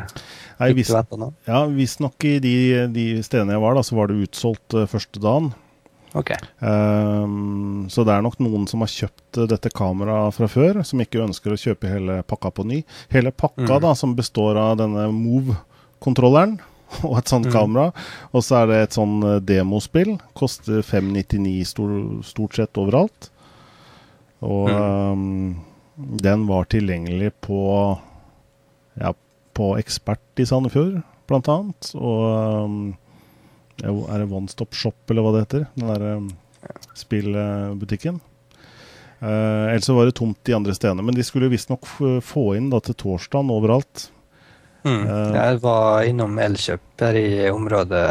Nei, 0.59 0.71
fikk 0.71 0.79
vis, 0.79 0.89
noe? 1.19 1.31
ja, 1.45 1.59
Visstnok 1.69 2.25
i 2.25 2.39
de, 2.41 2.53
de 2.89 3.07
stedene 3.23 3.53
jeg 3.53 3.61
var, 3.61 3.75
da, 3.77 3.83
så 3.85 3.95
var 3.99 4.07
det 4.09 4.23
utsolgt 4.25 4.73
eh, 4.73 4.87
første 4.89 5.21
dagen. 5.21 5.51
Ok. 6.17 6.31
Um, 6.65 7.85
så 7.93 8.01
det 8.01 8.15
er 8.15 8.23
nok 8.25 8.39
noen 8.41 8.65
som 8.69 8.81
har 8.81 8.89
kjøpt 8.89 9.37
eh, 9.43 9.47
dette 9.51 9.69
kameraet 9.77 10.33
fra 10.39 10.47
før, 10.49 10.81
som 10.87 11.01
ikke 11.03 11.21
ønsker 11.27 11.53
å 11.53 11.59
kjøpe 11.61 11.91
hele 11.91 12.19
pakka 12.25 12.49
på 12.57 12.65
ny. 12.65 12.81
Hele 13.13 13.29
pakka, 13.31 13.67
Mm. 13.77 13.81
da, 13.85 13.93
som 13.95 14.15
består 14.17 14.57
av 14.57 14.77
denne 14.81 15.05
Move-kontrolleren 15.13 16.57
og 17.05 17.19
et 17.19 17.29
sånt 17.29 17.45
Mm. 17.45 17.53
kamera, 17.53 17.91
og 18.33 18.41
så 18.41 18.63
er 18.63 18.71
det 18.71 18.77
et 18.87 18.97
sånn 18.97 19.19
eh, 19.35 19.39
demospill. 19.39 20.15
Koster 20.33 20.81
599 20.81 22.23
stort 22.25 22.57
sett 22.57 22.73
overalt. 22.81 23.29
Og 24.45 24.69
ehm, 24.71 25.57
den 25.95 26.45
var 26.47 26.69
tilgjengelig 26.71 27.33
på 27.43 27.59
ja, 28.99 29.13
på 29.53 29.73
Ekspert 29.79 30.39
i 30.39 30.45
Sandefjord, 30.47 31.01
blant 31.27 31.49
annet. 31.51 31.91
Og 31.99 32.23
um, 32.63 32.79
er 33.83 34.21
det 34.21 34.29
One 34.31 34.51
Stop 34.51 34.75
Shop, 34.75 34.99
eller 35.09 35.25
hva 35.25 35.33
det 35.35 35.45
heter? 35.45 35.67
Den 35.75 35.91
der 35.91 36.05
um, 36.19 36.29
spillbutikken. 36.97 38.21
Uh, 39.19 39.67
ellers 39.73 39.89
så 39.89 39.97
var 39.97 40.07
det 40.07 40.15
tomt 40.15 40.39
de 40.47 40.55
andre 40.55 40.75
stedene. 40.75 41.03
Men 41.03 41.17
de 41.17 41.25
skulle 41.27 41.51
visstnok 41.51 41.87
få 42.23 42.45
inn 42.55 42.71
da 42.71 42.79
til 42.83 42.95
torsdagen 42.99 43.51
overalt. 43.51 44.07
Mm. 44.87 45.03
Uh, 45.03 45.35
Jeg 45.35 45.59
var 45.63 46.07
innom 46.07 46.39
Elkjøp 46.39 47.03
her 47.03 47.19
i 47.19 47.29
området 47.51 48.05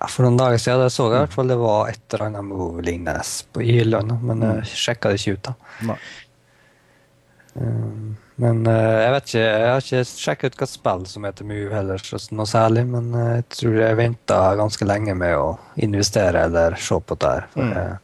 ja, 0.00 0.06
for 0.08 0.24
noen 0.26 0.36
dager 0.40 0.58
siden. 0.58 0.82
Jeg 0.86 0.94
så 0.94 1.06
i 1.10 1.14
hvert 1.18 1.32
fall 1.36 1.48
det 1.52 1.58
var 1.60 1.88
et 1.92 2.00
eller 2.14 2.26
annet 2.30 2.44
Move-lignende 2.48 3.22
på 3.52 3.62
i 3.62 3.72
hyllene, 3.78 4.18
men 4.22 4.40
jeg 4.46 4.64
sjekka 4.72 5.12
det 5.12 5.20
ikke 5.20 5.36
ut. 5.36 5.50
da. 5.50 5.96
Um, 7.54 8.16
men 8.40 8.62
eh, 8.66 8.94
jeg 9.04 9.12
vet 9.12 9.26
ikke, 9.28 9.40
jeg 9.44 9.66
har 9.68 9.82
ikke 9.84 10.04
sjekka 10.08 10.48
ut 10.48 10.54
hva 10.62 10.66
spill 10.70 11.02
som 11.10 11.26
heter 11.28 11.44
Move 11.46 11.74
heller, 11.76 12.00
så 12.00 12.16
noe 12.32 12.48
særlig. 12.48 12.86
Men 12.88 13.10
eh, 13.14 13.32
jeg 13.42 13.48
tror 13.58 13.76
jeg 13.82 13.98
venta 14.00 14.38
ganske 14.58 14.88
lenge 14.88 15.14
med 15.20 15.36
å 15.36 15.50
investere 15.84 16.46
eller 16.48 16.78
se 16.80 16.96
på 17.04 17.18
det 17.20 17.34
her. 17.34 17.46
For, 17.52 17.62
Mm. 17.62 17.74
jeg, 17.76 17.98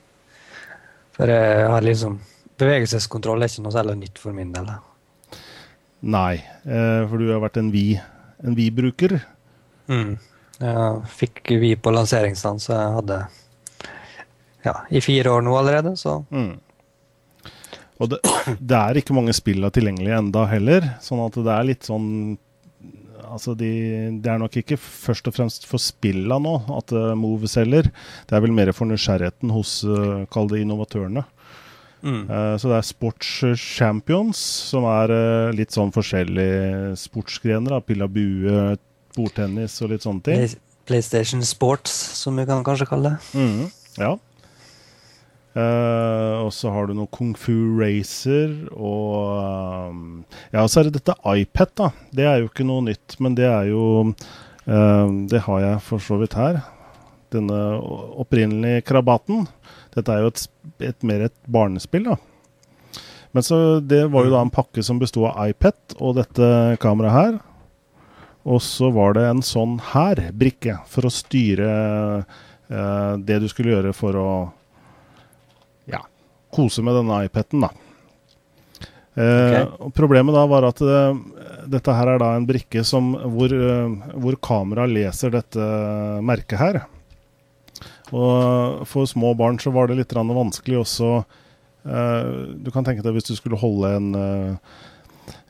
for 1.16 1.32
jeg 1.32 1.70
har 1.72 1.86
liksom 1.86 2.20
Bevegelseskontroll 2.58 3.42
er 3.42 3.48
ikke 3.52 3.62
noe 3.64 3.72
særlig 3.74 3.96
nytt 4.00 4.18
for 4.18 4.34
min 4.34 4.52
del. 4.52 4.66
Nei, 6.10 6.34
eh, 6.66 7.02
for 7.08 7.16
du 7.22 7.28
har 7.32 7.40
vært 7.42 7.56
en 7.60 7.70
Vi- 7.70 8.00
en 8.44 8.54
Vi-bruker. 8.54 9.20
Mm. 9.88 10.18
Fikk 11.18 11.52
vi 11.62 11.76
på 11.78 11.92
lanseringsstand, 11.94 12.62
så 12.64 12.72
jeg 12.74 12.94
hadde 12.96 13.18
ja, 14.66 14.74
i 14.90 15.02
fire 15.04 15.36
år 15.36 15.44
nå 15.46 15.54
allerede, 15.58 15.94
så 15.96 16.24
Mm. 16.34 16.56
Og 17.98 18.12
det, 18.12 18.18
det 18.70 18.78
er 18.78 18.98
ikke 19.00 19.16
mange 19.16 19.34
spill 19.34 19.66
tilgjengelig 19.74 20.12
enda 20.14 20.44
heller, 20.50 20.84
sånn 21.02 21.24
at 21.24 21.38
det 21.38 21.54
er 21.54 21.66
litt 21.66 21.88
sånn 21.88 22.10
altså 23.28 23.54
de, 23.58 23.70
det 24.22 24.30
er 24.32 24.38
nok 24.40 24.54
ikke 24.60 24.78
først 24.80 25.28
og 25.28 25.34
fremst 25.36 25.66
for 25.68 25.82
spilla 25.82 26.38
nå 26.40 26.54
at 26.78 26.94
uh, 26.96 27.12
Move 27.18 27.50
selger. 27.50 27.90
Det 28.28 28.36
er 28.36 28.44
vel 28.44 28.54
mer 28.56 28.72
for 28.76 28.88
nysgjerrigheten 28.88 29.52
hos 29.52 29.80
uh, 29.84 30.24
kall 30.32 30.48
det 30.48 30.62
innovatørene. 30.64 31.24
Mm. 32.00 32.22
Uh, 32.30 32.54
så 32.60 32.70
det 32.70 32.78
er 32.78 32.86
Sports 32.86 33.32
Champions, 33.58 34.40
som 34.70 34.86
er 34.88 35.12
uh, 35.12 35.52
litt 35.56 35.74
sånn 35.74 35.92
forskjellige 35.94 36.94
sportsgrener. 37.02 37.80
Pilla 37.84 38.08
bue, 38.08 38.78
bordtennis 39.18 39.76
og 39.82 39.92
litt 39.92 40.06
sånne 40.06 40.24
ting. 40.24 40.56
PlayStation 40.88 41.44
Sports, 41.44 41.92
som 42.22 42.38
vi 42.38 42.46
kan 42.48 42.64
kanskje 42.64 42.88
kalle 42.88 43.12
det. 43.12 43.36
Mm. 43.36 43.68
Ja. 43.98 44.14
Uh, 45.58 46.44
og 46.44 46.52
så 46.54 46.70
har 46.70 46.86
du 46.86 46.92
noe 46.94 47.10
Kung 47.10 47.32
Fu 47.34 47.54
Racer 47.80 48.52
og 48.76 49.88
um, 49.88 50.02
Ja, 50.52 50.62
så 50.68 50.80
er 50.80 50.86
det 50.86 51.00
dette 51.00 51.16
iPad, 51.24 51.72
da. 51.80 51.88
Det 52.14 52.26
er 52.28 52.42
jo 52.42 52.50
ikke 52.50 52.66
noe 52.68 52.84
nytt, 52.86 53.16
men 53.18 53.34
det 53.34 53.48
er 53.48 53.70
jo 53.72 53.82
um, 54.12 55.16
Det 55.26 55.40
har 55.48 55.64
jeg 55.64 55.80
for 55.88 56.04
så 56.04 56.20
vidt 56.20 56.36
her. 56.38 56.60
Denne 57.34 57.58
opprinnelige 58.20 58.84
krabaten. 58.92 59.48
Dette 59.96 60.14
er 60.14 60.22
jo 60.22 60.30
et, 60.30 60.44
et, 60.92 61.00
mer 61.02 61.26
et 61.26 61.36
barnespill, 61.50 62.06
da. 62.12 62.18
Men 63.34 63.44
så 63.44 63.58
det 63.84 64.04
var 64.12 64.28
jo 64.28 64.32
da 64.36 64.44
en 64.44 64.52
pakke 64.52 64.84
som 64.84 65.00
besto 65.00 65.26
av 65.28 65.50
iPad 65.50 65.98
og 65.98 66.20
dette 66.20 66.52
kameraet 66.84 67.16
her. 67.16 67.40
Og 68.48 68.62
så 68.64 68.88
var 68.94 69.16
det 69.18 69.26
en 69.28 69.44
sånn 69.44 69.76
her 69.92 70.22
brikke 70.32 70.78
for 70.88 71.08
å 71.08 71.12
styre 71.12 71.72
eh, 72.24 73.12
det 73.20 73.42
du 73.42 73.48
skulle 73.52 73.74
gjøre 73.74 73.92
for 73.96 74.16
å 74.16 74.30
kose 76.54 76.82
med 76.84 76.96
denne 76.96 77.24
iPaden, 77.26 77.66
da. 77.66 77.70
Eh, 79.18 79.24
okay. 79.24 79.90
Problemet 79.96 80.36
da 80.36 80.44
var 80.48 80.68
at 80.68 80.80
det, 80.82 81.00
dette 81.74 81.96
her 81.96 82.14
er 82.14 82.22
da 82.22 82.32
en 82.36 82.46
brikke 82.48 82.84
som, 82.86 83.12
hvor, 83.34 83.52
uh, 83.52 84.12
hvor 84.14 84.38
kameraet 84.44 84.94
leser 84.94 85.34
dette 85.34 85.66
merket 86.24 86.60
her. 86.60 86.80
Og 88.14 88.86
for 88.88 89.08
små 89.10 89.34
barn 89.36 89.58
så 89.60 89.72
var 89.74 89.90
det 89.90 89.98
litt 89.98 90.14
vanskelig 90.16 90.78
også 90.80 91.08
eh, 91.84 92.30
Du 92.56 92.70
kan 92.72 92.80
tenke 92.86 93.04
deg 93.04 93.12
hvis 93.12 93.28
du 93.28 93.34
skulle 93.36 93.58
holde 93.60 93.90
en 93.98 94.06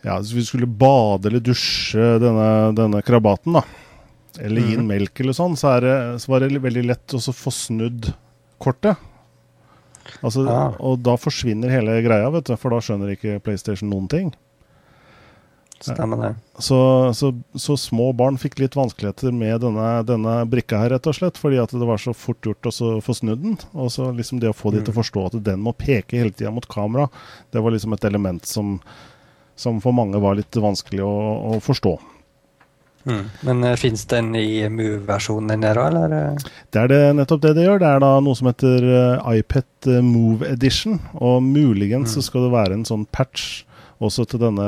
Ja, 0.04 0.16
hvis 0.20 0.34
vi 0.36 0.46
skulle 0.46 0.68
bade 0.70 1.30
eller 1.30 1.42
dusje 1.42 2.14
denne, 2.22 2.48
denne 2.78 3.02
krabaten, 3.02 3.58
da. 3.58 3.64
Eller 4.38 4.62
gi 4.62 4.76
den 4.76 4.86
mm. 4.86 4.90
melk 4.92 5.20
eller 5.20 5.34
sånn, 5.34 5.56
så, 5.58 5.74
det, 5.82 5.94
så 6.22 6.30
var 6.30 6.44
det 6.44 6.62
veldig 6.62 6.84
lett 6.86 7.14
å 7.16 7.20
få 7.20 7.52
snudd 7.54 8.12
kortet. 8.62 9.00
Altså, 10.22 10.44
ja. 10.46 10.60
Og 10.78 11.00
da 11.04 11.16
forsvinner 11.20 11.72
hele 11.72 11.98
greia, 12.04 12.30
vet 12.32 12.48
du, 12.48 12.54
for 12.58 12.74
da 12.74 12.82
skjønner 12.84 13.16
ikke 13.16 13.40
PlayStation 13.44 13.90
noen 13.90 14.06
ting. 14.10 14.30
Stemmer 15.80 16.18
det. 16.22 16.30
Så, 16.58 16.78
så, 17.14 17.32
så, 17.54 17.76
små 17.78 18.10
barn 18.12 18.38
fikk 18.40 18.58
litt 18.58 18.74
vanskeligheter 18.74 19.30
med 19.30 19.60
denne, 19.62 19.90
denne, 20.06 20.32
brikka 20.50 20.80
her, 20.82 20.90
rett 20.96 21.06
og 21.06 21.14
slett. 21.14 21.38
Fordi 21.38 21.60
at 21.62 21.74
det 21.74 21.86
var 21.86 22.02
så 22.02 22.14
fort 22.16 22.46
gjort 22.46 22.66
å 22.66 22.72
få 23.04 23.14
snudd 23.14 23.44
den. 23.44 23.54
Og 23.78 23.92
så 23.94 24.08
liksom 24.14 24.42
det 24.42 24.50
å 24.50 24.56
få 24.56 24.72
de 24.74 24.82
til 24.82 24.90
å 24.90 24.96
mm. 24.96 24.98
forstå 24.98 25.26
at 25.28 25.38
den 25.46 25.62
må 25.62 25.74
peke 25.78 26.18
hele 26.18 26.34
tida 26.34 26.50
mot 26.54 26.66
kamera, 26.70 27.06
det 27.54 27.62
var 27.62 27.74
liksom 27.74 27.94
et 27.94 28.08
element 28.10 28.48
som, 28.48 28.74
som 29.58 29.82
for 29.82 29.96
mange 29.96 30.20
var 30.22 30.38
litt 30.38 30.54
vanskelig 30.54 31.02
å, 31.04 31.16
å 31.54 31.58
forstå. 31.62 31.96
Mm. 33.08 33.24
Men 33.40 33.64
uh, 33.64 33.76
fins 33.76 34.04
den 34.10 34.34
i 34.36 34.68
Move-versjonen 34.68 35.62
der 35.62 35.78
òg, 35.80 35.94
eller? 35.96 36.50
Det 36.72 36.82
er 36.82 36.90
det, 36.92 37.00
nettopp 37.16 37.44
det 37.44 37.54
det 37.56 37.64
gjør. 37.64 37.80
Det 37.82 37.92
er 37.92 38.02
da 38.04 38.10
noe 38.24 38.38
som 38.38 38.50
heter 38.50 38.84
uh, 38.88 39.30
iPad 39.32 39.88
eh, 39.88 40.02
Move 40.04 40.48
Edition. 40.50 40.98
Og 41.16 41.40
muligens 41.44 42.10
mm. 42.10 42.14
så 42.16 42.24
skal 42.26 42.46
det 42.46 42.54
være 42.54 42.78
en 42.78 42.86
sånn 42.88 43.06
patch 43.14 43.64
også 44.04 44.28
til 44.30 44.42
denne, 44.42 44.66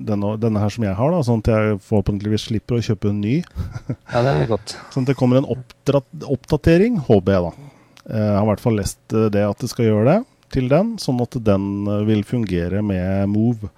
denne, 0.00 0.36
denne, 0.40 0.60
her 0.62 0.72
som 0.72 0.86
jeg 0.86 0.96
har, 0.96 1.10
da, 1.12 1.18
sånn 1.26 1.42
at 1.42 1.50
jeg 1.52 1.80
forhåpentligvis 1.84 2.46
slipper 2.48 2.78
å 2.78 2.84
kjøpe 2.84 3.10
en 3.10 3.20
ny. 3.20 3.34
ja, 4.14 4.22
det 4.24 4.30
er 4.30 4.48
godt. 4.48 4.72
Sånn 4.94 5.04
at 5.04 5.10
det 5.12 5.18
kommer 5.20 5.42
en 5.42 5.50
oppdatering, 5.50 6.96
håper 7.10 7.36
jeg, 7.36 7.50
da. 7.50 7.68
Jeg 8.10 8.30
har 8.38 8.46
i 8.46 8.48
hvert 8.48 8.62
fall 8.62 8.78
lest 8.80 9.12
det 9.12 9.42
at 9.44 9.60
det 9.60 9.68
skal 9.68 9.90
gjøre 9.90 10.06
det 10.08 10.16
til 10.50 10.70
den, 10.72 10.94
sånn 10.98 11.20
at 11.22 11.36
den 11.44 11.84
vil 12.08 12.24
fungere 12.26 12.80
med 12.82 13.28
Move. 13.30 13.68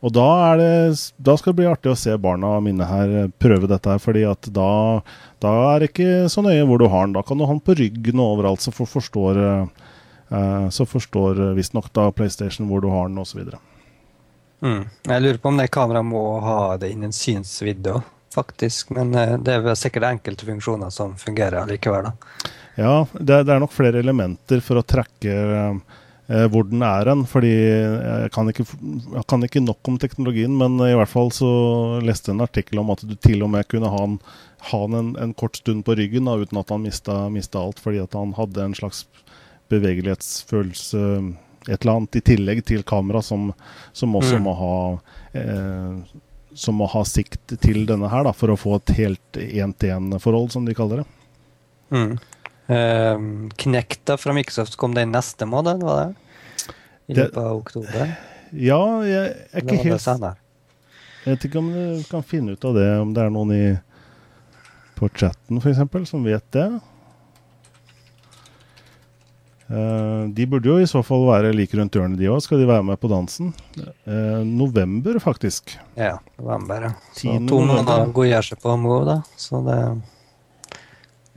Og 0.00 0.12
da, 0.16 0.56
det, 0.56 0.68
da, 1.20 1.34
skal 1.36 1.52
det 1.52 1.58
bli 1.58 1.68
artig 1.68 1.90
å 1.92 1.98
se 1.98 2.14
barna 2.20 2.54
mine 2.64 2.86
her 2.88 3.32
prøve 3.42 3.68
dette 3.68 3.90
her, 3.92 4.00
fordi 4.00 4.22
at 4.28 4.48
da, 4.56 4.70
da 5.44 5.50
er 5.74 5.82
det 5.82 5.90
ikke 5.90 6.30
så 6.32 6.44
nøye 6.44 6.64
hvor 6.68 6.80
du 6.80 6.86
har 6.88 7.04
den. 7.04 7.16
Da 7.18 7.24
kan 7.26 7.36
du 7.36 7.44
ha 7.44 7.52
den 7.52 7.60
på 7.64 7.76
ryggen 7.76 8.22
og 8.22 8.38
overalt, 8.38 8.64
så 8.64 8.72
for, 8.72 8.88
forstår, 8.88 9.40
uh, 10.32 10.68
så 10.72 10.86
forstår 10.88 11.42
visstnok 11.58 11.90
da 11.96 12.08
PlayStation 12.16 12.70
hvor 12.70 12.80
du 12.80 12.88
har 12.92 13.12
den, 13.12 13.20
osv. 13.20 13.52
Mm. 14.64 14.86
Jeg 14.88 15.26
lurer 15.26 15.42
på 15.42 15.52
om 15.52 15.60
det 15.60 15.68
kameraet 15.72 16.08
må 16.08 16.24
ha 16.44 16.56
det 16.80 16.94
innen 16.94 17.12
synsvidde 17.12 18.00
faktisk. 18.32 18.94
Men 18.96 19.12
det 19.12 19.52
er 19.52 19.64
vel 19.64 19.76
sikkert 19.76 20.08
enkelte 20.14 20.48
funksjoner 20.48 20.92
som 20.94 21.16
fungerer 21.20 21.68
likevel, 21.68 22.08
da. 22.08 22.50
Ja, 22.80 22.94
det, 23.12 23.42
det 23.44 23.52
er 23.52 23.60
nok 23.60 23.74
flere 23.74 24.00
elementer 24.00 24.62
for 24.64 24.80
å 24.80 24.86
trekke 24.86 25.32
eh, 25.34 25.98
hvor 26.52 26.66
den 26.70 26.84
er 26.86 27.08
hen. 27.10 27.24
Fordi 27.26 27.50
jeg 27.50 28.30
kan, 28.34 28.50
ikke, 28.52 28.66
jeg 29.16 29.24
kan, 29.26 29.46
ikke, 29.46 29.64
nok 29.64 29.90
om 29.90 29.98
teknologien, 29.98 30.54
men 30.56 30.78
i 30.86 30.94
hvert 30.94 31.10
fall 31.10 31.32
så 31.34 31.50
leste 32.04 32.30
jeg 32.30 32.38
en 32.38 32.46
artikkel 32.46 32.82
om 32.82 32.92
at 32.94 33.02
du 33.02 33.16
til 33.18 33.42
og 33.46 33.50
med 33.50 33.66
kunne 33.70 33.90
ha 33.90 34.04
han, 34.04 34.16
ha 34.70 34.82
han 34.84 34.96
en, 34.98 35.12
en, 35.18 35.34
kort 35.34 35.58
stund 35.58 35.82
på 35.86 35.98
ryggen 35.98 36.30
da, 36.30 36.38
uten 36.38 36.60
at 36.62 36.70
han 36.70 36.84
mista, 36.86 37.20
mista 37.32 37.62
alt, 37.62 37.82
fordi 37.82 38.02
at 38.04 38.14
han 38.14 38.36
hadde 38.38 38.66
en 38.68 38.78
slags 38.78 39.04
bevegelighetsfølelse 39.70 41.04
et 41.68 41.82
eller 41.82 41.92
annet 41.92 42.18
i 42.18 42.24
tillegg 42.24 42.64
til 42.66 42.82
kamera, 42.86 43.22
som, 43.22 43.50
som 43.92 44.16
også 44.16 44.38
mm. 44.38 44.44
må 44.46 44.54
ha 44.58 44.76
eh, 45.36 46.18
som 46.54 46.80
må 46.80 46.88
ha 46.90 47.02
sikt 47.06 47.54
til 47.62 47.84
denne 47.88 48.10
her, 48.10 48.24
da, 48.26 48.32
for 48.34 48.52
å 48.52 48.58
få 48.58 48.78
et 48.80 48.92
helt 48.98 49.38
én-til-én-forhold, 49.38 50.50
som 50.54 50.66
de 50.66 50.74
kaller 50.76 51.02
det. 51.02 51.08
Mm. 51.94 52.16
Uh, 52.70 53.48
Knekta 53.58 54.16
fra 54.20 54.34
Microsoft 54.36 54.76
kom 54.78 54.94
den 54.94 55.10
neste 55.10 55.48
måned, 55.50 55.82
var 55.82 56.04
det? 56.04 56.74
I 57.10 57.16
løpet 57.18 57.40
av 57.42 57.56
oktober? 57.58 58.12
Ja, 58.54 58.82
jeg 59.06 59.32
er 59.50 59.64
ikke 59.64 59.80
helt 59.82 60.06
Jeg 60.06 61.26
vet 61.26 61.46
ikke 61.48 61.58
om 61.58 61.72
du 61.74 62.04
kan 62.10 62.22
finne 62.26 62.54
ut 62.54 62.64
av 62.66 62.78
det, 62.78 62.86
om 63.02 63.14
det 63.14 63.24
er 63.24 63.34
noen 63.34 63.54
i 63.54 63.64
på 65.00 65.08
chatten 65.16 65.58
f.eks. 65.58 66.10
som 66.10 66.24
vet 66.24 66.44
det. 66.52 66.68
Uh, 69.70 70.26
de 70.34 70.46
burde 70.50 70.66
jo 70.66 70.80
i 70.82 70.88
så 70.90 71.00
fall 71.06 71.28
være 71.28 71.52
like 71.54 71.78
rundt 71.78 71.94
hjørnet, 71.94 72.18
de 72.18 72.30
òg. 72.30 72.40
Skal 72.42 72.58
de 72.58 72.66
være 72.68 72.84
med 72.86 72.98
på 73.00 73.10
dansen? 73.10 73.52
Uh, 74.02 74.42
november, 74.46 75.18
faktisk. 75.22 75.76
Ja, 75.94 76.16
november, 76.40 76.88
ja. 76.88 76.94
Så 77.14 77.36
to 77.46 77.60
måneder 77.62 78.10
godgjør 78.14 78.50
seg 78.50 78.62
på 78.62 78.74
Mo, 78.82 79.02
da. 79.06 79.20
Så 79.38 79.62
det 79.66 79.78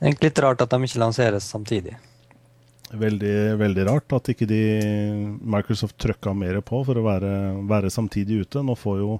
Egentlig 0.03 0.33
litt 0.33 0.41
rart 0.43 0.61
at 0.63 0.73
de 0.73 0.83
ikke 0.83 0.99
lanseres 0.99 1.47
samtidig. 1.47 1.95
Veldig, 2.93 3.35
veldig 3.57 3.83
rart 3.87 4.13
at 4.13 4.29
ikke 4.29 4.45
de 4.45 4.61
Microsoft 5.41 5.95
trøkka 6.01 6.33
mer 6.37 6.59
på 6.61 6.83
for 6.85 6.99
å 6.99 7.05
være, 7.05 7.31
være, 7.69 7.91
samtidig 7.93 8.43
ute. 8.43 8.61
Nå 8.61 8.75
får 8.77 8.99
jo 9.01 9.15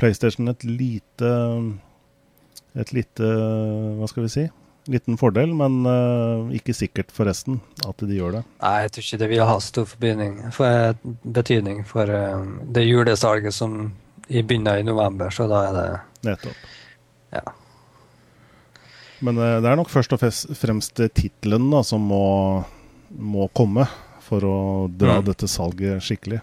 PlayStation 0.00 0.50
et 0.52 0.64
lite 0.64 1.30
Et 2.80 2.92
lite 2.94 3.28
Hva 3.98 4.08
skal 4.10 4.26
vi 4.26 4.32
si? 4.34 4.44
Liten 4.90 5.18
fordel, 5.20 5.52
men 5.54 5.84
uh, 5.86 6.50
ikke 6.56 6.74
sikkert 6.74 7.10
forresten 7.14 7.60
at 7.86 8.00
de 8.00 8.16
gjør 8.16 8.38
det. 8.38 8.42
Nei, 8.62 8.76
jeg 8.84 8.92
tror 8.94 9.04
ikke 9.06 9.18
det 9.20 9.28
vil 9.30 9.42
ha 9.46 9.56
stor 9.62 9.88
for, 10.56 11.02
betydning 11.36 11.82
for 11.86 12.10
uh, 12.10 12.46
det 12.64 12.86
julesalget 12.88 13.54
som 13.54 13.92
begynner 14.30 14.80
i 14.80 14.86
november, 14.86 15.30
så 15.34 15.46
da 15.50 15.64
er 15.68 15.76
det 15.76 15.88
Nettopp. 16.30 16.64
Ja. 17.36 17.44
Men 19.20 19.38
uh, 19.38 19.58
det 19.62 19.70
er 19.70 19.78
nok 19.78 19.90
først 19.92 20.14
og 20.16 20.22
fremst 20.22 21.00
tittelen 21.16 21.72
som 21.86 22.04
må, 22.12 22.24
må, 23.16 23.48
komme 23.56 23.86
for 24.24 24.46
å 24.46 24.60
dra 24.88 25.18
mm. 25.18 25.26
dette 25.28 25.48
salget 25.50 26.04
skikkelig. 26.04 26.40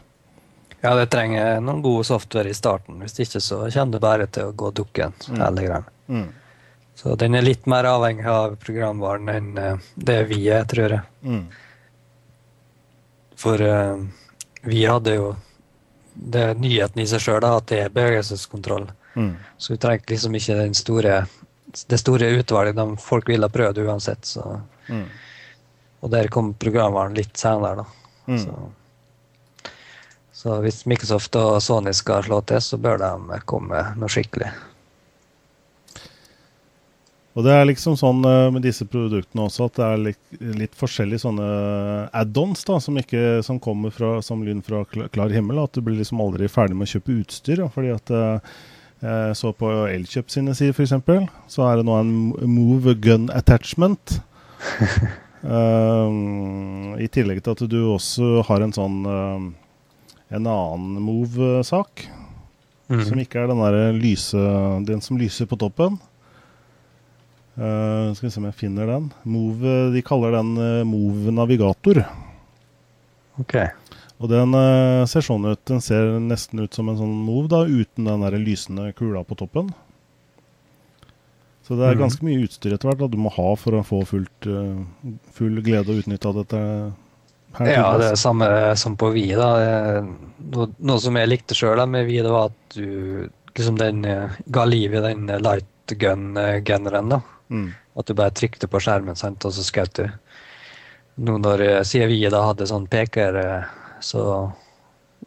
Ja, 0.84 0.94
det 0.94 1.08
trenger 1.10 1.62
noen 1.64 1.82
gode 1.82 2.06
software 2.06 2.52
i 2.52 2.58
starten. 2.58 3.00
Hvis 3.02 3.18
ikke 3.24 3.42
så 3.42 3.64
kommer 3.66 3.98
det 3.98 4.04
bare 4.04 4.28
til 4.30 4.52
å 4.52 4.58
gå 4.58 4.72
dukken. 4.78 5.16
Mm. 5.30 5.42
hele 5.58 5.82
mm. 6.08 6.28
Så 6.98 7.16
den 7.16 7.38
er 7.38 7.46
litt 7.46 7.66
mer 7.70 7.86
avhengig 7.86 8.26
av 8.30 8.56
programvaren 8.62 9.30
enn 9.34 9.50
uh, 9.58 9.90
det 9.96 10.22
vi 10.32 10.44
er, 10.54 10.66
tror 10.70 10.98
jeg. 10.98 11.04
Mm. 11.22 11.44
For 13.38 13.62
uh, 13.62 14.06
vi 14.66 14.86
hadde 14.86 15.18
jo 15.18 15.36
det 16.18 16.42
er 16.42 16.58
nyheten 16.58 17.02
i 17.02 17.08
seg 17.10 17.22
sjøl 17.22 17.46
at 17.46 17.68
det 17.70 17.84
er 17.86 17.94
bevegelseskontroll. 17.94 18.88
Mm. 19.18 19.36
Så 19.58 19.74
vi 19.74 19.82
trengte 19.82 20.14
liksom 20.14 20.36
ikke 20.38 20.58
den 20.58 20.78
store 20.78 21.20
det 21.88 22.00
store 22.00 22.30
utvalget 22.40 22.76
de 22.76 22.98
folk 23.02 23.30
ville 23.30 23.46
ha 23.46 23.54
prøvd 23.54 23.84
uansett. 23.86 24.26
Så. 24.26 24.44
Mm. 24.90 25.06
Og 26.00 26.14
der 26.14 26.30
kom 26.34 26.54
programvaren 26.60 27.18
litt 27.18 27.38
senere, 27.38 27.84
da. 27.84 28.14
Mm. 28.28 28.40
Så. 28.44 29.74
så. 30.32 30.58
hvis 30.64 30.86
Microsoft 30.90 31.36
og 31.40 31.60
Sony 31.64 31.94
skal 31.96 32.26
slå 32.28 32.42
til, 32.48 32.64
så 32.64 32.80
bør 32.82 33.02
de 33.04 33.44
komme 33.50 33.76
med 33.76 34.02
noe 34.02 34.12
skikkelig. 34.12 34.52
Og 37.38 37.44
det 37.46 37.54
er 37.54 37.68
liksom 37.70 37.94
sånn 38.00 38.24
eh, 38.26 38.48
med 38.50 38.64
disse 38.66 38.86
produktene 38.90 39.44
også 39.46 39.68
at 39.68 39.76
det 39.78 39.88
er 39.88 40.00
litt, 40.08 40.22
litt 40.58 40.74
forskjellige 40.78 41.22
sånne 41.22 41.50
add-ons 42.18 42.66
da, 42.66 42.80
som, 42.82 42.98
ikke, 42.98 43.44
som 43.46 43.60
kommer 43.62 43.94
fra, 43.94 44.16
som 44.26 44.42
lyn 44.42 44.64
fra 44.66 44.82
klar 44.90 45.30
himmel. 45.30 45.62
At 45.62 45.78
du 45.78 45.84
blir 45.86 46.00
liksom 46.00 46.24
aldri 46.24 46.50
ferdig 46.50 46.80
med 46.80 46.90
å 46.90 46.96
kjøpe 46.96 47.20
utstyr. 47.20 47.62
Da, 47.62 47.70
fordi 47.76 47.94
at 47.94 48.10
uh, 48.10 48.58
Jeg 48.98 49.38
så 49.38 49.52
på 49.54 49.70
Elkjøp 49.92 50.32
sine 50.34 50.56
sider, 50.58 50.74
f.eks., 50.74 50.96
så 51.54 51.68
er 51.68 51.78
det 51.78 51.86
nå 51.86 52.00
en 52.00 52.14
Move 52.50 52.96
Gun 52.98 53.30
Attachment. 53.30 54.18
um, 55.46 56.96
I 57.06 57.10
tillegg 57.14 57.44
til 57.46 57.54
at 57.54 57.66
du 57.70 57.78
også 57.94 58.42
har 58.48 58.66
en 58.66 58.74
sånn 58.74 58.98
um, 59.06 59.48
En 60.34 60.50
annen 60.50 60.98
Move-sak. 61.06 62.08
Mm. 62.90 63.04
Som 63.06 63.22
ikke 63.22 63.44
er 63.44 63.50
den 63.52 63.60
der 63.60 63.98
lyse 64.00 64.40
Den 64.88 65.04
som 65.04 65.20
lyser 65.20 65.48
på 65.48 65.60
toppen. 65.60 66.00
Uh, 67.58 68.14
skal 68.14 68.28
vi 68.28 68.34
se 68.34 68.42
om 68.42 68.50
jeg 68.50 68.60
finner 68.60 68.90
den. 68.90 69.12
Move, 69.30 69.78
de 69.94 70.04
kaller 70.06 70.40
den 70.40 70.56
uh, 70.58 70.86
Move 70.90 71.34
Navigator. 71.34 72.02
Ok. 73.42 73.60
Og 74.20 74.30
den 74.32 74.54
uh, 74.58 75.06
ser 75.06 75.22
sånn 75.22 75.46
ut. 75.46 75.60
Den 75.70 75.82
ser 75.84 76.16
nesten 76.24 76.60
ut 76.64 76.74
som 76.74 76.90
en 76.90 76.98
sånn 76.98 77.12
Move, 77.28 77.48
da, 77.52 77.60
uten 77.70 78.08
den 78.10 78.24
der 78.26 78.38
lysende 78.42 78.90
kula 78.98 79.22
på 79.28 79.38
toppen. 79.38 79.70
Så 81.68 81.76
det 81.76 81.84
er 81.86 81.96
Mhm. 81.96 82.02
ganske 82.02 82.24
mye 82.24 82.44
utstyr 82.48 82.74
etter 82.74 82.88
hvert 82.90 83.00
da 83.00 83.08
du 83.12 83.18
må 83.18 83.30
ha 83.36 83.56
for 83.56 83.74
å 83.74 83.84
få 83.86 84.00
fullt, 84.08 84.48
uh, 84.48 85.12
full 85.36 85.62
glede 85.62 85.90
og 85.92 86.02
utnytte 86.04 86.26
av 86.26 86.36
dette. 86.36 86.94
her 87.58 87.66
Ja, 87.74 87.98
det 87.98 88.12
er 88.12 88.16
samme 88.16 88.76
som 88.78 88.96
på 88.98 89.12
Wii. 89.14 89.36
da. 89.36 89.50
Eh, 90.00 90.02
Noe, 90.52 90.68
noe 90.80 91.00
som 91.00 91.16
jeg 91.16 91.28
likte 91.30 91.56
sjøl 91.56 91.88
med 91.90 92.06
Wii, 92.08 92.22
det 92.22 92.32
var 92.32 92.46
at 92.46 92.76
du 92.76 93.30
liksom 93.56 93.78
den 93.78 94.02
ga 94.52 94.64
liv 94.66 94.94
i 94.94 95.02
den 95.02 95.26
light 95.42 95.66
gun-generen. 95.88 97.10
da. 97.10 97.22
Mm. 97.50 97.74
At 97.98 98.06
du 98.06 98.14
bare 98.14 98.32
trykte 98.32 98.68
på 98.68 98.80
skjermen, 98.80 99.16
sant, 99.18 99.44
og 99.46 99.52
så 99.52 99.64
skjøt 99.64 99.94
du. 99.94 100.12
Nå 101.20 101.38
når 101.42 101.82
siden 101.84 102.08
vi 102.10 102.30
da 102.30 102.44
hadde 102.54 102.68
sånn 102.68 102.88
peker, 102.88 103.66
så 104.04 104.24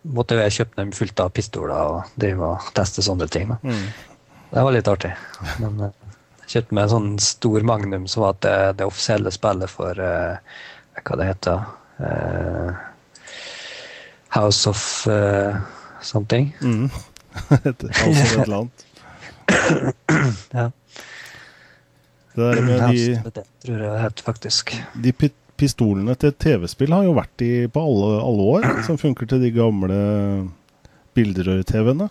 måtte 0.03 0.39
jeg 0.39 0.55
kjøpe 0.61 0.79
dem 0.81 0.93
fullt 0.97 1.21
av 1.21 1.33
pistoler 1.37 1.75
og 1.77 2.13
drive 2.21 2.53
og 2.55 2.71
teste 2.77 3.05
sånne 3.05 3.29
ting. 3.33 3.51
Mm. 3.63 3.89
Det 4.51 4.65
var 4.67 4.75
litt 4.75 4.89
artig. 4.91 5.13
Men 5.63 5.81
eh, 5.87 5.97
jeg 6.45 6.55
kjøpte 6.55 6.77
meg 6.77 6.87
en 6.87 6.93
sånn 6.95 7.11
stor 7.23 7.67
Magnum 7.67 8.07
som 8.11 8.25
var 8.25 8.39
det, 8.43 8.57
det 8.81 8.89
offisielle 8.89 9.31
spillet 9.35 9.71
for 9.71 10.01
uh, 10.03 10.39
hva 11.05 11.19
det 11.21 11.29
heter 11.29 11.67
uh, 12.01 12.73
House 14.35 14.71
of 14.71 14.83
uh, 15.11 15.59
something. 16.03 16.51
Mm. 16.63 16.89
House 18.03 18.25
of 18.25 18.37
Atlant. 18.43 18.87
Ja. 20.55 20.71
Det 22.31 22.47
er 22.47 22.61
med 22.63 22.81
House 22.81 23.07
de, 23.11 23.31
Dead, 23.35 23.47
tror 23.65 23.81
jeg 23.83 23.91
det 23.91 24.03
het 24.05 24.21
faktisk. 24.27 24.75
de 25.03 25.13
pi- 25.13 25.35
pistolene 25.61 26.17
til 26.19 26.33
TV-spill 26.41 26.95
har 26.95 27.05
jo 27.07 27.19
vært 27.19 27.45
i 27.45 27.53
på 27.73 27.85
alle, 27.85 28.11
alle 28.25 28.49
år, 28.57 28.67
som 28.87 28.99
funker 29.01 29.29
til 29.29 29.43
de 29.45 29.53
gamle 29.55 30.01
bilderør-TV-ene. 31.19 32.09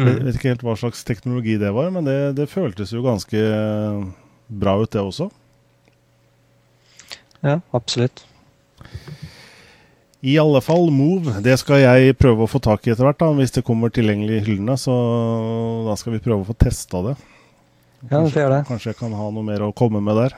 Mm. 0.00 0.08
Vet 0.24 0.36
ikke 0.36 0.52
helt 0.54 0.64
hva 0.64 0.76
slags 0.78 1.02
teknologi 1.04 1.58
det 1.60 1.72
var, 1.76 1.90
men 1.92 2.06
det, 2.06 2.18
det 2.38 2.48
føltes 2.48 2.94
jo 2.94 3.04
ganske 3.04 3.40
bra 4.50 4.78
ut, 4.80 4.90
det 4.92 5.02
også. 5.02 5.28
Ja, 7.40 7.60
absolutt. 7.76 8.24
I 10.20 10.36
alle 10.38 10.60
fall 10.60 10.90
Move. 10.92 11.38
Det 11.40 11.54
skal 11.62 11.80
jeg 11.80 12.16
prøve 12.20 12.44
å 12.44 12.50
få 12.50 12.60
tak 12.62 12.84
i 12.84 12.92
etter 12.92 13.06
hvert, 13.06 13.20
da, 13.22 13.30
hvis 13.38 13.54
det 13.56 13.64
kommer 13.64 13.92
tilgjengelig 13.92 14.36
i 14.36 14.44
hyllene. 14.44 14.76
Så 14.80 14.92
da 15.86 15.96
skal 15.96 16.16
vi 16.16 16.22
prøve 16.24 16.44
å 16.44 16.48
få 16.50 16.56
testa 16.60 17.00
det. 17.08 17.16
Ja, 18.08 18.20
det, 18.20 18.32
det. 18.36 18.60
Kanskje 18.68 18.92
jeg 18.92 19.00
kan 19.00 19.16
ha 19.16 19.30
noe 19.32 19.44
mer 19.44 19.64
å 19.64 19.72
komme 19.76 20.02
med 20.04 20.20
der. 20.20 20.36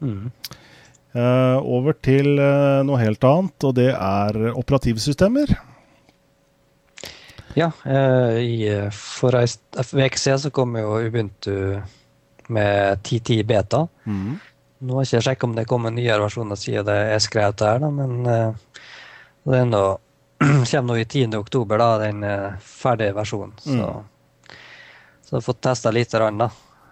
Mm. 0.00 0.30
Eh, 1.10 1.58
over 1.58 1.96
til 1.98 2.38
uh, 2.38 2.82
noe 2.86 3.00
helt 3.00 3.24
annet, 3.26 3.64
og 3.66 3.74
det 3.74 3.88
er 3.90 4.38
operativsystemer. 4.54 5.56
Ja, 7.58 7.72
uh, 7.82 8.36
i, 8.38 8.68
for 8.94 9.34
ei 9.40 9.48
uke 9.50 10.20
siden 10.20 10.38
så 10.44 10.52
kom 10.54 10.78
jo 10.78 11.00
Ubuntu 11.02 11.56
med 12.50 13.00
1010 13.00 13.40
beta. 13.46 13.82
Mm. 14.06 14.38
Nå 14.86 14.96
har 14.96 15.02
jeg 15.02 15.10
ikke 15.10 15.18
jeg 15.18 15.26
sjekket 15.26 15.48
om 15.48 15.58
det 15.58 15.66
kommer 15.68 15.92
nyere 15.92 16.22
versjoner 16.22 16.58
siden 16.58 16.86
det 16.86 17.00
er 17.16 17.20
skrevet 17.20 17.66
her, 17.66 17.82
da, 17.82 17.90
men 17.92 18.22
det 19.50 19.64
nå, 19.68 19.82
kommer 20.70 20.86
nå 20.86 20.96
i 21.02 21.04
10. 21.04 21.34
oktober, 21.36 21.82
da, 21.82 21.90
den 22.06 22.24
ferdige 22.64 23.18
versjonen. 23.18 23.52
Så, 23.60 23.90
så 25.26 25.34
jeg 25.34 25.36
har 25.36 25.46
fått 25.50 25.62
testa 25.66 25.92
litt, 25.92 26.14
grann, 26.14 26.40
da. 26.40 26.48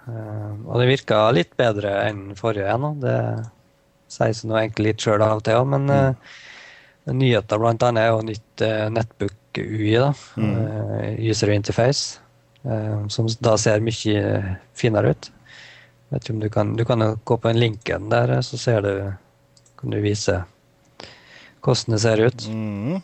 Eh, 0.09 0.53
og 0.67 0.81
det 0.81 0.91
virka 0.91 1.23
litt 1.37 1.57
bedre 1.59 1.95
enn 2.09 2.33
forrige 2.39 2.71
ennå. 2.75 2.95
Det 3.03 3.19
sier 4.09 4.37
seg 4.37 4.49
nå 4.49 4.57
egentlig 4.61 4.93
litt 4.93 5.05
sjøl 5.05 5.25
av 5.25 5.41
og 5.41 5.45
til 5.45 5.61
òg, 5.61 5.67
men 5.69 5.91
uh, 5.93 6.39
nyheter 7.13 7.61
blant 7.61 7.83
annet 7.85 8.07
er 8.07 8.15
jo 8.15 8.23
nytt 8.25 8.63
uh, 8.65 8.87
Netbook 8.89 9.37
UI, 9.59 9.95
da. 9.95 10.15
Mm. 10.37 10.67
eh, 10.67 11.31
user 11.31 11.51
interface, 11.51 12.21
eh, 12.63 13.07
som 13.09 13.29
da 13.41 13.57
ser 13.59 13.81
mye 13.81 14.59
finere 14.77 15.15
ut. 15.15 15.31
Vet 16.09 16.31
du 16.41 16.49
kan, 16.49 16.77
du 16.77 16.85
kan 16.85 17.05
gå 17.25 17.37
på 17.37 17.49
den 17.49 17.61
linken 17.61 18.09
der, 18.09 18.41
så 18.43 18.59
ser 18.59 18.81
du, 18.83 19.13
kan 19.77 19.91
du 19.91 20.01
vise 20.01 20.43
hvordan 21.61 21.95
det 21.95 22.01
ser 22.01 22.25
ut. 22.25 22.49
Mm. 22.49 23.01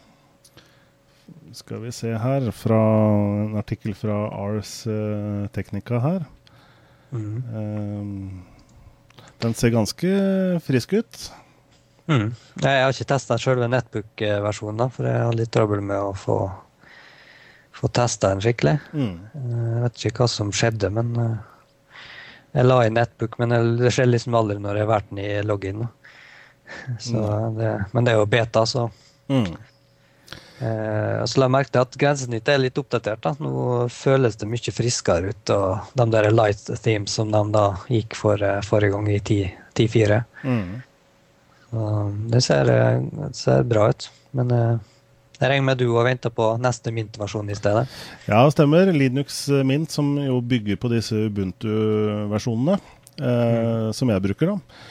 Skal 1.54 1.82
vi 1.84 1.92
se 1.92 2.14
her, 2.18 2.50
fra 2.50 2.80
en 3.44 3.56
artikkel 3.60 3.94
fra 3.94 4.24
Ars 4.32 4.86
eh, 4.86 5.44
Technica 5.52 6.00
her. 6.00 6.24
Mm. 7.14 8.42
Den 9.44 9.54
ser 9.54 9.70
ganske 9.74 10.10
frisk 10.64 10.92
ut. 10.98 11.18
Mm. 12.10 12.30
Jeg 12.60 12.82
har 12.84 12.92
ikke 12.92 13.06
testa 13.14 13.36
selve 13.40 13.68
Netbook-versjonen, 13.70 14.90
for 14.92 15.08
jeg 15.08 15.22
har 15.24 15.36
litt 15.38 15.52
trøbbel 15.54 15.80
med 15.84 15.96
å 16.00 16.12
få, 16.18 16.36
få 17.74 17.90
testa 17.96 18.32
den 18.34 18.42
skikkelig. 18.44 18.76
Mm. 18.92 19.14
Eh, 19.40 19.66
Jeg 19.74 19.82
vet 19.86 20.04
ikke 20.10 20.24
hva 20.24 20.30
som 20.32 20.52
skjedde, 20.52 20.90
men 20.92 21.14
eh, 21.22 21.36
jeg 22.58 22.68
la 22.68 22.80
i 22.86 22.92
Netbook, 22.92 23.38
men 23.40 23.54
det 23.80 23.92
skjer 23.94 24.10
liksom 24.10 24.36
aldri 24.38 24.58
når 24.62 24.76
jeg 24.80 24.86
har 24.86 24.92
vært 24.94 25.08
den 25.12 25.22
i 25.24 25.30
login. 25.46 25.86
Så 27.06 27.22
det, 27.58 27.72
men 27.92 28.04
det 28.06 28.14
er 28.14 28.20
jo 28.22 28.28
beta, 28.36 28.66
så 28.66 28.90
Mm. 29.24 29.54
Eh, 30.62 31.24
så 31.26 31.40
la 31.40 31.48
jeg 31.48 31.54
merke 31.56 31.72
til 31.74 31.82
at 31.82 31.98
grensesnittet 31.98 32.54
er 32.54 32.62
litt 32.62 32.78
oppdatert. 32.78 33.22
da. 33.24 33.34
Nå 33.42 33.88
føles 33.92 34.38
det 34.38 34.48
mye 34.50 34.74
friskere 34.74 35.34
ut. 35.34 35.54
Og 35.54 35.98
de 35.98 36.08
der 36.14 36.30
light 36.30 36.70
themes 36.82 37.18
som 37.18 37.32
de 37.34 37.42
da 37.54 37.66
gikk 37.90 38.16
for 38.18 38.42
eh, 38.42 38.62
forrige 38.66 38.94
gang 38.94 39.10
i 39.10 39.20
10 39.20 39.52
10.4. 39.74 40.22
Mm. 40.46 40.74
Det 42.30 42.40
ser, 42.44 42.70
eh, 42.70 43.30
ser 43.34 43.64
bra 43.66 43.88
ut. 43.90 44.10
Men 44.32 44.50
eh, 44.54 44.76
jeg 45.40 45.50
regner 45.50 45.66
med 45.66 45.80
du 45.82 45.88
òg 45.90 46.06
venter 46.06 46.30
på 46.30 46.52
neste 46.62 46.92
Mint-versjon 46.94 47.50
i 47.50 47.58
stedet. 47.58 47.88
Ja, 48.30 48.44
stemmer. 48.54 48.92
Linux 48.94 49.48
Mint, 49.66 49.90
som 49.90 50.14
jo 50.20 50.38
bygger 50.40 50.78
på 50.78 50.90
disse 50.92 51.26
Ubuntu-versjonene, 51.26 52.78
eh, 53.18 53.88
som 53.92 54.12
jeg 54.14 54.24
bruker, 54.28 54.54
da. 54.54 54.84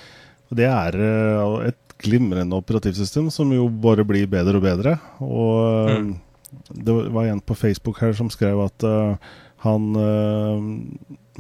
Det 0.54 0.68
er 0.70 1.00
eh, 1.00 1.70
et 1.72 1.83
glimrende 2.04 2.60
operativsystem 2.60 3.32
som 3.34 3.52
jo 3.56 3.68
bare 3.68 4.06
blir 4.08 4.30
bedre 4.32 4.60
og 4.60 4.68
bedre. 4.68 4.98
Og 5.24 5.90
eh, 5.90 5.98
Mm. 6.04 6.84
det 6.86 6.94
var 7.10 7.26
en 7.26 7.40
på 7.42 7.56
Facebook 7.56 8.02
her 8.02 8.14
som 8.14 8.30
skrev 8.30 8.60
at 8.62 8.84
uh, 8.86 9.16
han 9.64 9.96
uh, 9.96 10.60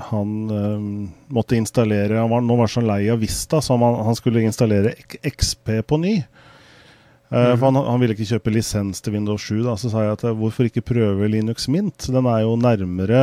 han 0.10 0.30
uh, 0.49 1.10
måtte 1.30 1.56
installere 1.56 2.17
Han 2.17 2.32
var 2.32 2.41
nå 2.41 2.56
var 2.58 2.71
så 2.71 2.82
lei 2.82 3.10
av 3.13 3.19
Vista, 3.21 3.62
så 3.62 3.78
han, 3.78 3.99
han 4.08 4.15
skulle 4.17 4.41
installere 4.41 4.95
XP 5.21 5.84
på 5.86 5.99
ny. 6.02 6.15
Mm. 7.34 7.58
For 7.58 7.65
han, 7.65 7.78
han 7.82 8.02
ville 8.02 8.13
ikke 8.13 8.30
kjøpe 8.30 8.52
lisens 8.54 9.02
til 9.02 9.15
Windows 9.15 9.41
7. 9.49 9.63
Da. 9.65 9.73
Så 9.80 9.89
sa 9.89 10.04
jeg 10.06 10.17
at 10.19 10.26
eh, 10.28 10.36
hvorfor 10.38 10.67
ikke 10.69 10.84
prøve 10.86 11.30
Linux 11.32 11.65
Mint? 11.71 12.06
Den 12.13 12.28
er 12.30 12.43
jo 12.43 12.54
nærmere 12.62 13.21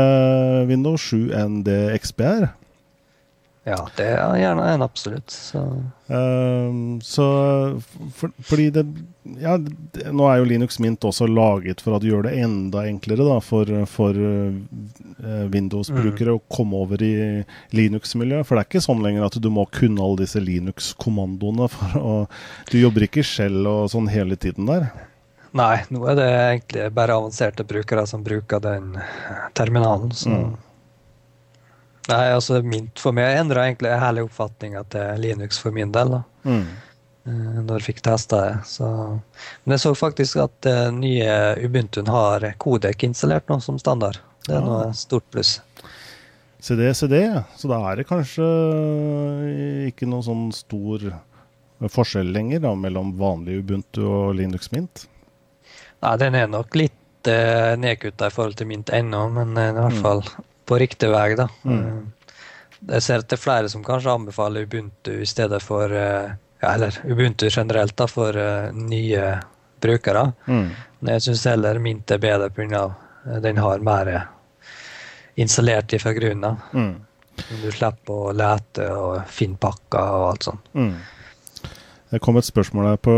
Windows 0.66 1.04
7 1.12 1.30
enn 1.38 1.60
det 1.66 1.78
XP 2.00 2.24
er. 2.26 2.48
Ja, 3.68 3.76
det 3.96 4.06
er 4.16 4.38
gjerne 4.40 4.68
en 4.74 4.82
absolutt. 4.82 5.30
Så 5.30 5.62
Eh, 6.10 6.72
så 7.02 7.24
for, 8.14 8.30
fordi 8.42 8.70
det 8.74 8.86
Ja, 9.38 9.52
det, 9.60 10.08
nå 10.10 10.24
er 10.26 10.40
jo 10.40 10.46
Linux 10.48 10.80
Mint 10.82 11.04
også 11.06 11.28
laget 11.30 11.82
for 11.84 11.94
at 11.94 12.02
du 12.02 12.08
gjør 12.08 12.24
det 12.26 12.32
enda 12.42 12.82
enklere 12.88 13.22
da, 13.28 13.36
for, 13.44 13.68
for 13.86 14.16
uh, 14.16 15.44
Windows-brukere 15.52 16.34
å 16.34 16.40
komme 16.50 16.80
over 16.80 17.04
i 17.04 17.12
Linux-miljøet. 17.76 18.48
For 18.48 18.56
det 18.56 18.64
er 18.64 18.70
ikke 18.70 18.82
sånn 18.88 19.04
lenger 19.04 19.28
at 19.28 19.36
du 19.38 19.50
må 19.54 19.66
kunne 19.70 20.02
alle 20.02 20.24
disse 20.24 20.42
Linux-kommandoene. 20.42 21.68
Du 22.72 22.78
jobber 22.80 23.06
ikke 23.06 23.22
selv 23.26 23.68
og 23.68 23.92
sånn 23.92 24.08
hele 24.10 24.40
tiden 24.40 24.66
der. 24.66 24.88
nei, 25.52 25.84
nå 25.92 26.02
er 26.10 26.18
det 26.18 26.26
egentlig 26.32 26.88
bare 26.96 27.20
avanserte 27.20 27.68
brukere 27.68 28.06
som 28.08 28.24
bruker 28.26 28.58
den 28.64 28.96
terminalen. 29.54 30.10
Så 30.16 30.32
Mm. 30.32 30.56
Nei, 32.10 32.26
altså 32.34 32.60
Mint 32.66 33.00
for 33.00 33.16
meg 33.16 33.38
endra 33.38 33.66
egentlig 33.68 33.92
hele 34.02 34.24
oppfatninga 34.26 34.84
til 34.92 35.22
Linux 35.22 35.60
for 35.62 35.74
min 35.74 35.92
del. 35.94 36.16
da. 36.16 36.22
Mm. 36.44 36.66
eh, 37.28 37.60
når 37.60 37.78
jeg 37.78 37.86
fikk 37.90 38.02
testa 38.06 38.42
det. 38.44 38.52
Så. 38.66 38.90
Men 39.64 39.76
jeg 39.76 39.84
så 39.84 39.94
faktisk 39.98 40.40
at 40.42 40.70
uh, 40.70 40.88
nye 40.94 41.38
Ubuntuen 41.62 42.10
har 42.10 42.46
Kodek 42.58 43.04
installert 43.06 43.48
nå 43.50 43.60
som 43.64 43.78
standard. 43.78 44.20
Det 44.46 44.56
er 44.56 44.62
ja. 44.62 44.66
noe 44.66 44.92
stort 44.96 45.26
pluss. 45.30 45.58
Se 46.60 46.76
det, 46.76 46.92
se 46.96 47.08
det. 47.08 47.24
Så 47.56 47.68
da 47.70 47.80
er 47.88 48.00
det 48.00 48.08
kanskje 48.08 48.46
ikke 49.88 50.08
noen 50.08 50.26
sånn 50.26 50.46
stor 50.52 51.06
forskjell 51.88 52.32
lenger 52.34 52.60
da, 52.66 52.74
mellom 52.76 53.14
vanlig 53.16 53.62
Ubuntu 53.62 54.02
og 54.04 54.34
Linux 54.36 54.68
Mint. 54.74 55.06
Nei, 56.00 56.16
den 56.20 56.36
er 56.36 56.48
nok 56.50 56.76
litt 56.76 57.28
eh, 57.28 57.72
nedkutta 57.80 58.28
i 58.28 58.34
forhold 58.34 58.58
til 58.60 58.68
Mint 58.68 58.92
ennå, 58.92 59.26
men 59.32 59.56
eh, 59.56 59.72
i 59.72 59.76
hvert 59.78 60.00
Mm. 60.00 60.46
På 60.70 60.78
riktig 60.78 61.10
vei, 61.10 61.34
da. 61.38 61.48
Mm. 61.66 61.82
Eh, 61.82 62.16
Jeg 62.94 63.02
ser 63.04 63.20
at 63.20 63.28
det 63.28 63.36
er 63.36 63.42
flere 63.42 63.68
som 63.68 63.82
kanskje 63.84 64.12
anbefaler 64.14 64.64
Ubuntu 64.64 65.12
i 65.20 65.26
stedet 65.28 65.60
for 65.62 65.92
eh, 65.92 66.30
ja, 66.62 66.70
Eller 66.74 66.96
Ubuntu 67.04 67.48
generelt, 67.50 67.96
da, 67.96 68.06
for 68.08 68.36
uh, 68.36 68.70
nye 68.72 69.34
brukere. 69.80 70.26
Mm. 70.46 70.66
Men 71.00 71.14
jeg 71.14 71.24
syns 71.26 71.44
heller 71.48 71.80
Mint 71.80 72.10
er 72.12 72.20
bedre 72.20 72.50
pga. 72.52 72.82
den 73.40 73.56
har 73.58 73.78
mer 73.84 74.10
installert 75.36 75.94
fra 76.02 76.12
grunnen 76.12 76.44
av. 76.44 76.56
Mm. 76.74 76.94
Du 77.62 77.70
slipper 77.72 78.12
å 78.12 78.34
lete 78.36 78.90
og 78.92 79.22
finne 79.32 79.56
pakker 79.56 80.16
og 80.18 80.26
alt 80.30 80.48
sånt. 80.50 80.68
Mm. 80.76 80.94
Det 82.10 82.20
kom 82.20 82.36
et 82.36 82.44
spørsmål 82.44 82.90
her 82.90 83.00
på, 83.00 83.16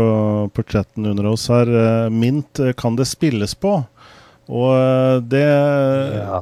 på 0.53 0.63
chatten 0.63 1.05
under 1.11 1.27
oss 1.27 1.49
her. 1.51 1.67
Mint, 2.09 2.59
kan 2.79 2.95
det 2.95 3.09
spilles 3.11 3.55
på? 3.55 3.81
Og 4.49 4.73
eh, 4.75 5.21
det 5.31 5.43
Ja. 5.43 6.39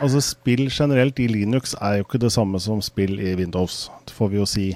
Altså, 0.00 0.20
spill 0.20 0.68
generelt 0.70 1.18
i 1.18 1.26
Linux 1.26 1.74
er 1.80 1.98
jo 1.98 2.04
ikke 2.06 2.20
det 2.22 2.32
samme 2.32 2.60
som 2.60 2.80
spill 2.82 3.18
i 3.20 3.34
Windows, 3.34 3.90
det 4.06 4.14
får 4.14 4.30
vi 4.30 4.36
jo 4.36 4.46
si. 4.48 4.68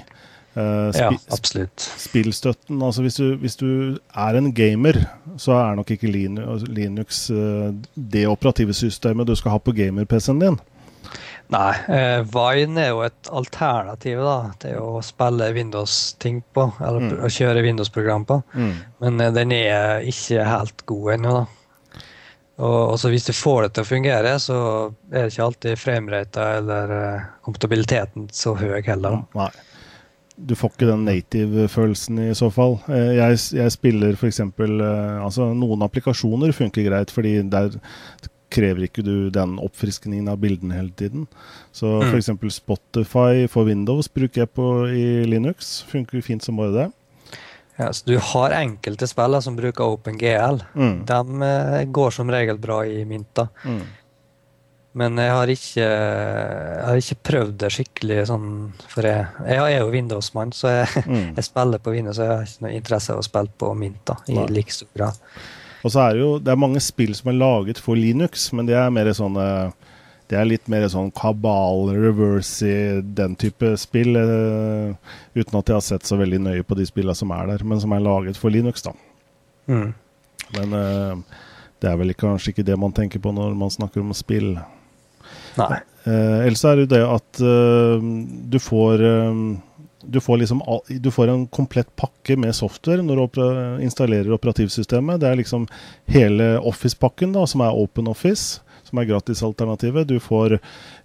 Eh, 0.57 0.91
ja, 0.97 1.11
absolutt. 1.31 1.79
spillstøtten 2.01 2.81
Altså, 2.83 3.01
hvis 3.05 3.15
du, 3.15 3.35
hvis 3.37 3.55
du 3.55 3.97
er 4.15 4.35
en 4.37 4.51
gamer, 4.53 4.97
så 5.37 5.53
er 5.55 5.75
nok 5.77 5.91
ikke 5.91 6.09
Linux, 6.11 7.29
eh, 7.29 7.71
det 7.95 8.27
operative 8.27 8.73
systemet 8.73 9.27
du 9.27 9.35
skal 9.35 9.51
ha 9.55 9.57
på 9.63 9.71
gamer-PC-en 9.77 10.39
din. 10.41 10.59
Nei, 11.49 11.71
uh, 11.89 12.21
Vine 12.29 12.77
er 12.83 12.89
jo 12.91 12.99
et 13.01 13.29
alternativ 13.33 14.19
da, 14.21 14.51
til 14.61 14.75
å 14.77 14.99
spille 15.01 15.47
Windows-ting 15.55 16.43
på, 16.53 16.67
eller 16.79 16.99
Mm. 16.99 17.23
å 17.25 17.29
kjøre 17.33 17.63
Windows-program 17.65 18.25
på. 18.29 18.43
Mm. 18.53 18.73
Men 19.01 19.33
den 19.33 19.51
er 19.51 20.03
ikke 20.05 20.45
helt 20.45 20.85
god 20.85 21.13
ennå, 21.15 21.33
da. 21.39 21.45
Og 22.59 22.93
også 22.93 23.09
hvis 23.13 23.23
du 23.29 23.31
får 23.33 23.61
det 23.63 23.71
til 23.77 23.85
å 23.85 23.87
fungere, 23.87 24.33
så 24.43 24.55
er 25.13 25.25
det 25.25 25.31
ikke 25.33 25.45
alltid 25.47 25.79
framerata 25.79 26.47
eller 26.59 26.91
eh, 26.97 27.21
kompatibiliteten 27.47 28.25
så 28.35 28.51
høy 28.59 28.81
heller. 28.83 29.21
Nei. 29.37 29.49
Du 30.39 30.53
får 30.55 30.71
ikke 30.73 30.87
den 30.87 31.01
native-følelsen 31.07 32.19
i 32.29 32.33
så 32.35 32.47
fall. 32.51 32.77
Eh, 32.91 33.13
Jeg, 33.19 33.39
jeg 33.59 33.71
spiller 33.75 34.13
f.eks. 34.15 34.41
Altså, 34.43 35.49
noen 35.55 35.83
applikasjoner 35.87 36.51
funker 36.55 36.85
greit, 36.87 37.11
fordi 37.15 37.37
der 37.51 37.73
krever 38.49 38.87
ikke 38.87 39.03
du 39.05 39.29
den 39.29 39.57
oppfriskningen 39.61 40.27
av 40.31 40.39
bildene 40.41 40.73
hele 40.79 40.91
tiden. 40.97 41.27
Så 41.75 41.99
Mm. 42.01 42.11
f.eks. 42.15 42.55
Spotify 42.55 43.45
for 43.47 43.67
Windows 43.67 44.07
bruker 44.09 44.41
jeg 44.45 44.51
på 44.55 44.67
i 44.89 45.25
Linux. 45.29 45.83
Funker 45.91 46.21
fint 46.25 46.43
som 46.43 46.57
bare 46.57 46.73
det. 46.75 46.87
Ja, 47.79 47.93
så 47.95 48.03
du 48.09 48.17
har 48.19 48.51
enkelte 48.57 49.07
spillere 49.07 49.41
som 49.45 49.55
bruker 49.55 49.87
OpenGL. 49.95 50.57
Mm. 50.75 50.97
De 51.07 51.19
eh, 51.47 51.83
går 51.95 52.11
som 52.11 52.31
regel 52.33 52.57
bra 52.59 52.81
i 52.85 53.05
mynta. 53.07 53.45
Mm. 53.63 53.81
Men 54.99 55.19
jeg 55.21 55.31
har 55.31 55.51
ikke, 55.53 55.83
jeg 55.85 56.85
har 56.87 56.97
ikke 56.99 57.17
prøvd 57.29 57.51
det 57.61 57.69
skikkelig 57.71 58.15
sånn 58.25 58.47
For 58.89 59.05
jeg, 59.05 59.27
jeg 59.45 59.75
er 59.75 59.83
jo 59.83 59.91
Windows-mann, 59.93 60.51
så 60.57 60.71
jeg, 60.81 61.03
Mm. 61.09 61.29
jeg 61.37 61.45
spiller 61.47 61.79
på 61.85 61.93
Windows. 61.93 62.17
Så 62.19 62.25
jeg 62.25 62.33
har 62.35 62.43
ikke 62.49 62.65
noe 62.65 62.73
interesse 62.79 63.13
av 63.15 63.21
å 63.21 63.27
spille 63.29 63.53
på 63.61 63.69
mynta 63.77 64.17
i 64.27 64.35
Nei. 64.39 64.47
like 64.59 64.73
stor 64.75 64.89
grad. 64.97 65.21
Og 65.85 65.93
så 65.93 66.01
er 66.03 66.17
det 66.17 66.23
jo 66.25 66.31
det 66.43 66.51
er 66.51 66.59
mange 66.59 66.81
spill 66.83 67.13
som 67.15 67.29
er 67.31 67.37
laget 67.39 67.79
for 67.79 67.95
Linux, 67.95 68.49
men 68.51 68.67
det 68.67 68.75
er 68.75 68.89
mer 68.91 69.07
sånne 69.15 69.45
det 70.29 70.37
er 70.37 70.45
litt 70.45 70.67
mer 70.69 70.85
sånn 70.91 71.09
kabal, 71.17 71.89
reverse 71.97 72.67
i 72.67 73.01
den 73.17 73.33
type 73.39 73.71
spill. 73.81 74.13
Uh, 74.13 74.93
uten 75.33 75.57
at 75.57 75.71
jeg 75.71 75.77
har 75.77 75.85
sett 75.85 76.05
så 76.05 76.19
veldig 76.19 76.41
nøye 76.45 76.65
på 76.65 76.77
de 76.77 76.85
spillene 76.85 77.17
som 77.17 77.33
er 77.33 77.49
der, 77.49 77.65
men 77.65 77.81
som 77.81 77.95
er 77.95 78.03
laget 78.05 78.37
for 78.37 78.53
Linux, 78.53 78.85
da. 78.85 78.93
Mm. 79.69 79.87
Men 80.57 80.75
uh, 80.77 81.39
det 81.81 81.89
er 81.89 81.97
vel 81.97 82.13
kanskje 82.17 82.53
ikke 82.53 82.67
det 82.67 82.77
man 82.77 82.93
tenker 82.93 83.23
på 83.23 83.33
når 83.33 83.57
man 83.57 83.73
snakker 83.73 84.03
om 84.03 84.13
spill. 84.17 84.53
Nei. 85.57 85.79
Uh, 86.05 86.45
ellers 86.45 86.63
er 86.65 86.77
det 86.77 86.85
jo 86.85 86.93
det 86.93 87.01
at 87.09 87.41
du 88.53 88.61
får 88.61 89.03
du 89.99 90.21
får, 90.23 90.37
liksom, 90.37 90.61
du 90.87 91.09
får 91.11 91.27
en 91.27 91.41
komplett 91.51 91.89
pakke 91.99 92.37
med 92.39 92.55
software 92.55 93.03
når 93.03 93.17
du 93.17 93.23
opera 93.25 93.57
installerer 93.83 94.31
operativsystemet. 94.31 95.19
Det 95.19 95.27
er 95.27 95.41
liksom 95.41 95.65
hele 96.09 96.53
Office-pakken, 96.63 97.33
da, 97.35 97.43
som 97.49 97.65
er 97.65 97.75
Open 97.75 98.07
Office, 98.07 98.61
som 98.89 99.01
er 99.01 99.09
gratisalternativet. 99.09 100.09
Du 100.09 100.17
får 100.23 100.57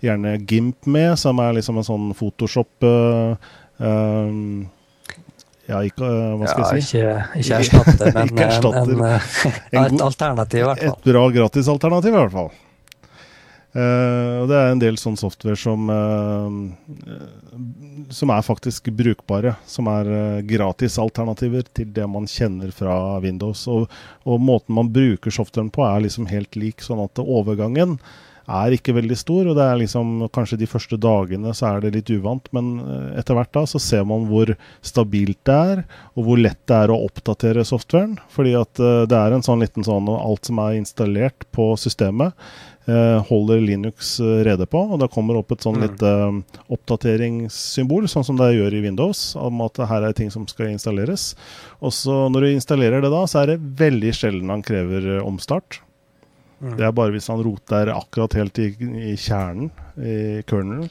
gjerne 0.04 0.38
GIMP 0.48 0.88
med, 0.90 1.14
som 1.20 1.40
er 1.44 1.56
liksom 1.58 1.80
en 1.80 1.86
sånn 1.86 2.08
Photoshop 2.16 2.86
uh, 2.88 3.36
um, 3.78 4.64
Ja, 5.64 5.80
ikke 5.80 6.04
eh, 6.04 6.34
Hva 6.40 6.50
skal 6.50 6.64
ja, 6.64 6.72
jeg 6.76 6.84
si? 6.84 6.98
Ikke, 6.98 7.40
ikke 7.40 7.60
erstatte, 7.62 8.10
men 8.16 8.32
Ikke 8.32 8.48
erstatter. 8.50 8.92
en, 8.92 9.06
en, 9.08 9.58
En 9.78 9.86
et 9.86 10.06
alternativ, 10.10 10.60
i 10.60 10.68
hvert 10.68 10.84
fall. 10.84 10.98
Et 10.98 11.10
bra 11.12 11.24
gratisalternativ, 11.38 12.12
i 12.12 12.20
hvert 12.20 12.34
fall. 12.34 12.52
Eh, 13.74 14.34
og 14.38 14.46
det 14.46 14.58
er 14.58 14.68
en 14.70 14.82
del 14.82 14.98
sånn 15.00 15.16
software 15.18 15.58
som 15.58 15.88
uh, 15.90 16.46
Som 18.14 18.30
er 18.30 18.44
faktisk 18.46 18.92
brukbare. 18.94 19.56
Som 19.66 19.90
er 19.90 20.10
uh, 20.10 20.44
gratisalternativer 20.46 21.66
til 21.74 21.90
det 21.96 22.06
man 22.10 22.28
kjenner 22.30 22.70
fra 22.74 23.18
Windows. 23.24 23.66
Og, 23.70 23.88
og 24.22 24.44
måten 24.44 24.78
man 24.78 24.92
bruker 24.94 25.34
softwaren 25.34 25.72
på, 25.74 25.82
er 25.88 26.06
liksom 26.06 26.30
helt 26.30 26.54
lik. 26.60 26.84
Sånn 26.86 27.02
at 27.02 27.18
overgangen 27.24 27.98
er 28.50 28.74
ikke 28.76 28.94
veldig 28.96 29.16
stor. 29.18 29.48
Og 29.48 29.56
det 29.56 29.64
er 29.64 29.80
liksom 29.80 30.26
kanskje 30.34 30.58
de 30.60 30.68
første 30.68 30.98
dagene 31.00 31.54
så 31.56 31.72
er 31.72 31.84
det 31.84 31.94
litt 31.96 32.12
uvant, 32.14 32.48
men 32.56 32.76
eh, 32.82 33.08
etter 33.20 33.38
hvert 33.38 33.52
da 33.56 33.64
så 33.68 33.80
ser 33.82 34.04
man 34.08 34.28
hvor 34.30 34.54
stabilt 34.84 35.40
det 35.48 35.56
er, 35.74 35.82
og 36.14 36.28
hvor 36.28 36.40
lett 36.40 36.60
det 36.68 36.78
er 36.84 36.92
å 36.92 37.00
oppdatere 37.06 37.66
softwaren. 37.66 38.18
Fordi 38.34 38.54
at 38.58 38.82
eh, 38.82 39.02
det 39.10 39.18
er 39.18 39.36
en 39.36 39.46
sånn 39.46 39.64
liten 39.64 39.86
sånn 39.86 40.10
alt 40.14 40.50
som 40.50 40.60
er 40.62 40.78
installert 40.80 41.48
på 41.54 41.72
systemet, 41.80 42.34
eh, 42.34 42.73
holder 43.28 43.60
Linux 43.64 44.20
eh, 44.20 44.42
rede 44.44 44.66
på. 44.66 44.80
Og 44.92 45.00
da 45.00 45.08
kommer 45.08 45.38
opp 45.38 45.52
et 45.52 45.64
sånn 45.64 45.80
Mm. 45.80 45.96
eh, 46.04 46.60
oppdateringssymbol, 46.74 48.08
sånn 48.08 48.24
som 48.24 48.36
det 48.36 48.54
gjør 48.54 48.74
i 48.76 48.82
Windows, 48.84 49.34
om 49.36 49.62
at 49.64 49.76
her 49.88 50.04
er 50.04 50.12
ting 50.12 50.30
som 50.30 50.46
skal 50.46 50.72
installeres. 50.72 51.34
Og 51.80 51.92
så 51.92 52.28
når 52.28 52.40
du 52.40 52.48
installerer 52.52 53.00
det 53.02 53.10
da, 53.10 53.24
så 53.26 53.42
er 53.42 53.54
det 53.54 53.60
veldig 53.80 54.12
sjelden 54.14 54.52
han 54.52 54.62
krever 54.62 55.16
eh, 55.16 55.24
omstart. 55.26 55.80
Mm. 56.60 56.76
Det 56.76 56.84
er 56.86 56.92
bare 56.92 57.12
hvis 57.12 57.28
han 57.28 57.42
roter 57.42 57.90
akkurat 57.92 58.36
helt 58.38 58.58
i, 58.58 58.70
i 59.12 59.16
kjernen, 59.16 59.70
i 59.98 60.42
kernelen. 60.48 60.90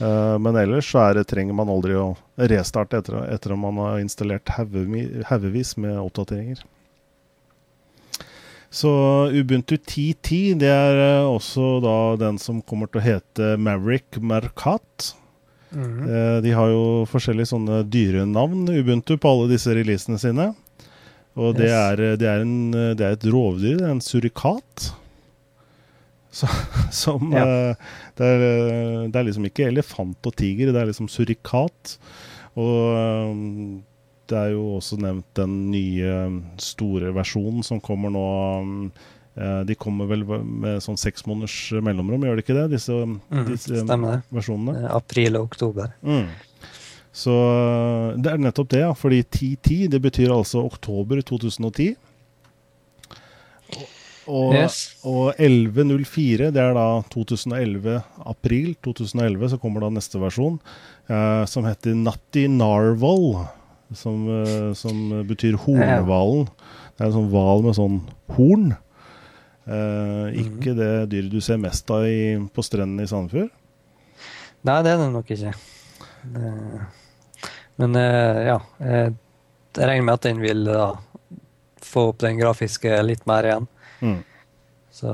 Uh, 0.00 0.38
men 0.40 0.56
ellers 0.56 0.88
så 0.88 1.02
er 1.10 1.18
det, 1.18 1.26
trenger 1.28 1.52
man 1.52 1.68
aldri 1.68 1.92
å 1.92 2.14
restarte 2.48 2.96
etter, 3.02 3.18
etter 3.28 3.52
at 3.52 3.60
man 3.60 3.76
har 3.82 3.98
installert 4.00 4.48
haugevis 4.48 5.74
med 5.76 5.98
oppdateringer. 6.00 6.62
Så 8.70 8.90
Ubuntu 9.34 9.74
10.10 9.76 10.58
det 10.62 10.68
er 10.70 11.00
eh, 11.02 11.26
også 11.26 11.80
da 11.82 11.94
den 12.20 12.38
som 12.38 12.60
kommer 12.62 12.86
til 12.90 13.00
å 13.00 13.04
hete 13.04 13.56
Maverick 13.58 14.20
Mercat. 14.22 15.14
Mm 15.72 15.82
-hmm. 16.00 16.40
de 16.42 16.50
har 16.50 16.66
jo 16.68 17.06
forskjellige 17.06 17.46
sånne 17.46 17.82
dyrenavn, 17.90 18.68
Ubuntu, 18.68 19.16
på 19.16 19.28
alle 19.30 19.48
disse 19.52 19.70
releasene 19.74 20.18
sine. 20.18 20.54
Og 21.36 21.54
det, 21.54 21.68
Yes. 21.68 21.92
er, 21.92 22.16
det, 22.16 22.26
er 22.28 22.40
en, 22.40 22.70
det 22.72 23.00
er 23.00 23.12
et 23.12 23.24
rovdyr, 23.24 23.82
en 23.90 24.00
surikat. 24.00 24.94
Så, 26.32 26.46
som 26.90 27.32
Ja. 27.32 27.44
eh, 27.70 27.74
det, 28.16 28.26
er, 28.26 28.40
eh, 28.40 29.08
det 29.10 29.16
er 29.16 29.24
liksom 29.24 29.44
ikke 29.46 29.66
elefant 29.68 30.26
og 30.26 30.34
tiger, 30.36 30.72
det 30.72 30.80
er 30.82 30.86
liksom 30.86 31.08
surikat. 31.08 31.98
Og 32.56 32.96
eh, 32.96 33.80
det 34.30 34.38
er 34.38 34.52
jo 34.54 34.64
også 34.78 34.96
nevnt 35.02 35.26
den 35.38 35.56
nye 35.72 36.10
eh, 36.26 36.36
store 36.62 37.10
versjonen 37.16 37.64
som 37.66 37.80
kommer 37.84 38.12
nå. 38.14 38.24
eh, 39.36 39.62
De 39.68 39.74
kommer 39.78 40.06
vel 40.10 40.24
med 40.26 40.80
sånn 40.84 40.98
seks 41.00 41.26
måneders 41.28 41.56
mellomrom, 41.82 42.22
gjør 42.28 42.38
de 42.40 42.44
ikke 42.46 42.56
det? 42.62 42.68
Disse, 42.76 42.92
Mm, 43.04 43.44
disse 43.50 43.82
versjonene. 44.30 44.76
Eh, 44.84 44.94
April 44.96 45.36
og 45.40 45.50
oktober. 45.50 45.92
Mm. 46.06 46.28
Så 47.12 47.34
det 48.22 48.30
er 48.30 48.38
nettopp 48.38 48.68
det, 48.70 48.84
ja. 48.84 48.92
Fordi 48.94 49.18
1010 49.24 49.88
det 49.90 49.98
betyr 50.04 50.30
altså 50.30 50.62
oktober 50.64 51.20
2010. 51.26 51.96
Og, 54.30 54.52
Yes. 54.54 54.76
og 55.02 55.32
1104 55.40 56.52
det 56.54 56.60
er 56.62 56.74
da 56.76 56.84
2011, 57.10 57.96
april 58.30 58.74
2011, 58.84 59.48
så 59.50 59.58
kommer 59.58 59.82
da 59.82 59.88
neste 59.90 60.20
versjon, 60.22 60.60
eh, 61.10 61.44
som 61.50 61.64
heter 61.66 61.96
Natti 61.98 62.44
Narwhal. 62.46 63.48
Som, 63.92 64.28
eh, 64.44 64.72
som 64.78 65.24
betyr 65.26 65.56
hornhvalen. 65.58 66.46
Det 66.96 67.02
er 67.02 67.08
en 67.10 67.16
sånn 67.16 67.30
hval 67.32 67.62
med 67.64 67.74
sånn 67.74 67.96
horn. 68.36 68.68
Eh, 69.66 70.26
ikke 70.44 70.74
det 70.78 70.90
dyret 71.12 71.30
du 71.32 71.40
ser 71.42 71.58
mest 71.62 71.90
av 71.90 72.04
i, 72.06 72.36
på 72.54 72.62
strendene 72.64 73.04
i 73.06 73.10
Sandefjord. 73.10 73.50
Nei, 74.66 74.78
det 74.84 74.92
er 74.92 74.98
det 75.00 75.10
nok 75.12 75.30
ikke. 75.34 75.52
Det- 76.34 76.86
Men 77.80 77.96
eh, 77.96 78.46
ja. 78.46 78.58
eh, 78.80 79.10
Jeg 79.76 79.86
regner 79.86 80.02
med 80.04 80.14
at 80.14 80.22
den 80.26 80.40
vil 80.42 80.64
da 80.66 80.88
få 81.80 82.08
opp 82.10 82.18
den 82.18 82.36
grafiske 82.38 82.90
litt 83.06 83.22
mer 83.26 83.46
igjen. 83.46 83.68
Mm. 84.02 84.18
Så, 84.92 85.06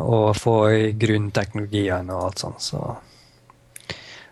og 0.00 0.36
få 0.38 0.54
i 0.72 0.92
grunnteknologiene 0.92 2.14
og 2.14 2.28
alt 2.30 2.38
sånt. 2.38 2.62
Så 2.62 2.78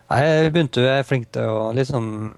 Nei, 0.09 0.47
Ubuntu 0.49 0.81
er 0.85 1.03
flink 1.07 1.29
til 1.33 1.47
å 1.49 1.69
liksom 1.73 2.33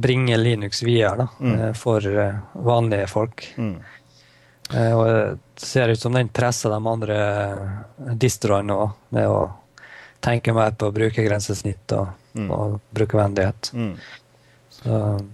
bringe 0.00 0.36
Linux 0.38 0.82
videre 0.86 1.16
da, 1.24 1.28
Mm. 1.40 1.54
eh, 1.60 1.72
for 1.74 2.04
eh, 2.06 2.34
vanlige 2.54 3.08
folk. 3.08 3.46
Mm. 3.56 3.76
Eh, 4.74 4.92
og 4.92 5.06
det 5.06 5.38
ser 5.64 5.88
ut 5.88 5.98
som 5.98 6.12
den 6.12 6.28
presser 6.28 6.70
de 6.70 6.86
andre 6.86 7.18
distroene 8.20 8.70
òg, 8.76 8.90
med 9.10 9.26
å 9.26 9.50
tenke 10.20 10.52
mer 10.54 10.70
på 10.78 10.92
brukergrensesnitt 10.92 11.92
og, 11.98 12.08
Mm. 12.36 12.50
og 12.52 12.80
brukervennlighet. 12.94 13.72
Mm. 13.74 13.96
Så, 14.70 15.24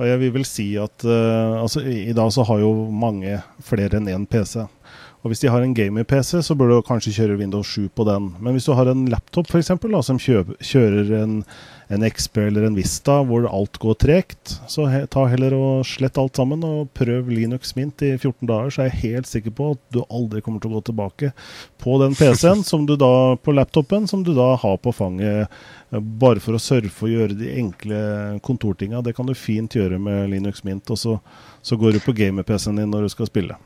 Og 0.00 0.06
jeg 0.06 0.18
vil 0.18 0.30
vel 0.32 0.44
si 0.48 0.76
at 0.80 1.04
uh, 1.04 1.60
altså, 1.60 1.82
i 1.84 2.12
dag 2.16 2.30
så 2.32 2.42
har 2.48 2.58
jo 2.58 2.88
mange 2.90 3.42
flere 3.62 3.98
enn 4.00 4.08
én 4.08 4.26
PC. 4.26 4.66
Og 5.20 5.28
hvis 5.28 5.42
de 5.42 5.50
har 5.52 5.60
en 5.60 5.74
gamer-PC, 5.76 6.38
så 6.46 6.54
bør 6.56 6.70
du 6.70 6.76
kanskje 6.86 7.12
kjøre 7.12 7.36
Windows 7.42 7.68
7 7.68 7.90
på 7.92 8.06
den. 8.08 8.30
Men 8.40 8.56
hvis 8.56 8.64
du 8.64 8.72
har 8.72 8.88
en 8.88 9.04
laptop 9.12 9.50
for 9.50 9.60
eksempel, 9.60 9.92
da, 9.92 10.00
som 10.00 10.16
kjører 10.16 11.10
en, 11.18 11.34
en 11.92 12.06
XP 12.08 12.40
eller 12.46 12.64
en 12.64 12.78
Vista 12.78 13.18
hvor 13.28 13.44
alt 13.50 13.76
går 13.82 13.98
tregt, 14.00 14.54
så 14.72 14.86
he, 14.88 15.02
ta 15.12 15.26
heller 15.28 15.52
og 15.58 15.84
slett 15.84 16.16
alt 16.20 16.40
sammen 16.40 16.64
og 16.64 16.88
prøv 16.96 17.28
Linux 17.28 17.74
Mint 17.76 18.00
i 18.06 18.14
14 18.14 18.48
dager, 18.48 18.72
så 18.72 18.86
er 18.86 18.88
jeg 18.88 19.02
helt 19.02 19.28
sikker 19.28 19.56
på 19.60 19.70
at 19.74 19.82
du 19.92 20.00
aldri 20.06 20.40
kommer 20.46 20.64
til 20.64 20.72
å 20.72 20.80
gå 20.80 20.86
tilbake 20.88 21.32
på 21.84 22.00
den 22.00 22.16
PC-en 22.16 22.64
som 22.64 22.88
du 22.88 22.96
da, 22.96 23.36
på 23.36 23.52
laptopen 23.52 24.08
som 24.08 24.24
du 24.24 24.32
da 24.36 24.54
har 24.62 24.80
på 24.80 24.96
fanget 24.96 25.52
bare 25.90 26.40
for 26.40 26.56
å 26.56 26.62
surfe 26.62 27.04
og 27.04 27.12
gjøre 27.12 27.36
de 27.36 27.56
enkle 27.60 27.98
kontortinga. 28.46 29.04
Det 29.04 29.12
kan 29.18 29.28
du 29.28 29.36
fint 29.36 29.76
gjøre 29.76 30.00
med 30.00 30.30
Linux 30.32 30.64
Mint, 30.64 30.88
og 30.88 30.96
så, 30.96 31.18
så 31.60 31.76
går 31.76 31.98
du 31.98 32.06
på 32.06 32.16
gamer-PC-en 32.16 32.80
din 32.80 32.88
når 32.94 33.04
du 33.04 33.18
skal 33.18 33.28
spille. 33.28 33.60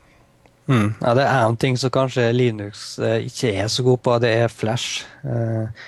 Mm. 0.67 0.87
ja, 1.01 1.13
det 1.17 1.25
er 1.25 1.41
en 1.41 1.57
ting 1.59 1.77
som 1.77 1.93
kanskje 1.93 2.29
Linux 2.35 2.87
eh, 2.99 3.27
ikke 3.29 3.53
er 3.63 3.69
så 3.71 3.85
god 3.85 4.01
på, 4.05 4.17
det 4.23 4.33
er 4.43 4.53
Flash. 4.53 5.05
Eh, 5.23 5.85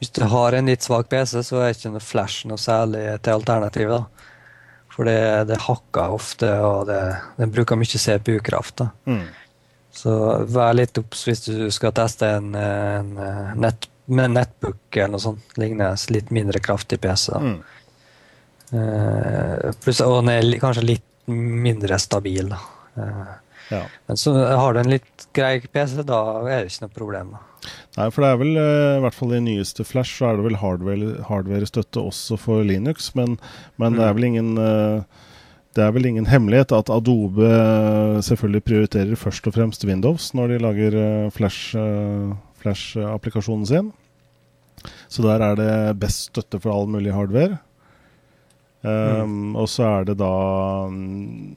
hvis 0.00 0.12
du 0.14 0.24
har 0.28 0.56
en 0.56 0.68
litt 0.68 0.84
svak 0.84 1.08
PC, 1.12 1.38
så 1.46 1.62
er 1.62 1.74
ikke 1.74 1.94
noe 1.94 2.04
Flash 2.04 2.48
noe 2.50 2.60
særlig 2.60 3.06
til 3.24 3.38
alternativ. 3.38 3.92
da. 3.94 4.02
For 4.94 5.08
det, 5.08 5.48
det 5.50 5.62
hakker 5.64 6.12
ofte, 6.14 6.50
og 6.62 6.86
det, 6.90 7.00
den 7.38 7.54
bruker 7.54 7.78
mye 7.78 7.98
CPU-kraft. 7.98 8.84
Mm. 9.10 9.24
Så 9.94 10.12
vær 10.50 10.74
litt 10.74 10.98
obs 10.98 11.24
hvis 11.26 11.44
du 11.46 11.70
skal 11.74 11.94
teste 11.94 12.28
en, 12.36 12.52
en 12.58 13.10
eh, 13.18 13.54
nett, 13.62 13.88
nettbook 14.06 14.98
eller 14.98 15.14
noe 15.14 15.22
sånt 15.22 15.58
lignende. 15.58 15.94
Litt 16.14 16.30
mindre 16.34 16.62
kraftig 16.62 17.00
PC. 17.02 17.30
da. 17.32 17.40
Mm. 17.42 17.58
Eh, 18.74 19.72
pluss, 19.82 20.02
og 20.02 20.20
den 20.20 20.34
er 20.34 20.62
kanskje 20.62 20.86
litt 20.86 21.10
mindre 21.30 21.98
stabil. 22.02 22.52
da. 22.52 22.60
Ja. 23.72 23.84
men 24.08 24.16
så 24.20 24.34
har 24.36 24.74
du 24.74 24.80
en 24.82 24.90
litt 24.92 25.26
grei 25.36 25.58
PC, 25.60 26.02
da 26.04 26.18
er 26.44 26.64
det 26.64 26.72
ikke 26.72 26.84
noe 26.86 26.96
problem. 26.98 27.34
Nei, 27.96 28.08
for 28.12 28.20
det 28.20 28.30
er 28.30 28.40
vel, 28.42 28.56
eh, 28.60 28.96
i 28.98 29.02
hvert 29.04 29.16
fall 29.16 29.32
i 29.32 29.40
nyeste 29.40 29.86
Flash, 29.88 30.18
så 30.18 30.28
er 30.28 30.36
det 30.36 30.44
vel 30.50 30.58
hardware- 30.60 31.22
hardware-støtte 31.30 32.02
også 32.02 32.36
for 32.40 32.64
Linux, 32.66 33.14
men, 33.16 33.38
men 33.80 33.96
det 33.96 34.04
er 34.04 34.16
vel 34.18 34.28
ingen 34.28 34.50
eh, 34.60 35.02
det 35.74 35.82
er 35.82 35.90
vel 35.96 36.06
ingen 36.06 36.28
hemmelighet 36.30 36.70
at 36.76 36.90
Adobe 36.92 37.48
eh, 37.48 38.20
selvfølgelig 38.22 38.64
prioriterer 38.68 39.18
først 39.18 39.48
og 39.48 39.56
fremst 39.56 39.86
Windows 39.88 40.28
når 40.36 40.52
de 40.52 40.58
lager 40.62 40.94
eh, 41.00 41.30
Flash, 41.34 41.72
Flash-applikasjonen 42.62 43.66
sin. 43.66 43.92
Så 45.08 45.24
der 45.24 45.40
er 45.42 45.56
det 45.58 45.72
best 45.98 46.28
støtte 46.28 46.60
for 46.60 46.70
all 46.74 46.86
mulig 46.92 47.14
hardware. 47.14 47.58
Um, 48.84 49.54
Og 49.56 49.68
så 49.72 49.86
er 49.88 50.04
det 50.10 50.18
da 50.20 50.30
mm, 50.92 51.54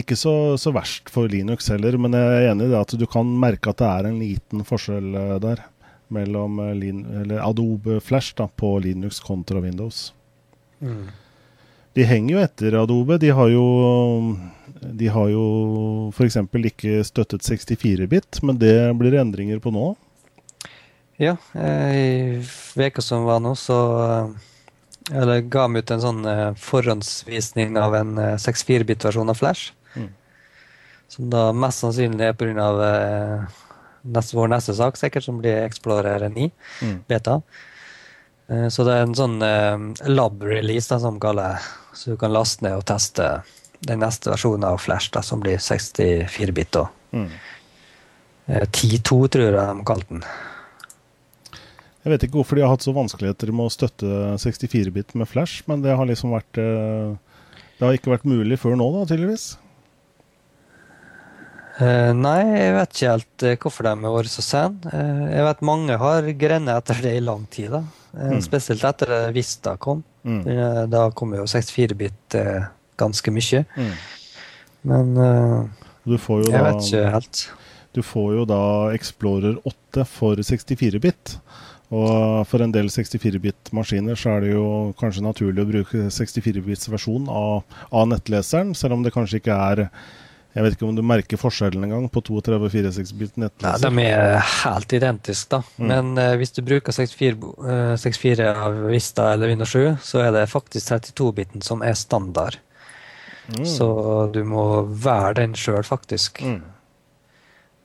ikke 0.00 0.16
så, 0.18 0.34
så 0.60 0.72
verst 0.74 1.10
for 1.12 1.30
Linux 1.30 1.70
heller, 1.72 1.96
men 2.00 2.16
jeg 2.16 2.36
er 2.36 2.50
enig 2.50 2.68
i 2.68 2.72
det 2.74 2.82
at 2.82 2.94
du 2.98 3.06
kan 3.10 3.28
merke 3.40 3.72
at 3.72 3.80
det 3.80 3.88
er 3.88 4.08
en 4.10 4.20
liten 4.20 4.64
forskjell 4.66 5.16
eh, 5.16 5.34
der 5.42 5.64
mellom 6.08 6.60
eh, 6.60 6.74
Lin 6.74 7.04
eller 7.22 7.42
Adobe 7.42 8.00
Flash 8.00 8.34
da, 8.36 8.48
på 8.48 8.78
Linux 8.78 9.20
kontra 9.20 9.60
Windows. 9.60 10.12
De 11.96 12.04
henger 12.04 12.34
jo 12.34 12.42
etter 12.44 12.76
Adobe. 12.76 13.18
De 13.18 13.30
har 13.32 13.48
jo 13.48 13.66
De 14.76 15.08
har 15.08 15.30
jo 15.32 15.44
f.eks. 16.12 16.36
ikke 16.36 17.00
støttet 17.04 17.42
64-bit, 17.42 18.42
men 18.42 18.58
det 18.60 18.76
blir 18.98 19.14
det 19.14 19.22
endringer 19.22 19.62
på 19.62 19.72
nå. 19.72 19.94
Ja, 21.16 21.36
eh, 21.56 21.96
i 21.96 22.44
veka 22.76 23.02
som 23.02 23.24
var 23.24 23.40
nå, 23.40 23.54
så 23.56 23.78
Eller 25.08 25.40
ga 25.40 25.68
vi 25.70 25.80
ut 25.80 25.90
en 25.94 26.02
sånn 26.02 26.22
forhåndsvisning 26.60 27.78
av 27.80 27.94
en 27.94 28.18
eh, 28.18 28.36
64-bit-versjon 28.42 29.32
av 29.32 29.38
Flash. 29.38 29.72
Som 31.08 31.30
da 31.30 31.52
mest 31.54 31.82
sannsynlig 31.84 32.26
er 32.30 32.34
pga. 32.38 32.66
Eh, 32.86 33.62
neste, 34.06 34.36
vår 34.38 34.48
neste 34.52 34.74
sak, 34.78 34.96
sikkert, 34.98 35.24
som 35.26 35.38
blir 35.42 35.64
Explorer 35.66 36.28
9 36.28 36.50
Mm. 36.82 36.98
beta. 37.08 37.40
Eh, 38.48 38.66
så 38.70 38.84
det 38.86 38.94
er 38.94 39.02
en 39.06 39.14
sånn 39.18 39.40
eh, 39.42 40.06
lab-release, 40.10 40.98
som 41.00 41.14
de 41.18 41.20
kaller. 41.20 41.58
Så 41.94 42.12
du 42.12 42.16
kan 42.20 42.32
laste 42.34 42.62
ned 42.62 42.76
og 42.78 42.84
teste 42.86 43.42
den 43.86 44.00
neste 44.00 44.30
versjonen 44.30 44.64
av 44.64 44.78
Flash, 44.80 45.10
da, 45.12 45.20
som 45.22 45.40
blir 45.40 45.58
64-bit. 45.58 46.76
og 46.76 46.88
Mm. 47.12 47.30
eh, 48.48 48.66
10.2, 48.66 49.28
tror 49.28 49.42
jeg 49.46 49.52
de 49.54 49.84
kalte 49.84 50.08
den. 50.08 50.22
Jeg 52.04 52.12
vet 52.12 52.22
ikke 52.28 52.38
hvorfor 52.38 52.54
de 52.56 52.62
har 52.62 52.70
hatt 52.70 52.84
så 52.86 52.92
vanskeligheter 52.94 53.50
med 53.50 53.66
å 53.66 53.72
støtte 53.72 54.06
64-bit 54.38 55.14
med 55.18 55.26
Flash, 55.26 55.62
men 55.66 55.82
det 55.82 55.96
har 55.96 56.06
liksom 56.06 56.30
vært 56.30 56.52
Det 56.56 57.84
har 57.84 57.92
ikke 57.92 58.12
vært 58.14 58.24
mulig 58.24 58.56
før 58.58 58.76
nå, 58.78 58.86
da, 58.94 59.04
tydeligvis. 59.10 59.56
Eh, 61.76 62.10
nei, 62.16 62.40
jeg 62.56 62.72
vet 62.72 62.94
ikke 62.94 63.10
helt 63.12 63.44
eh, 63.44 63.56
hvorfor 63.60 63.84
de 63.84 63.92
har 64.00 64.14
vært 64.14 64.32
så 64.32 64.44
sene. 64.44 64.92
Eh, 64.96 65.24
jeg 65.34 65.44
vet 65.44 65.66
mange 65.68 65.98
har 66.00 66.28
grenet 66.40 66.72
etter 66.72 67.02
det 67.04 67.12
i 67.18 67.24
lang 67.24 67.44
tid. 67.52 67.74
da. 67.74 67.82
Mm. 68.16 68.40
Spesielt 68.44 68.86
etter 68.88 69.12
det 69.12 69.22
Vista 69.36 69.76
kom. 69.76 70.00
Mm. 70.26 70.40
Da 70.90 71.04
kom 71.14 71.36
jo 71.36 71.44
64-bit 71.46 72.38
eh, 72.40 72.66
ganske 72.98 73.34
mye. 73.34 73.62
Mm. 73.76 73.92
Men 74.86 75.14
Du 76.06 76.16
får 76.22 76.46
jo 76.46 76.50
jeg 76.50 76.56
da 76.56 76.66
vet 76.70 76.88
ikke 76.88 77.12
helt. 77.12 77.44
Du 77.96 78.02
får 78.04 78.34
jo 78.38 78.48
da 78.48 78.62
Explorer 78.96 79.56
8 79.68 80.04
for 80.08 80.40
64-bit. 80.40 81.38
Og 81.94 82.42
for 82.50 82.64
en 82.64 82.72
del 82.74 82.88
64-bit-maskiner 82.90 84.18
så 84.18 84.36
er 84.36 84.42
det 84.42 84.54
jo 84.56 84.66
kanskje 84.98 85.22
naturlig 85.22 85.62
å 85.62 85.68
bruke 85.68 86.08
64-bits 86.10 86.88
versjon 86.90 87.28
av, 87.30 87.60
av 87.94 88.08
nettleseren, 88.10 88.72
selv 88.74 88.96
om 88.96 89.04
det 89.04 89.14
kanskje 89.14 89.38
ikke 89.38 89.54
er 89.54 89.84
Jeg 90.56 90.64
vet 90.64 90.74
ikke 90.78 90.86
om 90.88 90.96
du 90.96 91.02
merker 91.04 91.36
forskjellen 91.36 91.82
engang 91.84 92.06
på 92.08 92.22
32-64-bit 92.24 93.34
Nei, 93.36 93.50
de 93.82 93.90
er 94.08 94.38
helt 94.64 94.94
identiske, 94.96 95.50
da. 95.52 95.58
Mm. 95.76 95.88
Men 95.90 96.12
eh, 96.22 96.32
hvis 96.40 96.54
du 96.56 96.62
bruker 96.64 96.96
64, 96.96 97.36
bo- 97.42 97.52
eh, 97.68 97.92
64 98.00 98.46
av 98.64 98.78
Vista 98.88 99.26
eller 99.34 99.52
Windows 99.52 99.74
7, 99.76 99.98
så 100.00 100.22
er 100.24 100.32
det 100.38 100.46
faktisk 100.48 100.88
32-biten 100.94 101.60
som 101.66 101.84
er 101.84 101.92
standard. 102.00 102.56
Mm. 103.52 103.66
Så 103.68 103.90
du 104.32 104.40
må 104.48 104.64
være 104.88 105.34
den 105.42 105.52
sjøl, 105.60 105.84
faktisk. 105.86 106.40
Mm. 106.42 106.62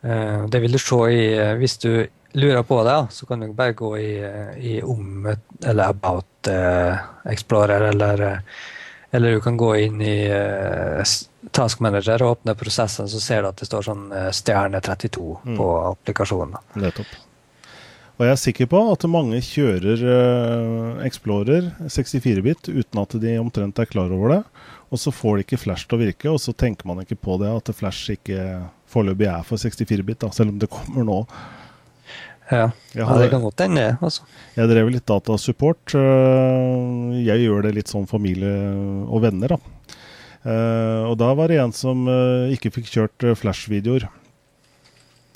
Eh, 0.08 0.48
Det 0.50 0.62
vil 0.64 0.72
du 0.74 0.80
se 0.82 1.02
i 1.14 1.22
eh, 1.38 1.52
Hvis 1.60 1.76
du 1.84 1.92
lurer 2.34 2.64
på 2.64 2.80
det, 2.88 2.96
så 3.12 3.28
kan 3.28 3.44
du 3.44 3.52
bare 3.54 3.76
gå 3.78 3.92
i, 4.00 4.12
eh, 4.24 4.54
i 4.58 4.78
om 4.82 5.28
eller 5.28 5.84
about 5.92 6.48
eh, 6.48 6.96
Explorer, 7.30 7.90
eller, 7.92 8.42
eller 9.12 9.36
du 9.36 9.42
kan 9.44 9.58
gå 9.60 9.74
inn 9.84 10.00
i 10.02 10.16
Task 11.52 11.80
Manager 11.82 12.22
og 12.22 12.36
åpner 12.38 12.54
prosessen, 12.60 13.08
så 13.10 13.20
ser 13.20 13.42
du 13.42 13.48
at 13.50 13.58
det 13.58 13.66
står 13.68 13.88
sånn 13.88 14.08
eh, 14.14 14.30
stjerne 14.36 14.82
32 14.82 15.40
Mm. 15.46 15.58
på 15.58 15.68
applikasjonen. 15.90 16.58
Nettopp. 16.78 17.08
Og 18.20 18.28
jeg 18.28 18.32
er 18.36 18.38
sikker 18.38 18.68
på 18.70 18.80
at 18.92 19.06
mange 19.10 19.40
kjører 19.42 20.04
eh, 20.06 21.06
Explorer 21.08 21.72
64-bit 21.90 22.70
uten 22.70 23.02
at 23.02 23.16
de 23.24 23.32
omtrent 23.42 23.80
er 23.82 23.90
klar 23.90 24.12
over 24.14 24.36
det. 24.36 24.44
Og 24.92 25.00
så 25.00 25.10
får 25.16 25.38
de 25.40 25.46
ikke 25.48 25.58
Flash 25.64 25.88
til 25.88 25.98
å 25.98 26.02
virke, 26.04 26.30
og 26.30 26.38
så 26.44 26.54
tenker 26.54 26.86
man 26.86 27.00
ikke 27.02 27.16
på 27.18 27.40
det 27.42 27.50
at 27.50 27.74
Flash 27.74 28.12
ikke 28.14 28.60
foreløpig 28.92 29.26
er 29.32 29.42
for 29.48 29.58
64-bit, 29.58 30.28
selv 30.36 30.52
om 30.54 30.60
det 30.62 30.70
kommer 30.70 31.08
nå. 31.08 31.20
Ja, 32.52 32.66
ja 33.00 33.06
det 33.16 33.30
kan 33.32 33.42
godt 33.46 33.62
hende, 33.64 33.86
altså. 34.04 34.26
jeg 34.58 34.68
drev 34.68 34.90
litt 34.92 35.06
datasupport. 35.08 35.94
eh, 35.96 37.22
Jeg 37.24 37.46
gjør 37.46 37.64
det 37.64 37.74
litt 37.78 37.88
sånn 37.88 38.06
familie 38.12 38.52
og 39.08 39.22
venner, 39.24 39.56
da. 39.56 39.58
Eh, 40.42 41.04
og 41.06 41.18
da 41.22 41.30
var 41.38 41.52
det 41.52 41.60
en 41.62 41.74
som 41.76 42.08
eh, 42.10 42.56
ikke 42.56 42.72
fikk 42.78 42.90
kjørt 42.90 43.28
eh, 43.28 43.38
Flash-videoer. 43.38 44.08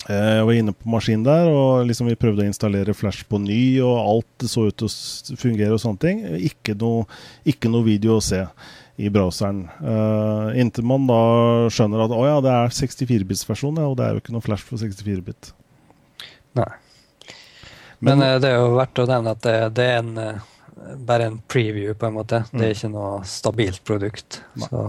Jeg 0.05 0.45
var 0.45 0.53
inne 0.53 0.73
på 0.77 0.89
maskinen 0.93 1.23
der, 1.25 1.47
og 1.49 1.87
liksom 1.89 2.05
vi 2.11 2.17
prøvde 2.19 2.43
å 2.43 2.45
installere 2.45 2.93
Flash 2.93 3.25
på 3.25 3.39
ny, 3.41 3.81
og 3.81 3.95
alt 3.97 4.45
så 4.45 4.67
ut 4.67 4.75
til 4.77 4.85
å 4.85 5.37
fungere 5.41 5.73
og 5.73 5.81
sånne 5.81 6.01
ting. 6.03 6.19
Ikke 6.45 6.75
noe, 6.77 7.07
ikke 7.41 7.71
noe 7.73 7.87
video 7.87 8.19
å 8.19 8.21
se 8.21 8.43
i 9.01 9.09
browseren. 9.09 9.63
Uh, 9.81 10.53
inntil 10.61 10.85
man 10.87 11.07
da 11.09 11.19
skjønner 11.73 12.05
at 12.05 12.13
å 12.13 12.21
ja, 12.21 12.37
det 12.45 12.53
er 12.53 12.75
64-bits-versjon, 12.77 13.81
ja, 13.81 13.89
og 13.89 13.97
det 13.97 14.05
er 14.05 14.13
jo 14.13 14.21
ikke 14.21 14.35
noe 14.35 14.45
Flash 14.45 14.69
for 14.69 14.77
64-bit. 14.77 15.49
Nei. 16.61 16.69
Men, 18.05 18.21
eh, 18.21 18.37
det 18.43 18.51
er 18.51 18.61
jo 18.61 18.75
verdt 18.77 19.01
å 19.01 19.07
nevne 19.09 19.33
at 19.33 19.41
det, 19.41 19.57
det 19.79 19.89
er 19.89 20.03
en, 20.03 20.41
bare 20.97 21.29
en 21.29 21.41
preview, 21.47 21.93
på 21.93 22.05
en 22.05 22.17
måte. 22.17 22.43
Det 22.51 22.63
er 22.65 22.73
ikke 22.75 22.91
noe 22.93 23.19
stabilt 23.27 23.83
produkt. 23.87 24.41
Så, 24.59 24.81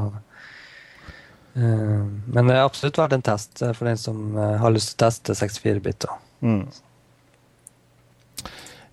uh, 1.57 2.03
men 2.27 2.51
det 2.51 2.57
er 2.57 2.65
absolutt 2.65 2.99
verdt 3.01 3.17
en 3.17 3.27
test 3.27 3.63
eh, 3.63 3.75
for 3.77 3.89
den 3.89 4.01
som 4.01 4.37
eh, 4.37 4.57
har 4.61 4.75
lyst 4.75 4.93
til 4.93 4.99
å 4.99 5.05
teste 5.07 5.37
64-bit. 5.39 6.09
Mm. 6.45 6.65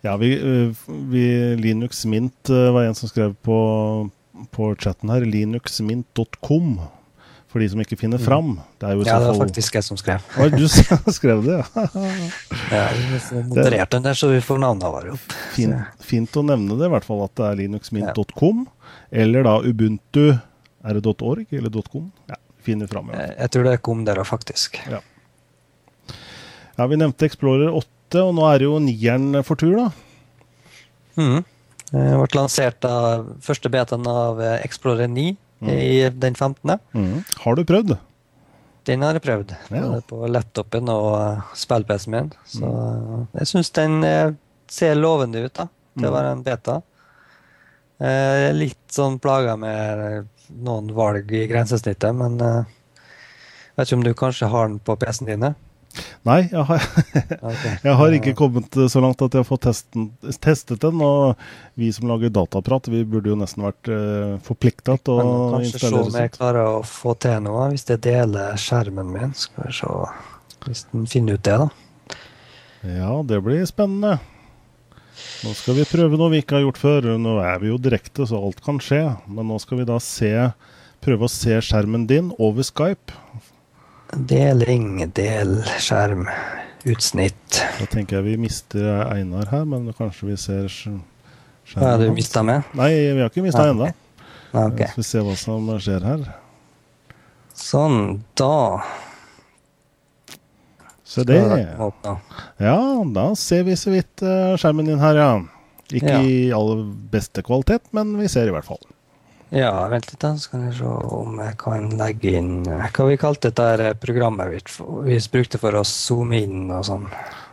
Ja, 0.03 0.17
vi, 0.19 0.33
vi 1.11 1.23
Linux 1.59 2.03
Mint 2.05 2.51
var 2.51 2.83
en 2.83 2.97
som 2.97 3.07
skrev 3.07 3.37
på, 3.39 3.57
på 4.51 4.73
chatten 4.75 5.13
her. 5.13 5.23
Linuxmint.com. 5.23 6.75
For 7.53 7.61
de 7.61 7.67
som 7.69 7.81
ikke 7.83 7.99
finner 8.01 8.17
fram. 8.17 8.55
Det 8.81 8.87
er 8.89 8.95
jo 8.97 9.03
Ja, 9.05 9.13
så 9.13 9.21
det 9.21 9.25
var 9.29 9.45
faktisk 9.45 9.75
jeg 9.77 9.85
som 9.85 9.97
skrev. 9.99 10.23
Oi, 10.41 10.47
du 10.49 10.63
skrev 11.19 11.43
det, 11.45 11.59
ja. 11.59 11.83
Ja, 12.71 12.85
vi 12.97 13.09
modererte 13.13 13.41
moderert 13.51 13.91
den 13.93 14.07
der, 14.07 14.17
så 14.17 14.31
vi 14.31 14.39
får 14.41 14.57
navnet 14.63 14.89
vårt 14.89 15.11
opp. 15.13 15.35
Fin, 15.53 15.75
fint 16.01 16.39
å 16.41 16.43
nevne 16.47 16.79
det, 16.79 16.89
i 16.89 16.93
hvert 16.95 17.05
fall 17.05 17.21
at 17.27 17.35
det 17.37 17.45
er 17.51 17.59
linuxmint.com. 17.61 18.65
Eller 19.13 19.45
da 19.45 19.59
Ubuntu 19.61 20.23
Er 20.33 20.97
det 20.97 21.13
.org 21.13 21.53
eller 21.53 21.85
.com? 21.93 22.09
Ja, 22.31 22.41
finner 22.65 22.89
fram. 22.89 23.13
Ja. 23.13 23.29
Jeg, 23.37 23.53
tror 23.53 23.69
det 23.69 23.77
kom 23.85 24.01
der 24.09 24.23
òg, 24.23 24.27
faktisk. 24.31 24.81
ja, 24.89 24.99
vi 26.89 26.97
nevnte 26.97 27.29
Explorer 27.29 27.69
8, 27.69 28.25
og 28.25 28.33
nå 28.33 28.49
er 28.49 28.63
det 28.63 28.65
jo 28.71 28.81
nieren 28.81 29.43
for 29.45 29.61
tur, 29.61 29.77
da. 29.77 29.91
Mm. 31.21 31.45
Det 31.93 32.09
ble 32.17 32.33
lansert 32.33 32.89
av 32.89 33.29
første 33.45 33.69
betaen 33.69 34.09
av 34.09 34.41
eh, 34.41 34.57
Explorer 34.65 35.05
9 35.05 35.35
i 35.69 36.09
den 36.09 36.35
15. 36.35 36.73
Har 37.43 37.55
du 37.55 37.63
prøvd? 37.67 37.95
Den 38.87 39.03
har 39.05 39.15
jeg 39.15 39.23
prøvd. 39.23 39.53
Ja. 39.71 39.85
På 40.07 40.25
laptopen 40.27 40.89
og 40.91 41.13
uh, 41.15 41.51
spill-PC-en 41.55 42.11
min. 42.11 42.31
Så 42.49 42.67
eh, 42.67 43.21
jeg 43.39 43.51
syns 43.53 43.71
den 43.77 44.03
eh, 44.03 44.33
ser 44.67 44.97
lovende 44.99 45.45
ut 45.45 45.53
da, 45.55 45.69
til 45.95 46.09
å 46.09 46.15
være 46.15 46.33
en 46.35 46.43
beta. 46.43 46.81
Eh, 48.03 48.49
litt 48.57 48.81
sånn 48.91 49.19
plaga 49.23 49.55
med 49.59 50.27
noen 50.63 50.91
valg 50.95 51.31
i 51.31 51.45
grensesnittet, 51.47 52.11
men 52.17 52.35
eh, 52.43 52.73
vet 53.77 53.87
ikke 53.87 53.99
om 54.01 54.03
du 54.03 54.13
kanskje 54.17 54.51
har 54.51 54.67
den 54.67 54.81
på 54.83 54.97
PC-en 54.99 55.31
dine? 55.31 55.53
Nei, 56.25 56.39
jeg 56.49 56.63
har, 56.69 56.85
jeg 57.85 57.95
har 57.99 58.15
ikke 58.17 58.33
kommet 58.37 58.77
så 58.89 59.01
langt 59.03 59.21
at 59.21 59.35
jeg 59.35 59.43
har 59.43 59.47
fått 59.47 59.65
testen, 59.67 60.09
testet 60.41 60.81
den. 60.81 61.01
Og 61.03 61.39
vi 61.79 61.91
som 61.93 62.09
lager 62.09 62.33
dataprat, 62.33 62.89
vi 62.89 63.03
burde 63.05 63.33
jo 63.33 63.37
nesten 63.39 63.65
vært 63.67 63.91
uh, 63.91 64.35
forplikta 64.45 64.97
til 65.03 65.21
å 65.21 65.29
kanskje 65.53 65.71
se 65.71 65.77
installere 65.77 66.03
om 66.07 66.19
jeg 66.23 66.33
klarer 66.37 66.69
å 66.79 66.83
få 66.87 67.15
til 67.21 67.39
noe 67.45 67.69
hvis 67.73 67.85
jeg 67.91 68.01
deler 68.07 68.59
skjermen 68.59 69.13
min. 69.13 69.33
Skal 69.37 69.69
vi 69.69 69.77
se 69.83 69.95
Hvis 70.65 70.85
den 70.91 71.09
finner 71.11 71.37
ut 71.37 71.45
det, 71.45 71.57
da. 71.61 72.19
Ja, 72.83 73.11
det 73.27 73.39
blir 73.43 73.63
spennende. 73.67 74.17
Nå 75.43 75.53
skal 75.55 75.77
vi 75.77 75.85
prøve 75.87 76.17
noe 76.19 76.31
vi 76.33 76.41
ikke 76.43 76.57
har 76.57 76.65
gjort 76.65 76.81
før. 76.81 77.07
Nå 77.21 77.37
er 77.43 77.59
vi 77.61 77.69
jo 77.69 77.79
direkte, 77.81 78.25
så 78.27 78.39
alt 78.39 78.63
kan 78.65 78.79
skje. 78.83 79.03
Men 79.27 79.47
nå 79.51 79.59
skal 79.61 79.81
vi 79.81 79.87
da 79.87 79.99
se, 80.03 80.31
prøve 81.03 81.27
å 81.27 81.31
se 81.31 81.59
skjermen 81.63 82.07
din 82.09 82.31
over 82.39 82.65
Skype. 82.65 83.15
Deling, 84.17 84.99
del, 85.15 85.55
skjerm, 85.81 86.27
utsnitt. 86.85 87.61
Da 87.79 87.87
tenker 87.89 88.19
jeg 88.19 88.25
vi 88.27 88.35
mister 88.45 89.07
Einar 89.07 89.49
her, 89.49 89.63
men 89.65 89.87
kanskje 89.97 90.27
vi 90.29 90.37
ser 90.37 90.67
skjermen 90.69 91.01
hans. 91.73 91.85
har 91.87 91.97
du 92.03 92.11
mista 92.13 92.43
meg? 92.45 92.67
Nei, 92.77 92.91
vi 93.15 93.23
har 93.23 93.31
ikke 93.31 93.45
mista 93.45 93.65
ennå. 93.71 93.89
Okay. 94.53 94.85
Skal 94.91 95.01
vi 95.01 95.07
se 95.07 95.23
hva 95.25 95.35
som 95.39 95.71
skjer 95.81 96.05
her. 96.05 96.27
Sånn, 97.57 98.21
da 98.37 98.83
Se 101.13 101.21
det. 101.27 101.37
Ja, 102.57 102.77
da 103.13 103.25
ser 103.37 103.65
vi 103.67 103.75
så 103.77 103.91
vidt 103.93 104.23
eh, 104.25 104.55
skjermen 104.57 104.87
din 104.89 105.01
her, 105.01 105.19
ja. 105.19 105.33
Ikke 105.93 106.09
Ja. 106.09 106.21
i 106.25 106.37
aller 106.55 106.79
beste 107.13 107.43
kvalitet, 107.45 107.85
men 107.93 108.15
vi 108.17 108.27
ser 108.31 108.47
i 108.49 108.53
hvert 108.55 108.65
fall. 108.65 108.81
Ja, 109.53 109.71
vent 109.91 110.07
litt, 110.09 110.19
da. 110.23 110.31
Så 110.41 110.49
kan 110.49 110.63
jeg 110.65 110.73
se 110.79 110.89
om 111.13 111.35
jeg 111.43 111.57
kan 111.61 111.91
legge 111.99 112.31
inn 112.39 112.63
eh, 112.65 112.87
Hva 112.95 113.05
vi 113.11 113.17
kalte 113.21 113.51
dette 113.51 113.67
her 113.69 113.93
programmet 114.01 114.49
vi, 114.49 114.61
vi 115.11 115.17
brukte 115.35 115.59
for 115.61 115.77
å 115.77 115.83
zoome 115.85 116.39
inn 116.41 116.71
og 116.73 116.81
sånn. 116.87 117.05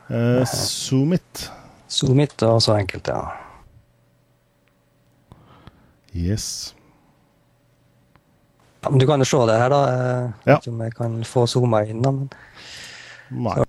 Eh, 0.08 0.40
Zoomit. 0.48 1.44
Zoomit 1.44 1.50
Zoom 1.90 2.20
it 2.24 2.42
og 2.46 2.60
så 2.64 2.76
enkelt, 2.78 3.10
ja. 3.10 3.20
Yes. 6.12 6.74
ja. 8.82 8.90
Men 8.90 8.98
du 8.98 9.06
kan 9.06 9.20
jo 9.22 9.28
se 9.28 9.40
det 9.46 9.58
her, 9.60 9.70
da. 9.70 9.80
Jeg 9.90 10.32
Ja. 10.46 10.54
vet 10.56 10.64
ikke 10.64 10.72
om 10.72 10.80
jeg 10.86 10.94
kan 10.96 11.18
få 11.24 11.44
zooma 11.46 11.82
inn, 11.86 12.00
da. 12.02 12.10
Men 12.10 12.30
Nei. 13.30 13.64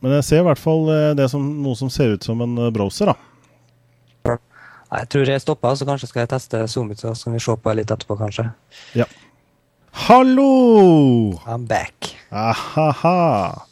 Men 0.00 0.12
jeg 0.18 0.24
ser 0.24 0.40
i 0.40 0.46
hvert 0.46 0.60
fall 0.60 0.88
eh, 0.92 1.14
det 1.18 1.26
som, 1.32 1.42
noe 1.62 1.74
som 1.76 1.90
ser 1.90 2.14
ut 2.14 2.22
som 2.24 2.40
en 2.44 2.56
eh, 2.58 2.70
browser, 2.70 3.06
da. 3.10 3.14
Jeg 4.86 5.08
tror 5.10 5.26
jeg 5.28 5.42
stopper, 5.42 5.74
så 5.76 5.86
kanskje 5.88 6.08
skal 6.10 6.22
jeg 6.24 6.30
teste 6.30 6.60
zoom 6.70 6.90
it, 6.94 7.00
så 7.02 7.14
skal 7.18 7.34
vi 7.34 7.40
se 7.42 7.54
på 7.58 7.72
litt 7.74 7.90
etterpå, 7.90 8.16
kanskje. 8.20 8.44
Ja. 8.94 9.06
Hallo! 10.06 11.40
I'm 11.46 11.64
back. 11.66 12.12
Ahaha. 12.30 13.62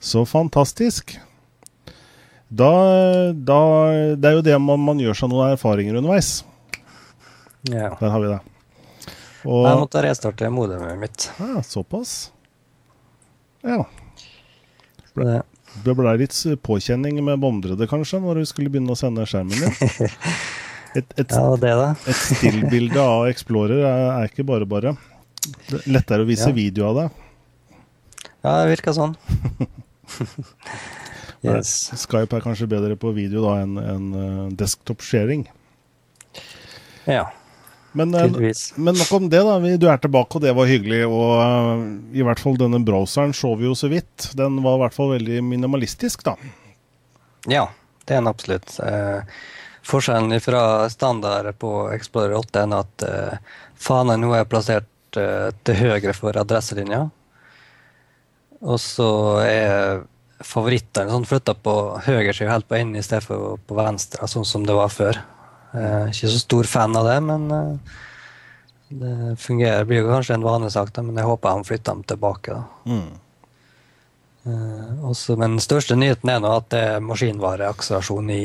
Så 0.00 0.24
fantastisk. 0.28 1.14
Da, 2.54 2.70
da 3.32 3.60
Det 4.20 4.28
er 4.30 4.36
jo 4.38 4.42
det 4.46 4.58
man, 4.62 4.82
man 4.84 5.00
gjør 5.00 5.16
seg 5.18 5.30
noen 5.32 5.54
erfaringer 5.54 5.96
underveis. 6.00 6.42
Ja. 7.70 7.94
Der 8.00 8.10
har 8.12 8.20
vi 8.20 8.28
det. 8.32 8.40
Jeg 9.44 9.52
Og 9.52 9.66
måtte 9.84 10.02
restarte 10.04 10.48
modemet 10.52 10.98
mitt. 10.98 11.28
ja, 11.38 11.62
Såpass. 11.64 12.30
Ja. 13.64 13.84
Så 15.14 15.24
det, 15.82 15.94
ble 15.98 16.12
litt 16.20 16.36
påkjenning 16.62 17.18
med 17.24 17.40
bomdrede, 17.42 17.88
kanskje, 17.90 18.20
når 18.22 18.42
du 18.42 18.48
skulle 18.48 18.70
begynne 18.70 18.94
å 18.94 18.98
sende 18.98 19.26
skjermen 19.26 19.58
din. 19.58 20.12
Et, 20.94 21.08
et, 21.18 21.32
ja, 21.34 21.56
det, 21.58 21.70
da. 21.74 21.86
et 22.06 22.18
stillbilde 22.20 23.02
av 23.02 23.24
Explorer 23.26 23.80
er, 23.82 24.02
er 24.14 24.28
ikke 24.28 24.44
bare 24.46 24.62
bare. 24.70 24.92
Det 25.66 25.80
er 25.80 25.88
lettere 25.90 26.22
å 26.22 26.28
vise 26.28 26.46
Ja. 26.46 26.54
video 26.54 26.86
av 26.92 27.00
det. 27.00 27.06
Ja, 28.44 28.52
det 28.60 28.68
virka 28.76 28.94
sånn. 28.94 29.16
yes. 31.48 31.72
Skype 31.98 32.38
er 32.38 32.44
kanskje 32.44 32.68
bedre 32.70 32.94
på 32.94 33.10
video 33.16 33.42
da 33.42 33.56
enn 33.64 33.74
enn, 33.80 34.06
eh, 34.20 34.44
desktop 34.60 35.02
sharing. 35.02 35.48
Ja, 37.10 37.26
Men, 37.94 38.14
eh, 38.18 38.52
men 38.74 38.98
nok 38.98 39.12
om 39.14 39.28
det, 39.30 39.40
da. 39.46 39.58
Du 39.78 39.86
er 39.90 40.02
tilbake, 40.02 40.38
og 40.38 40.42
det 40.42 40.54
var 40.58 40.70
hyggelig. 40.70 41.04
Og 41.06 41.32
eh, 41.38 41.84
i 42.18 42.26
hvert 42.26 42.42
fall 42.42 42.58
denne 42.58 42.82
browseren 42.84 43.34
så 43.36 43.54
vi 43.58 43.68
jo 43.68 43.74
så 43.78 43.90
vidt. 43.92 44.30
Den 44.38 44.60
var 44.64 44.78
i 44.78 44.84
hvert 44.84 44.96
fall 44.96 45.14
veldig 45.14 45.42
minimalistisk, 45.46 46.26
da. 46.26 46.34
Ja, 47.50 47.68
det 48.04 48.16
er 48.16 48.22
den 48.22 48.30
absolutt. 48.32 48.78
Eh, 48.82 49.36
forskjellen 49.84 50.40
fra 50.42 50.88
standard 50.90 51.52
på 51.60 51.74
Explorer 51.94 52.34
8 52.40 52.64
er 52.64 52.74
at 52.78 53.04
eh, 53.08 53.52
fanen 53.80 54.24
nå 54.24 54.32
er 54.36 54.48
plassert 54.48 55.20
eh, 55.20 55.52
til 55.62 55.78
høyre 55.78 56.16
for 56.16 56.36
adresselinja. 56.40 57.04
Og 58.64 58.80
så 58.80 59.10
er 59.44 60.02
favorittene 60.44 61.12
sånn 61.12 61.28
flytta 61.28 61.54
på 61.56 61.74
høyre 62.06 62.32
side 62.34 62.50
helt 62.50 62.68
på 62.68 62.78
enden 62.78 63.00
i 63.00 63.04
stedet 63.04 63.26
for 63.26 63.60
på 63.68 63.76
venstre, 63.78 64.26
sånn 64.28 64.46
som 64.48 64.64
det 64.66 64.76
var 64.76 64.92
før. 64.92 65.20
Eh, 65.74 66.08
ikke 66.12 66.30
så 66.30 66.38
stor 66.38 66.70
fan 66.70 66.96
av 66.96 67.08
det, 67.08 67.18
men 67.26 67.50
eh, 67.50 68.00
det 68.94 69.36
fungerer. 69.42 69.84
blir 69.84 70.04
jo 70.04 70.12
kanskje 70.12 70.38
en 70.38 70.46
vanesak, 70.46 70.92
da, 70.94 71.02
men 71.02 71.18
jeg 71.18 71.26
håper 71.26 71.56
han 71.56 71.66
flytter 71.66 71.92
dem 71.92 72.02
tilbake. 72.06 72.54
da. 72.54 72.96
Uh, 74.44 75.08
også, 75.08 75.38
men 75.40 75.54
den 75.56 75.64
største 75.64 75.96
nyheten 75.96 76.28
er 76.28 76.40
nå 76.44 76.50
at 76.52 76.66
det 76.74 76.80
er 76.84 77.00
maskinvareakselerasjon 77.00 78.26
i, 78.28 78.42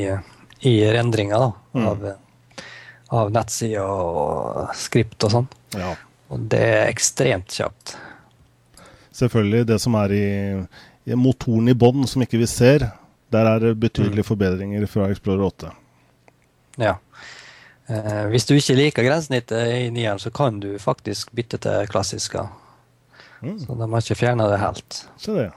i 0.64 0.72
rendringa 0.94 1.40
mm. 1.76 1.82
av, 1.84 2.06
av 3.20 3.32
nettsider 3.34 3.84
og 3.84 4.72
skript 4.80 5.28
og 5.28 5.34
sånn. 5.34 5.50
Ja. 5.76 5.90
Og 6.32 6.46
det 6.54 6.62
er 6.70 6.86
ekstremt 6.88 7.52
kjapt. 7.52 7.98
Selvfølgelig. 9.12 9.66
Det 9.68 9.76
som 9.82 9.98
er 10.00 10.16
i, 10.16 10.30
i 11.04 11.20
motoren 11.20 11.68
i 11.68 11.76
bånn, 11.76 12.08
som 12.08 12.24
ikke 12.24 12.40
vi 12.40 12.48
ser, 12.48 12.88
der 13.30 13.52
er 13.52 13.60
det 13.66 13.76
betydelige 13.82 14.26
forbedringer 14.26 14.88
fra 14.88 15.10
Explorer 15.12 15.50
8. 15.50 15.74
Ja. 16.80 16.96
Eh, 17.90 18.26
hvis 18.30 18.46
du 18.46 18.54
ikke 18.56 18.76
liker 18.78 19.06
grensesnittet 19.06 19.72
i 19.74 19.86
nieren, 19.94 20.20
så 20.22 20.30
kan 20.34 20.60
du 20.62 20.72
faktisk 20.78 21.32
bytte 21.36 21.58
til 21.62 21.88
klassiske. 21.90 22.44
Så 23.40 23.74
de 23.74 23.88
har 23.88 24.04
ikke 24.04 24.18
fjerna 24.20 24.50
det 24.50 24.60
helt. 24.60 25.00
Se 25.20 25.34
det. 25.34 25.48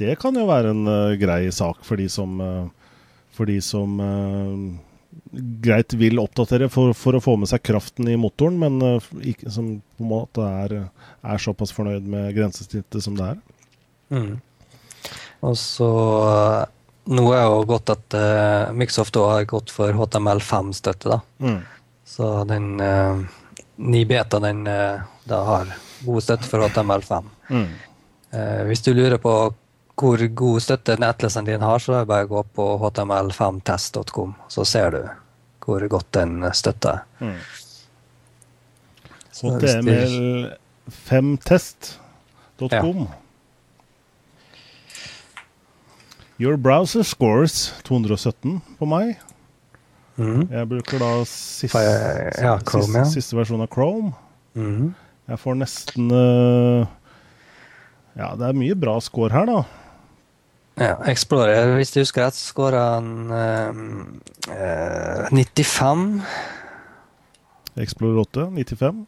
Det 0.00 0.16
kan 0.18 0.34
jo 0.34 0.48
være 0.48 0.72
en 0.74 0.88
uh, 0.88 1.14
grei 1.20 1.44
sak 1.54 1.84
for 1.86 2.00
de 2.00 2.08
som, 2.10 2.40
uh, 2.40 2.96
for 3.36 3.46
de 3.46 3.60
som 3.62 4.00
uh, 4.00 5.34
greit 5.62 5.94
vil 6.00 6.18
oppdatere 6.18 6.66
for, 6.72 6.96
for 6.98 7.14
å 7.14 7.22
få 7.22 7.36
med 7.38 7.52
seg 7.52 7.62
kraften 7.62 8.08
i 8.10 8.16
motoren, 8.18 8.56
men 8.58 8.98
ikke, 9.22 9.52
som 9.54 9.76
på 9.78 10.02
en 10.02 10.10
måte 10.10 10.48
er, 10.64 10.74
er 11.22 11.44
såpass 11.44 11.74
fornøyd 11.76 12.08
med 12.10 12.32
grensesnittet 12.34 13.04
som 13.04 13.14
det 13.20 13.34
er. 13.34 13.38
Mm. 14.14 14.32
Og 15.44 15.54
så 15.60 15.92
Nå 17.04 17.24
er 17.36 17.42
jo 17.44 17.64
godt 17.68 17.90
at 17.92 18.14
uh, 18.16 18.70
Microsoft 18.72 19.14
har 19.20 19.44
gått 19.50 19.68
for 19.74 19.92
HTML5-støtte, 19.92 21.08
da. 21.12 21.18
Så 22.08 22.28
den 22.48 22.80
uh, 22.80 23.20
Nibeta 23.76 24.40
den 24.40 24.62
uh, 24.68 25.00
da 25.28 25.42
har 25.44 25.66
god 26.04 26.22
støtte 26.24 26.48
for 26.48 26.58
HTML5. 26.64 27.24
Mm. 27.50 27.66
Uh, 28.34 28.62
hvis 28.70 28.82
du 28.86 28.94
lurer 28.96 29.18
på 29.20 29.34
hvor 29.94 30.18
god 30.34 30.60
støtte 30.64 30.96
nettleseren 30.98 31.46
din 31.46 31.60
har, 31.62 31.78
så 31.78 31.92
er 31.92 31.98
det 32.02 32.08
bare 32.10 32.24
å 32.26 32.30
gå 32.32 32.40
på 32.56 32.64
html5test.com, 32.82 34.32
så 34.50 34.64
ser 34.66 34.90
du 34.96 35.02
hvor 35.64 35.80
godt 35.88 36.08
den 36.16 36.42
støtter. 36.56 36.98
Mm. 37.20 37.36
Så 39.34 39.50
hvis 39.60 39.74
du- 39.84 40.50
HTML5test.com. 40.90 43.06
Your 46.40 46.56
browser 46.58 47.04
scores 47.06 47.70
217 47.86 48.58
på 48.78 48.88
meg. 48.90 49.14
Mm. 50.18 50.44
Jeg 50.50 50.68
bruker 50.70 50.98
da 51.02 51.10
Fire- 51.26 52.32
ja, 52.42 52.56
Chrome, 52.66 52.98
ja. 53.02 53.04
siste, 53.10 53.36
versjon 53.38 53.62
av 53.62 53.70
Chrome. 53.74 54.12
Mm. 54.54 54.92
Jeg 55.30 55.38
får 55.40 55.56
nesten 55.58 56.10
uh, 56.12 56.84
Ja, 58.18 58.32
det 58.38 58.46
er 58.50 58.58
mye 58.58 58.74
bra 58.78 58.98
score 59.02 59.32
her, 59.34 59.46
da. 59.50 59.62
Ja, 60.78 60.94
Explorer, 61.10 61.76
hvis 61.78 61.92
du 61.94 62.00
husker 62.02 62.26
rett, 62.26 62.34
scora 62.38 62.82
han 62.96 63.30
uh, 63.30 65.28
95. 65.30 66.22
Explorer 67.78 68.20
8, 68.26 68.48
95? 68.54 69.04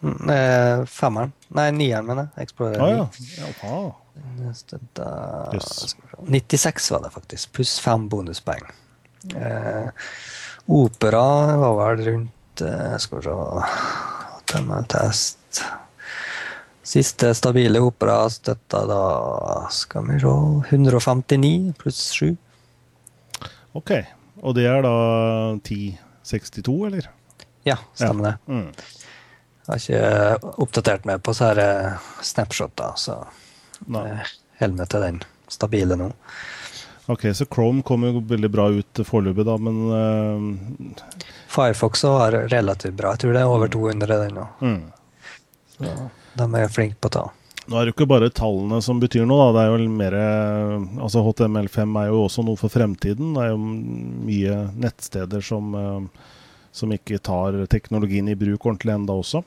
Mm, 0.00 0.86
femmeren. 0.88 1.32
Nei, 1.56 1.70
nieren, 1.76 2.06
mener 2.08 2.30
jeg. 2.30 2.46
Explorer 2.46 2.80
ah, 2.80 2.92
ja. 2.94 3.08
ja. 3.40 3.80
Da, 4.96 5.10
yes. 5.54 5.96
96 6.28 6.90
var 6.94 7.04
det 7.04 7.10
faktisk, 7.14 7.52
pluss 7.56 7.78
fem 7.80 8.08
bonuspoeng. 8.08 8.64
Eh, 9.36 9.88
opera 10.66 11.22
var 11.60 11.74
vel 11.76 12.04
rundt 12.06 12.62
eh, 12.64 12.96
Skal 12.96 13.18
vi 13.18 13.24
se 14.48 14.84
Test 14.88 15.60
Siste 16.90 17.34
stabile 17.36 17.82
opera 17.84 18.22
støtta 18.32 18.80
da 18.88 19.02
Skal 19.70 20.08
vi 20.08 20.16
se 20.22 20.32
159 20.72 21.74
pluss 21.78 22.00
7. 22.16 22.32
OK. 23.76 23.92
Og 24.40 24.56
det 24.56 24.64
er 24.66 24.80
da 24.82 24.94
1062, 25.60 26.78
eller? 26.88 27.10
Ja, 27.68 27.76
stemmer 27.92 28.24
ja. 28.24 28.32
det. 28.32 28.54
Mm. 28.54 28.72
Jeg 29.70 30.00
har 30.00 30.38
ikke 30.40 30.54
oppdatert 30.64 31.04
meg 31.06 31.22
på 31.22 31.34
så 31.36 31.52
disse 31.54 32.30
snapshoter, 32.32 32.96
så 32.98 33.20
holder 33.86 34.76
meg 34.76 34.88
til 34.90 35.04
den 35.06 35.20
stabile 35.50 35.98
nå. 35.98 36.10
Ok, 37.10 37.26
Så 37.34 37.46
Chrome 37.46 37.82
kommer 37.82 38.12
jo 38.12 38.20
veldig 38.22 38.50
bra 38.50 38.68
ut 38.70 39.00
foreløpig, 39.06 39.42
da, 39.48 39.56
men 39.58 39.78
uh... 39.90 41.04
Firefox 41.50 42.04
var 42.06 42.36
relativt 42.52 42.94
bra. 42.94 43.14
Jeg 43.14 43.24
tror 43.24 43.34
det 43.34 43.42
er 43.42 43.50
over 43.50 43.72
200 43.72 44.18
den 44.20 44.36
nå. 44.38 44.46
Mm. 44.62 44.80
Så 45.74 45.94
de 46.38 46.48
er 46.60 46.70
flinke 46.70 47.00
på 47.02 47.10
å 47.10 47.14
ta. 47.16 47.24
Nå 47.66 47.78
er 47.78 47.86
det 47.86 47.92
jo 47.92 47.96
ikke 47.98 48.10
bare 48.10 48.30
tallene 48.34 48.80
som 48.82 49.00
betyr 49.02 49.26
noe. 49.26 49.48
da, 49.50 49.50
det 49.56 49.64
er 49.64 49.72
jo 49.72 49.90
mer, 49.94 50.16
altså 51.02 51.24
HTML5 51.26 51.98
er 52.00 52.10
jo 52.10 52.22
også 52.24 52.44
noe 52.46 52.58
for 52.58 52.72
fremtiden. 52.72 53.34
Det 53.34 53.44
er 53.44 53.52
jo 53.52 53.60
mye 54.30 54.60
nettsteder 54.86 55.44
som, 55.44 55.74
uh, 55.74 56.30
som 56.74 56.94
ikke 56.94 57.18
tar 57.26 57.58
teknologien 57.70 58.30
i 58.30 58.38
bruk 58.38 58.66
ordentlig 58.70 58.94
enda 58.94 59.18
også. 59.18 59.42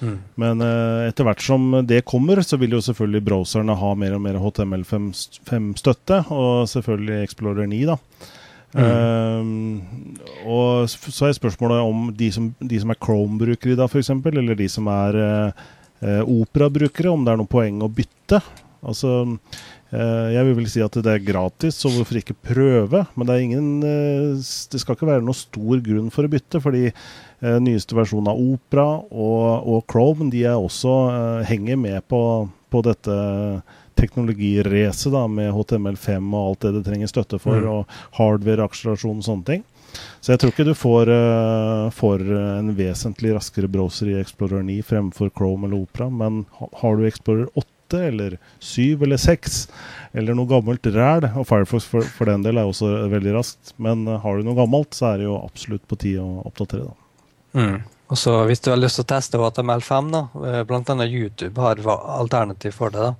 Mm. 0.00 0.16
Men 0.40 0.64
uh, 0.64 1.06
etter 1.06 1.26
hvert 1.26 1.44
som 1.44 1.68
det 1.88 2.02
kommer, 2.08 2.40
så 2.44 2.58
vil 2.60 2.76
jo 2.76 2.82
selvfølgelig 2.84 3.24
browserne 3.28 3.76
ha 3.78 3.92
mer 3.98 4.16
og 4.16 4.24
mer 4.24 4.40
HTML5-støtte, 4.42 6.24
og 6.34 6.66
selvfølgelig 6.70 7.22
Explorer 7.24 7.70
9. 7.70 7.84
da. 7.88 7.96
Mm. 8.76 8.82
Uh, 8.82 10.50
og 10.52 10.90
så 10.90 11.30
er 11.30 11.38
spørsmålet 11.38 11.86
om 11.86 12.10
de 12.16 12.28
som, 12.34 12.50
de 12.60 12.82
som 12.82 12.92
er 12.92 13.00
Chrome-brukere 13.00 13.76
i 13.76 13.80
dag, 13.80 13.88
f.eks., 13.88 14.12
eller 14.12 14.58
de 14.58 14.68
som 14.72 14.92
er 14.92 15.20
uh, 15.22 16.22
Opera-brukere, 16.26 17.12
om 17.12 17.24
det 17.24 17.32
er 17.32 17.40
noe 17.40 17.50
poeng 17.50 17.80
å 17.84 17.92
bytte. 17.92 18.42
Altså, 18.86 19.24
jeg 19.96 20.42
vil 20.44 20.54
vel 20.58 20.66
si 20.68 20.82
at 20.84 20.94
det 21.02 21.10
er 21.10 21.24
gratis, 21.24 21.78
så 21.80 21.88
hvorfor 21.90 22.18
ikke 22.20 22.36
prøve? 22.36 23.00
Men 23.16 23.26
det, 23.26 23.34
er 23.34 23.42
ingen, 23.42 23.68
det 23.80 24.80
skal 24.82 24.94
ikke 24.94 25.08
være 25.08 25.24
noe 25.24 25.34
stor 25.34 25.80
grunn 25.82 26.12
for 26.14 26.28
å 26.28 26.30
bytte, 26.30 26.60
fordi 26.62 26.84
nyeste 27.40 27.96
versjonen 27.96 28.30
av 28.32 28.40
Opera 28.40 28.86
og, 29.10 29.66
og 29.68 29.82
Chrome 29.90 30.30
de 30.32 30.44
er 30.48 30.56
også 30.56 30.94
eh, 31.12 31.42
henger 31.50 31.80
med 31.80 32.06
på, 32.08 32.20
på 32.72 32.82
dette 32.86 33.16
teknologiracet 33.96 35.14
med 35.32 35.52
HTML5 35.56 36.32
og 36.34 36.42
alt 36.42 36.66
det 36.66 36.74
det 36.76 36.84
trenger 36.88 37.10
støtte 37.10 37.40
for, 37.40 37.60
mm. 37.60 37.70
og 37.72 38.18
hardware-akselerasjon 38.18 39.22
og 39.22 39.26
sånne 39.26 39.48
ting. 39.48 39.64
Så 40.20 40.34
jeg 40.34 40.42
tror 40.42 40.52
ikke 40.52 40.66
du 40.66 40.74
får, 40.76 41.08
uh, 41.08 41.92
får, 41.94 42.24
en 42.58 42.74
vesentlig 42.76 43.32
raskere 43.36 43.70
browser 43.72 44.10
i 44.12 44.18
Explorer 44.20 44.66
9 44.66 44.82
fremfor 44.84 45.30
Chrome 45.32 45.68
eller 45.68 45.86
Opera, 45.86 46.10
men 46.12 46.44
har 46.82 46.98
du 46.98 47.06
Explorer 47.08 47.48
8 47.54 48.02
eller 48.10 48.36
7 48.58 49.06
eller 49.06 49.20
6 49.22 49.56
eller 50.18 50.36
noe 50.36 50.50
gammelt 50.50 50.90
ræl, 50.92 51.30
og 51.32 51.48
Firefox 51.48 51.88
for, 51.88 52.04
for, 52.18 52.28
den 52.28 52.44
del 52.44 52.60
er 52.60 52.68
også 52.68 52.90
veldig 53.12 53.36
raskt, 53.38 53.72
men 53.80 54.04
har 54.04 54.36
du 54.36 54.44
noe 54.44 54.58
gammelt, 54.58 54.92
så 54.96 55.14
er 55.14 55.22
det 55.22 55.30
jo 55.30 55.40
absolutt 55.40 55.86
på 55.88 56.00
tide 56.04 56.24
å 56.24 56.44
oppdatere. 56.50 56.90
da. 56.90 57.05
Mm. 57.56 57.80
Og 58.06 58.18
så 58.18 58.44
Hvis 58.46 58.60
du 58.62 58.70
har 58.70 58.78
lyst 58.78 59.00
til 59.00 59.06
å 59.06 59.10
teste 59.10 59.40
HTML5, 59.40 60.10
da, 60.12 60.22
eh, 60.46 60.62
bl.a. 60.68 61.06
YouTube 61.06 61.60
har 61.62 61.80
alternativ 61.88 62.76
for 62.76 62.94
det. 62.94 63.00
da. 63.00 63.14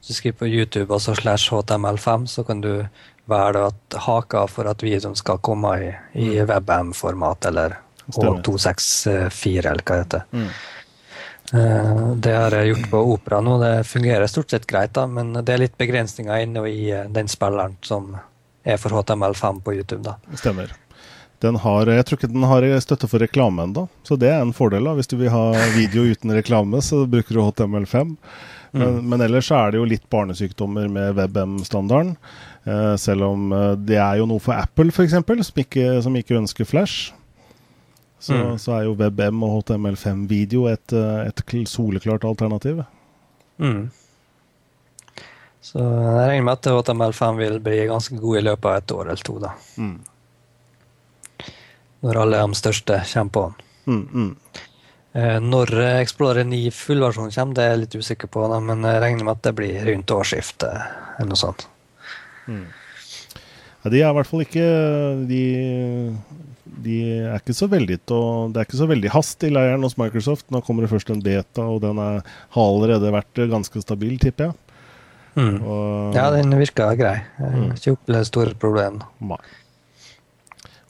Hvis 0.00 0.08
du 0.08 0.14
skriver 0.14 0.38
på 0.38 0.48
YouTube 0.48 0.94
altså 0.94 1.14
slash 1.14 1.52
HTML5, 1.52 2.26
så 2.26 2.44
kan 2.44 2.60
du 2.60 2.86
velge 3.26 3.66
at 3.70 3.98
haka 4.06 4.46
for 4.46 4.70
at 4.70 4.82
videoen 4.82 5.16
skal 5.18 5.38
komme 5.38 5.72
i, 5.82 5.90
i 6.14 6.28
mm. 6.38 6.46
WebM-format 6.46 7.46
eller 7.50 7.78
H264, 8.14 9.66
eller 9.66 9.82
hva 9.82 9.96
det 9.96 10.04
heter. 10.04 10.26
Mm. 10.30 10.48
Uh, 11.46 12.14
det 12.18 12.34
har 12.34 12.54
jeg 12.54 12.72
gjort 12.72 12.88
på 12.90 13.02
Opera 13.12 13.40
nå. 13.42 13.58
Det 13.62 13.74
fungerer 13.86 14.30
stort 14.30 14.50
sett 14.50 14.66
greit, 14.66 14.94
da, 14.94 15.06
men 15.06 15.34
det 15.38 15.54
er 15.54 15.62
litt 15.62 15.78
begrensninger 15.78 16.46
inne 16.46 16.64
i 16.70 16.88
uh, 16.94 17.04
den 17.10 17.30
spilleren 17.30 17.78
som 17.86 18.14
er 18.66 18.78
for 18.82 18.94
HTML5 18.94 19.62
på 19.62 19.74
YouTube. 19.78 20.02
da. 20.06 20.18
Stemmer. 20.38 20.74
Den 21.44 21.58
har, 21.60 21.88
jeg 21.92 22.04
tror 22.08 22.18
ikke 22.18 22.32
den 22.32 22.46
har 22.48 22.64
støtte 22.80 23.08
for 23.10 23.20
reklame 23.20 23.66
ennå, 23.66 23.86
så 24.06 24.16
det 24.16 24.30
er 24.32 24.40
en 24.40 24.54
fordel. 24.56 24.86
da. 24.88 24.94
Hvis 24.96 25.10
du 25.10 25.18
vil 25.20 25.32
ha 25.32 25.50
video 25.74 26.06
uten 26.08 26.32
reklame, 26.32 26.80
så 26.82 27.04
bruker 27.06 27.36
du 27.36 27.42
HTML5. 27.44 28.16
Mm. 28.72 28.80
Men, 28.80 28.96
men, 29.08 29.20
ellers 29.20 29.50
er 29.52 29.72
det 29.72 29.80
jo 29.80 29.88
litt 29.88 30.08
barnesykdommer 30.12 30.88
med 30.92 31.16
WebM-standarden. 31.16 32.16
Eh, 32.64 32.96
selv 33.00 33.28
om 33.28 33.52
eh, 33.52 33.74
det 33.88 34.00
er 34.00 34.18
jo 34.20 34.26
noe 34.28 34.42
for 34.42 34.56
Apple, 34.56 34.88
f.eks., 34.92 35.14
som, 35.20 35.62
ikke, 35.62 35.86
som 36.04 36.16
ikke 36.16 36.40
ønsker 36.40 36.68
Flash. 36.68 37.12
Så, 38.18 38.32
mm. 38.32 38.56
så, 38.58 38.72
er 38.78 38.88
jo 38.88 38.96
WebM 38.96 39.44
og 39.44 39.60
HTML5-video 39.60 40.66
et, 40.72 40.96
eh, 40.96 41.28
et, 41.28 41.56
soleklart 41.68 42.24
alternativ. 42.24 42.82
Mm. 43.60 43.86
Så 45.66 45.80
jeg 45.82 46.28
regner 46.30 46.44
med 46.48 46.56
at 46.56 46.68
HTML5 46.72 47.40
vil 47.44 47.56
bli 47.60 47.80
ganske 47.90 48.18
god 48.20 48.40
i 48.40 48.46
løpet 48.48 48.70
av 48.70 48.76
et 48.80 48.92
år 48.96 49.08
eller 49.10 49.26
to. 49.28 49.40
da. 49.42 49.56
Mm 49.76 49.96
når 52.06 52.22
alle 52.22 52.42
de 52.44 52.58
største 52.58 53.02
kommer 53.10 53.34
på 53.34 53.44
den. 53.44 53.68
Mm, 53.86 54.02
mm. 54.06 54.64
Eh, 55.16 55.36
når 55.42 55.72
Explorer 56.02 56.46
9 56.46 56.62
fullversjon 56.76 57.32
kommer, 57.34 57.56
det 57.56 57.64
er 57.64 57.72
jeg 57.72 57.82
litt 57.84 58.00
usikker 58.00 58.30
på, 58.32 58.46
men 58.62 58.84
jeg 58.86 59.02
regner 59.02 59.26
med 59.26 59.36
at 59.38 59.46
det 59.46 59.54
blir 59.58 59.86
rundt 59.90 60.12
årsskiftet 60.12 60.74
eller 61.16 61.30
noe 61.30 61.40
sånt. 61.40 61.68
Mm. 62.46 62.66
Ja, 63.82 63.92
de 63.92 64.02
er 64.02 64.10
i 64.10 64.16
hvert 64.18 64.28
fall 64.28 64.42
ikke 64.42 64.66
de, 65.30 65.42
de 66.86 66.98
er 67.30 67.38
ikke 67.38 67.54
så 67.54 67.68
veldig 67.70 67.98
og 68.14 68.52
Det 68.52 68.60
er 68.60 68.68
ikke 68.68 68.78
så 68.80 68.88
veldig 68.90 69.12
hast 69.14 69.46
i 69.46 69.50
leiren 69.52 69.86
hos 69.86 69.96
Microsoft. 70.00 70.48
Nå 70.50 70.60
kommer 70.66 70.84
det 70.84 70.90
først 70.90 71.12
en 71.14 71.22
beta, 71.22 71.64
og 71.64 71.80
den 71.84 72.00
er, 72.02 72.22
har 72.56 72.70
allerede 72.72 73.14
vært 73.14 73.44
ganske 73.52 73.82
stabil, 73.84 74.18
tipper 74.22 74.50
jeg. 74.50 74.58
Mm. 75.36 75.60
Og, 75.60 76.16
ja, 76.16 76.30
den 76.32 76.56
virka 76.58 76.88
grei. 76.98 77.18
Jeg 77.38 77.46
har 77.46 77.62
mm. 77.62 77.72
ikke 77.76 77.94
opplevd 77.94 78.28
store 78.30 78.58
problemer. 78.58 79.08
Nei. 79.20 79.40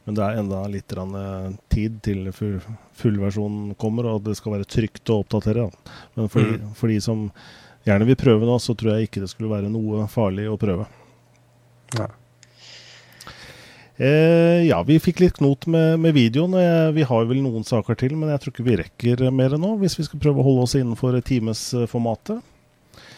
Men 0.06 0.14
det 0.14 0.22
er 0.22 0.40
enda 0.40 0.60
litt 0.70 0.92
eh, 0.94 1.46
tid 1.72 1.96
til 2.06 2.28
fullversjonen 2.30 3.72
kommer, 3.80 4.06
og 4.12 4.26
det 4.28 4.36
skal 4.38 4.54
være 4.54 4.68
trygt 4.70 5.10
å 5.10 5.20
oppdatere. 5.24 5.66
Da. 5.66 5.96
Men 6.14 6.28
for, 6.30 6.46
mm. 6.46 6.52
de, 6.52 6.74
for, 6.78 6.92
de, 6.92 7.00
som 7.02 7.24
gjerne 7.86 8.06
vil 8.06 8.20
prøve 8.20 8.46
nå, 8.46 8.60
så 8.62 8.76
tror 8.78 8.94
jeg 8.94 9.08
ikke 9.08 9.24
det 9.24 9.32
skulle 9.32 9.50
være 9.50 9.72
noe 9.72 10.06
farlig 10.10 10.46
å 10.50 10.58
prøve. 10.60 10.86
Ja. 11.98 12.06
Eh, 13.96 14.62
ja, 14.68 14.78
vi 14.86 15.00
fikk 15.02 15.24
litt 15.24 15.40
knot 15.40 15.66
med, 15.72 15.96
med 16.04 16.14
videoen. 16.14 16.54
Vi 16.94 17.06
har 17.08 17.26
vel 17.26 17.40
noen 17.42 17.66
saker 17.66 17.98
til, 17.98 18.14
men 18.14 18.30
jeg 18.30 18.44
tror 18.44 18.54
ikke 18.54 18.68
vi 18.68 18.78
rekker 18.84 19.24
mer 19.34 19.56
nå, 19.58 19.72
hvis 19.80 19.98
vi 19.98 20.06
skal 20.06 20.22
prøve 20.22 20.38
å 20.38 20.46
holde 20.46 20.68
oss 20.68 20.76
innenfor 20.78 21.18
timesformatet. 21.26 22.44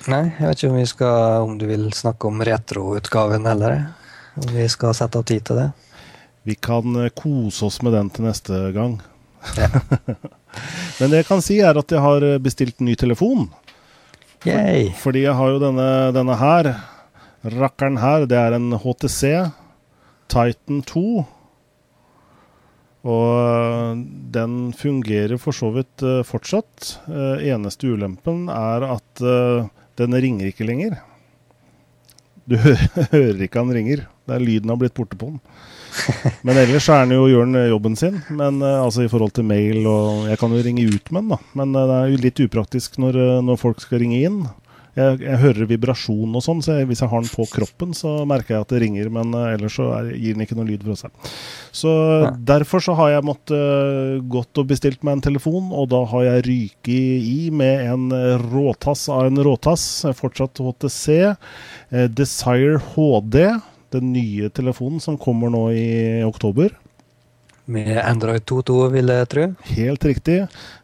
Nei, 0.09 0.23
jeg 0.39 0.47
vet 0.47 0.63
ikke 0.63 0.71
om 0.71 0.79
vi 0.79 0.87
skal 0.89 1.45
Om 1.45 1.59
du 1.59 1.65
vil 1.69 1.85
snakke 1.95 2.31
om 2.31 2.41
retroutgaven 2.47 3.45
heller? 3.51 3.83
Om 4.39 4.49
vi 4.55 4.65
skal 4.71 4.95
sette 4.97 5.21
av 5.21 5.27
tid 5.29 5.45
til 5.45 5.59
det? 5.61 5.69
Vi 6.49 6.55
kan 6.55 6.97
eh, 6.97 7.11
kose 7.13 7.67
oss 7.67 7.83
med 7.85 7.93
den 7.93 8.09
til 8.09 8.25
neste 8.25 8.59
gang. 8.73 8.95
Ja. 9.59 9.69
Men 10.99 11.11
det 11.13 11.19
jeg 11.21 11.27
kan 11.29 11.43
si, 11.45 11.59
er 11.61 11.77
at 11.77 11.93
jeg 11.93 12.01
har 12.01 12.25
eh, 12.25 12.39
bestilt 12.41 12.81
ny 12.81 12.95
telefon. 12.97 13.51
Yay. 14.47 14.93
fordi 14.95 15.25
jeg 15.27 15.35
har 15.35 15.51
jo 15.51 15.59
denne, 15.61 15.89
denne 16.17 16.37
her. 16.41 16.71
Rakkeren 17.53 17.99
her. 18.01 18.25
Det 18.31 18.39
er 18.41 18.57
en 18.57 18.71
HTC 18.81 19.35
Titan 20.33 20.81
2. 20.89 21.03
Og 23.13 23.29
eh, 23.43 24.01
den 24.39 24.55
fungerer 24.79 25.37
for 25.43 25.53
så 25.53 25.69
vidt 25.75 26.07
fortsatt. 26.25 26.95
Eneste 27.45 27.93
ulempen 27.93 28.47
er 28.49 28.89
at 28.89 29.29
den 30.01 30.17
ringer 30.17 30.49
ikke 30.49 30.65
lenger. 30.65 30.97
Du 32.49 32.57
hører 33.13 33.45
ikke 33.45 33.61
han 33.61 33.77
ringer. 33.77 34.09
Det 34.25 34.39
er 34.39 34.49
lyden 34.49 34.73
har 34.73 34.81
blitt 34.81 34.97
borte 34.97 35.21
på 35.21 35.35
den. 35.35 35.43
Men 36.47 36.61
ellers 36.61 36.87
så 36.87 36.95
er 36.95 37.05
han 37.05 37.15
jo, 37.15 37.27
gjør 37.31 37.47
han 37.47 37.59
jobben 37.73 37.99
sin. 37.99 38.21
Men 38.31 38.63
uh, 38.63 38.85
altså 38.85 39.05
i 39.05 39.11
forhold 39.11 39.35
til 39.37 39.49
mail 39.49 39.85
og 39.89 40.29
Jeg 40.31 40.41
kan 40.41 40.55
jo 40.55 40.63
ringe 40.65 40.87
ut 40.89 41.13
med 41.13 41.25
den, 41.25 41.35
da. 41.35 41.43
Men 41.59 41.77
uh, 41.77 41.85
det 41.89 41.99
er 41.99 42.15
jo 42.15 42.25
litt 42.25 42.43
upraktisk 42.49 42.99
når, 43.03 43.19
uh, 43.19 43.37
når, 43.45 43.61
folk 43.61 43.85
skal 43.85 44.03
ringe 44.03 44.23
inn. 44.29 44.41
jeg, 44.99 45.21
jeg 45.23 45.39
hører 45.39 45.69
vibrasjon 45.71 46.35
og 46.35 46.43
sånn, 46.43 46.61
så 46.65 46.79
jeg, 46.79 46.89
hvis 46.91 47.05
jeg 47.05 47.11
har 47.13 47.23
den 47.23 47.31
på 47.31 47.45
kroppen, 47.53 47.93
så 47.95 48.17
merker 48.27 48.57
jeg 48.57 48.65
at 48.65 48.73
det 48.73 48.81
ringer, 48.83 49.11
men 49.15 49.31
ellers 49.37 49.77
så 49.79 49.93
er, 49.95 50.09
gir 50.19 50.35
den 50.35 50.43
ikke 50.43 50.57
noe 50.59 50.67
lyd 50.67 50.83
fra 50.89 50.97
seg. 50.99 51.29
Så 51.71 51.93
Ja. 52.25 52.33
derfor 52.51 52.83
så 52.83 52.97
har 52.99 53.13
jeg 53.13 53.27
måttet 53.29 54.25
gått 54.33 54.59
og 54.59 54.67
bestilt 54.73 55.07
meg 55.07 55.19
en 55.19 55.25
telefon, 55.29 55.71
og 55.71 55.87
da 55.93 56.03
har 56.11 56.27
jeg 56.27 56.47
ryket 56.49 57.31
i 57.31 57.39
med 57.55 57.87
en 57.93 58.11
råtass 58.51 59.07
av 59.15 59.29
en 59.29 59.39
råtass, 59.47 59.87
fortsatt 60.19 60.59
HTC, 60.67 61.37
Desire 62.19 62.83
HD, 62.97 63.39
den 63.95 64.13
nye 64.13 64.51
telefonen 64.51 65.01
som 65.01 65.19
kommer 65.21 65.53
nå 65.53 65.65
i 65.73 65.89
oktober. 66.27 66.75
Med 67.69 67.99
Android 68.01 68.43
2.2, 68.49 68.77
vil 68.95 69.11
jeg 69.13 69.29
tro. 69.29 69.43
Helt 69.77 70.05
riktig. 70.09 70.37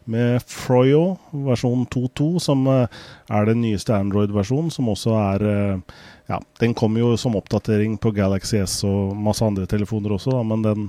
Med 0.05 0.43
Froyo 0.45 1.15
versjon 1.47 1.87
2.2, 1.89 2.27
som 2.45 2.61
eh, 2.69 2.99
er 3.33 3.47
den 3.49 3.63
nyeste 3.63 3.95
Android-versjonen, 3.97 4.69
som 4.73 4.91
også 4.93 5.15
er 5.17 5.47
eh, 5.49 5.95
Ja, 6.29 6.37
den 6.61 6.75
kommer 6.77 7.01
jo 7.01 7.15
som 7.17 7.37
oppdatering 7.37 7.97
på 8.01 8.11
Galaxy 8.13 8.59
S 8.61 8.79
og 8.85 9.17
masse 9.17 9.45
andre 9.45 9.65
telefoner 9.69 10.13
også, 10.13 10.31
da, 10.33 10.43
men 10.45 10.61
den, 10.65 10.87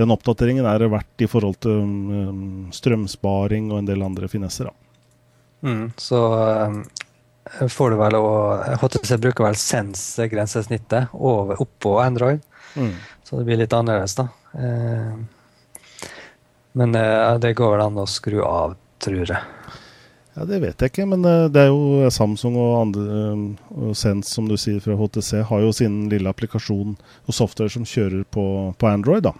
den 0.00 0.12
oppdateringen 0.12 0.68
er 0.68 0.84
verdt 0.88 1.24
i 1.24 1.28
forhold 1.28 1.58
til 1.64 1.80
um, 1.80 2.70
strømsparing 2.72 3.72
og 3.72 3.82
en 3.82 3.88
del 3.88 4.04
andre 4.04 4.28
finesser. 4.32 4.68
da. 4.68 4.88
Mm, 5.68 5.90
så 5.96 6.22
eh, 6.44 6.78
får 7.68 7.90
du 7.90 7.96
vel 8.00 8.16
å 8.18 8.24
HTC 8.82 9.16
bruker 9.22 9.44
vel 9.48 9.56
Sense-grensesnittet 9.58 11.08
over- 11.14 11.60
oppå 11.62 11.98
Android, 12.02 12.40
så 13.24 13.38
det 13.38 13.44
blir 13.48 13.56
litt 13.62 13.72
annerledes, 13.76 14.14
da. 14.18 14.28
Eh, 14.54 15.16
men 16.78 16.94
eh, 16.94 17.38
det 17.42 17.54
går 17.58 17.76
vel 17.76 17.86
an 17.86 17.98
å 18.02 18.06
skru 18.08 18.42
av, 18.44 18.76
tror 19.02 19.24
jeg. 19.26 19.40
Ja, 20.38 20.44
Det 20.46 20.60
vet 20.62 20.78
jeg 20.84 20.92
ikke, 20.92 21.06
men 21.10 21.24
eh, 21.26 21.48
det 21.50 21.64
er 21.64 21.72
jo 21.72 22.10
Samsung 22.14 22.54
og 22.60 22.76
andre 22.82 23.18
og 23.74 23.96
Sense, 23.98 24.30
som 24.30 24.46
du 24.48 24.54
sier 24.60 24.78
fra 24.84 24.94
HTC, 25.00 25.42
har 25.48 25.60
jo 25.64 25.72
sin 25.74 26.04
lille 26.12 26.30
applikasjon 26.30 26.94
og 27.26 27.34
software 27.34 27.72
som 27.72 27.84
kjører 27.88 28.22
på, 28.30 28.44
på 28.78 28.86
Android. 28.90 29.24
da. 29.26 29.32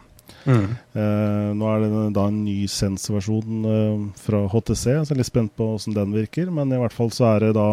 Mm. 0.48 0.68
Uh, 0.96 1.48
nå 1.58 1.70
er 1.70 1.82
det 1.84 2.04
da 2.16 2.26
en 2.30 2.42
ny 2.44 2.62
Sense-versjon 2.70 3.66
eh, 3.68 4.04
fra 4.22 4.44
HTC, 4.48 4.84
så 4.84 5.10
jeg 5.10 5.16
er 5.16 5.20
litt 5.20 5.28
spent 5.28 5.52
på 5.58 5.72
hvordan 5.74 5.96
den 5.96 6.14
virker. 6.16 6.52
Men 6.54 6.72
i 6.72 6.80
hvert 6.80 6.94
fall 6.94 7.12
så 7.14 7.32
er 7.34 7.48
det 7.48 7.56
da 7.58 7.68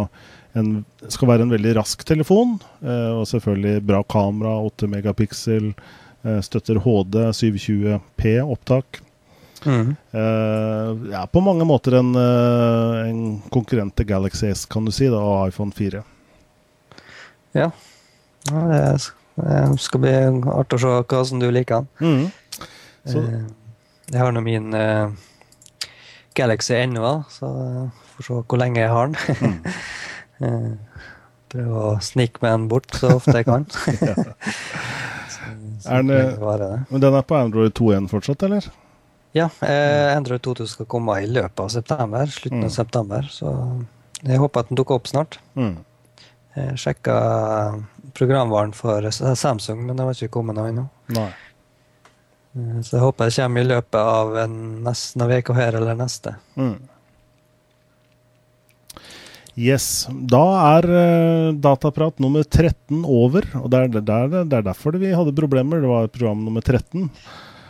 en, 0.60 0.84
skal 1.12 1.30
være 1.30 1.46
en 1.46 1.54
veldig 1.54 1.76
rask 1.80 2.04
telefon, 2.08 2.58
uh, 2.84 3.20
og 3.20 3.26
selvfølgelig 3.32 3.84
bra 3.88 4.02
kamera, 4.08 4.56
8 4.70 4.88
megapiksel, 4.92 5.74
eh, 6.24 6.40
støtter 6.46 6.80
HD, 6.84 7.20
720P 7.36 8.38
opptak. 8.44 9.02
Mm. 9.66 9.96
Eh, 10.14 11.12
ja, 11.12 11.24
på 11.32 11.42
mange 11.42 11.66
måter 11.66 11.98
en, 11.98 12.12
en 12.16 13.22
konkurrent 13.52 13.96
til 13.98 14.08
Galaxy 14.08 14.52
S, 14.52 14.66
kan 14.70 14.86
du 14.86 14.94
si, 14.96 15.10
da, 15.12 15.20
og 15.20 15.50
iPhone 15.50 15.76
4. 15.76 16.04
Ja. 17.56 17.70
ja 18.52 18.66
det 18.70 18.82
det 19.36 19.80
skal 19.84 20.00
bli 20.00 20.12
artig 20.56 20.78
å 20.78 20.82
se 20.82 20.92
hva 21.12 21.22
som 21.28 21.42
du 21.42 21.50
liker 21.52 21.84
den. 21.84 22.30
Så- 23.06 23.22
Eh, 23.26 23.46
Jeg 24.12 24.20
har 24.22 24.32
nå 24.32 24.42
min 24.46 24.74
uh, 24.74 25.10
Galaxy 26.38 26.74
ennå, 26.78 27.24
så 27.30 27.48
eh, 27.50 27.90
får 28.16 28.24
se 28.28 28.34
hvor 28.46 28.58
lenge 28.62 28.80
jeg 28.84 28.90
har 28.90 29.08
den. 29.08 29.16
Mm. 30.42 30.78
Prøve 31.56 31.82
å 31.90 31.94
snike 32.04 32.42
med 32.44 32.52
den 32.52 32.68
bort 32.70 32.92
så 33.00 33.16
ofte 33.16 33.34
jeg 33.40 33.46
kan. 33.48 33.66
så, 35.34 35.42
så 35.82 35.90
Er 35.90 36.04
den. 36.04 36.86
Men 36.90 37.02
den 37.02 37.14
er 37.18 37.26
på 37.26 37.38
Android 37.40 37.74
2.1 37.78 38.10
fortsatt, 38.12 38.44
eller? 38.48 38.68
Ja, 39.36 39.50
eh, 39.68 40.16
Android 40.16 40.42
2000 40.46 40.68
skal 40.74 40.86
komme 40.92 41.18
i 41.24 41.28
løpet 41.28 41.60
av 41.66 41.70
september, 41.74 42.26
slutten 42.32 42.62
Mm. 42.62 42.66
av 42.70 42.72
september, 42.78 43.26
så 43.32 43.52
jeg 44.24 44.40
håper 44.40 44.60
at 44.64 44.70
den 44.70 44.78
dukker 44.80 44.96
opp 44.96 45.08
snart. 45.12 45.40
Mm. 45.60 45.78
Jeg 46.56 46.78
sjekka 46.80 47.16
programvaren 48.16 48.72
for 48.74 49.04
Samsung, 49.12 49.82
men 49.86 49.98
det 49.98 50.06
var 50.08 50.14
ikke 50.16 50.32
kommet 50.38 50.56
noe 50.56 50.70
ennå. 50.72 50.86
Eh, 52.56 52.82
Så 52.82 52.98
jeg 52.98 53.04
håper 53.04 53.30
det 53.30 53.38
kommer 53.38 53.62
i 53.62 53.70
løpet 53.70 54.02
av 54.02 54.36
en 54.46 54.60
nesten 54.86 55.26
en 55.26 55.34
uke 55.36 55.56
her 55.58 55.80
eller 55.80 55.98
neste. 56.00 56.36
Mm. 56.56 56.76
Yes. 59.56 60.08
Da 60.12 60.44
er 60.76 60.90
eh, 60.92 61.50
dataprat 61.64 62.20
nummer 62.20 62.44
13 62.44 63.06
over. 63.08 63.48
Og 63.62 63.70
det 63.72 63.80
er, 63.80 63.92
det, 63.96 64.04
er, 64.04 64.38
det 64.44 64.60
er 64.60 64.68
derfor 64.68 64.98
vi 65.00 65.14
hadde 65.16 65.36
problemer. 65.36 65.84
Det 65.84 65.92
var 65.92 66.12
program 66.12 66.44
nummer 66.44 66.64
13. 66.64 67.10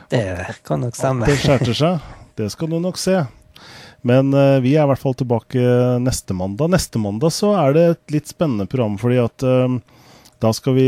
Det 0.09 0.61
kan 0.65 0.81
nok 0.81 0.97
stemme. 0.97 1.25
Det 1.29 1.37
skjærte 1.41 1.75
seg. 1.77 2.13
Det 2.37 2.49
skal 2.53 2.73
du 2.73 2.79
nok 2.81 2.97
se. 2.99 3.19
Men 4.05 4.29
uh, 4.37 4.61
vi 4.61 4.75
er 4.77 4.85
i 4.85 4.89
hvert 4.91 5.01
fall 5.01 5.15
tilbake 5.17 5.61
neste 6.03 6.35
mandag. 6.37 6.69
Neste 6.73 7.01
mandag 7.01 7.33
så 7.33 7.55
er 7.57 7.73
det 7.73 7.85
et 7.93 8.17
litt 8.17 8.29
spennende 8.29 8.67
program, 8.69 8.99
fordi 9.01 9.17
at 9.23 9.45
eh, 9.45 9.77
da 10.43 10.51
skal 10.53 10.75
vi 10.75 10.87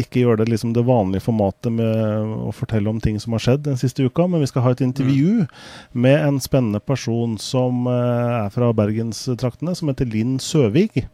ikke 0.00 0.22
gjøre 0.22 0.42
det 0.42 0.52
liksom 0.52 0.74
det 0.76 0.84
vanlige 0.86 1.24
formatet 1.26 1.72
med 1.74 2.34
å 2.46 2.52
fortelle 2.54 2.90
om 2.90 3.00
ting 3.02 3.18
som 3.22 3.34
har 3.34 3.42
skjedd 3.42 3.64
den 3.66 3.80
siste 3.80 4.06
uka, 4.06 4.28
men 4.30 4.44
vi 4.44 4.48
skal 4.50 4.64
ha 4.66 4.74
et 4.74 4.84
intervju 4.84 5.46
med 5.92 6.16
en 6.20 6.38
spennende 6.42 6.80
person 6.80 7.34
som 7.42 7.88
eh, 7.90 8.44
er 8.44 8.54
fra 8.54 8.70
bergenstraktene, 8.76 9.74
som 9.74 9.90
heter 9.90 10.08
Linn 10.12 10.38
Søvig. 10.42 11.06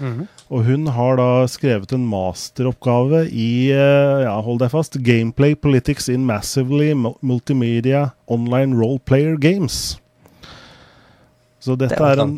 Mm. 0.00 0.24
Og 0.52 0.64
hun 0.66 0.88
har 0.96 1.20
da 1.20 1.28
skrevet 1.50 1.92
en 1.94 2.08
masteroppgave 2.08 3.26
i, 3.28 3.68
eh, 3.76 4.24
ja, 4.24 4.34
hold 4.40 4.62
deg 4.64 4.72
fast, 4.72 4.98
Gameplay 5.04 5.54
Politics 5.54 6.08
in 6.12 6.26
Massively 6.28 6.92
Multimedia 6.96 8.10
Online 8.26 8.76
Role 8.76 9.00
Player 9.04 9.36
Games. 9.36 9.98
Så 11.60 11.74
dette, 11.76 11.98
det 11.98 12.14
er 12.14 12.22
en. 12.22 12.36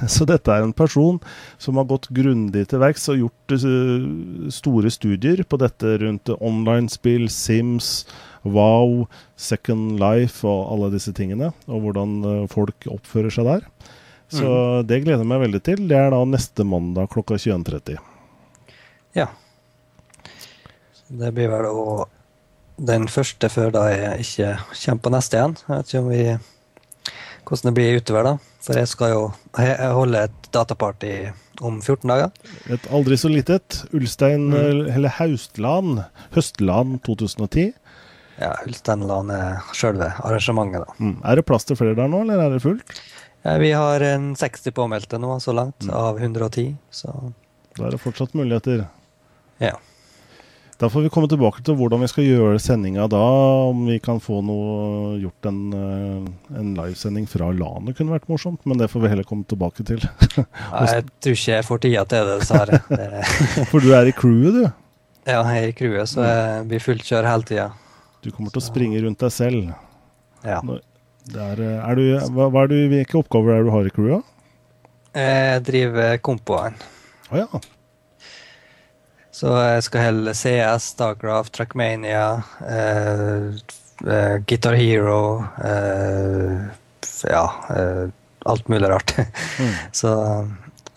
så 0.14 0.26
dette 0.28 0.52
er 0.52 0.64
en 0.64 0.74
person 0.76 1.20
som 1.60 1.78
har 1.80 1.88
gått 1.90 2.10
grundig 2.14 2.66
til 2.70 2.82
verks 2.82 3.08
og 3.12 3.24
gjort 3.24 3.54
eh, 3.56 4.06
store 4.54 4.92
studier 4.92 5.44
på 5.44 5.60
dette 5.60 5.96
rundt 6.02 6.32
online-spill, 6.38 7.28
Sims, 7.32 8.04
Wow, 8.44 9.04
Second 9.36 9.98
Life 10.00 10.46
og 10.48 10.70
alle 10.72 10.92
disse 10.94 11.12
tingene, 11.16 11.52
og 11.68 11.84
hvordan 11.86 12.20
eh, 12.24 12.46
folk 12.52 12.88
oppfører 12.90 13.34
seg 13.34 13.50
der. 13.50 13.66
Så 14.30 14.46
det 14.86 15.00
gleder 15.02 15.24
jeg 15.24 15.26
meg 15.26 15.42
veldig 15.42 15.60
til. 15.66 15.80
Det 15.90 15.96
er 15.98 16.12
da 16.14 16.20
neste 16.22 16.62
mandag 16.62 17.10
klokka 17.10 17.34
21.30. 17.34 17.98
Ja. 19.18 19.26
Det 21.10 21.32
blir 21.34 21.50
vel 21.50 21.66
å 21.66 22.06
den 22.80 23.08
første 23.12 23.50
før 23.52 23.72
da 23.74 23.88
jeg 23.90 24.24
ikke 24.24 24.52
kommer 24.84 25.02
på 25.04 25.12
neste 25.16 25.36
igjen. 25.36 25.56
Jeg 25.58 25.74
vet 25.74 25.90
ikke 25.90 26.02
om 26.04 26.10
vi 26.12 26.22
hvordan 27.50 27.66
det 27.66 27.74
blir 27.76 27.98
utover, 27.98 28.28
da. 28.28 28.49
For 28.60 28.76
jeg 28.76 28.88
skal 28.88 29.10
jo 29.14 29.20
holde 29.96 30.24
et 30.28 30.48
dataparty 30.52 31.12
om 31.64 31.78
14 31.80 32.08
dager. 32.10 32.30
Et 32.72 32.88
aldri 32.92 33.16
så 33.20 33.30
litet 33.32 33.84
Ulstein, 33.96 34.50
Mm. 34.50 34.86
eh, 34.88 34.94
eller 34.96 35.08
Haustland, 35.16 36.04
Høstland 36.34 37.00
2010. 37.02 37.72
Ja, 38.40 38.54
Ulsteinland 38.66 39.30
er 39.32 39.58
sjølve 39.76 40.12
arrangementet, 40.24 40.86
da. 40.86 40.94
Mm. 40.98 41.16
Er 41.24 41.36
det 41.36 41.44
plass 41.46 41.64
til 41.68 41.76
flere 41.76 41.94
der 41.96 42.08
nå, 42.08 42.22
eller 42.24 42.40
er 42.40 42.50
det 42.54 42.62
fullt? 42.62 43.00
Ja, 43.44 43.56
vi 43.58 43.70
har 43.72 44.00
en 44.00 44.34
60 44.36 44.70
påmeldte 44.76 45.18
nå 45.20 45.38
så 45.40 45.52
langt, 45.56 45.80
Mm. 45.84 45.90
av 45.94 46.18
110. 46.20 46.76
Så 46.90 47.32
Da 47.76 47.86
er 47.86 47.90
det 47.92 48.00
fortsatt 48.00 48.32
muligheter. 48.34 48.86
ja. 49.60 49.72
Da 50.80 50.88
får 50.88 51.02
vi 51.04 51.10
komme 51.12 51.28
tilbake 51.28 51.60
til 51.60 51.76
hvordan 51.76 52.00
vi 52.00 52.08
skal 52.08 52.24
gjøre 52.24 52.60
sendinga 52.62 53.04
da. 53.12 53.20
Om 53.68 53.82
vi 53.90 53.98
kan 54.00 54.16
få 54.22 54.38
noe 54.40 55.18
gjort 55.20 55.48
en, 55.50 55.58
eh, 55.76 56.28
en 56.56 56.70
livesending 56.78 57.26
fra 57.28 57.50
LAN-et 57.52 57.98
kunne 57.98 58.14
vært 58.14 58.30
morsomt, 58.32 58.62
men 58.64 58.80
det 58.80 58.88
får 58.88 59.02
vi 59.02 59.10
heller 59.12 59.26
komme 59.28 59.44
tilbake 59.44 59.84
til. 59.84 60.00
Ja, 60.40 60.86
Jeg 60.86 61.04
tror 61.20 61.36
ikke 61.36 61.52
jeg 61.52 61.66
får 61.66 61.80
tida 61.84 62.04
til 62.08 62.30
det, 62.30 62.36
dessverre. 62.40 62.78
For 63.70 63.84
du 63.84 63.90
er 63.92 64.08
i 64.08 64.14
crewet, 64.16 64.56
du. 64.56 64.62
Ja, 65.28 65.42
jeg 65.52 65.66
er 65.66 65.68
i 65.68 65.74
crewet, 65.76 66.08
så 66.08 66.24
jeg 66.24 66.62
blir 66.70 66.80
fullt 66.80 67.04
kjør 67.04 67.28
hele 67.28 67.48
tida. 67.50 67.66
Du 68.24 68.30
kommer 68.30 68.54
til 68.54 68.62
å 68.62 68.64
springe 68.64 69.02
rundt 69.04 69.20
deg 69.20 69.34
selv. 69.36 69.74
Ja. 70.46 70.62
Der, 70.64 71.60
er, 71.60 71.60
eh, 71.60 71.90
er 71.90 72.00
du, 72.00 72.06
hva, 72.38 72.48
hva 72.48 72.64
er 72.64 72.72
du, 72.72 72.78
hvilke 72.94 73.20
oppgaver 73.20 73.58
er 73.58 73.60
det 73.60 73.68
du 73.68 73.74
har 73.76 73.90
i 73.90 73.92
crewet? 73.98 74.32
Jeg 75.12 75.60
driver 75.68 76.16
kompoen. 76.24 76.80
Å 77.28 77.42
ja. 77.42 77.60
Så 79.32 79.52
jeg 79.62 79.82
skal 79.86 80.02
helle 80.08 80.32
CS, 80.34 80.88
Starcraft, 80.96 81.52
Trackmania, 81.54 82.42
eh, 82.66 83.44
eh, 84.06 84.36
Guitar 84.48 84.74
Hero 84.74 85.20
eh, 85.62 86.56
Ja, 87.30 87.44
eh, 87.76 88.08
alt 88.50 88.68
mulig 88.68 88.88
rart. 88.90 89.14
Mm. 89.60 89.74
så, 89.92 90.12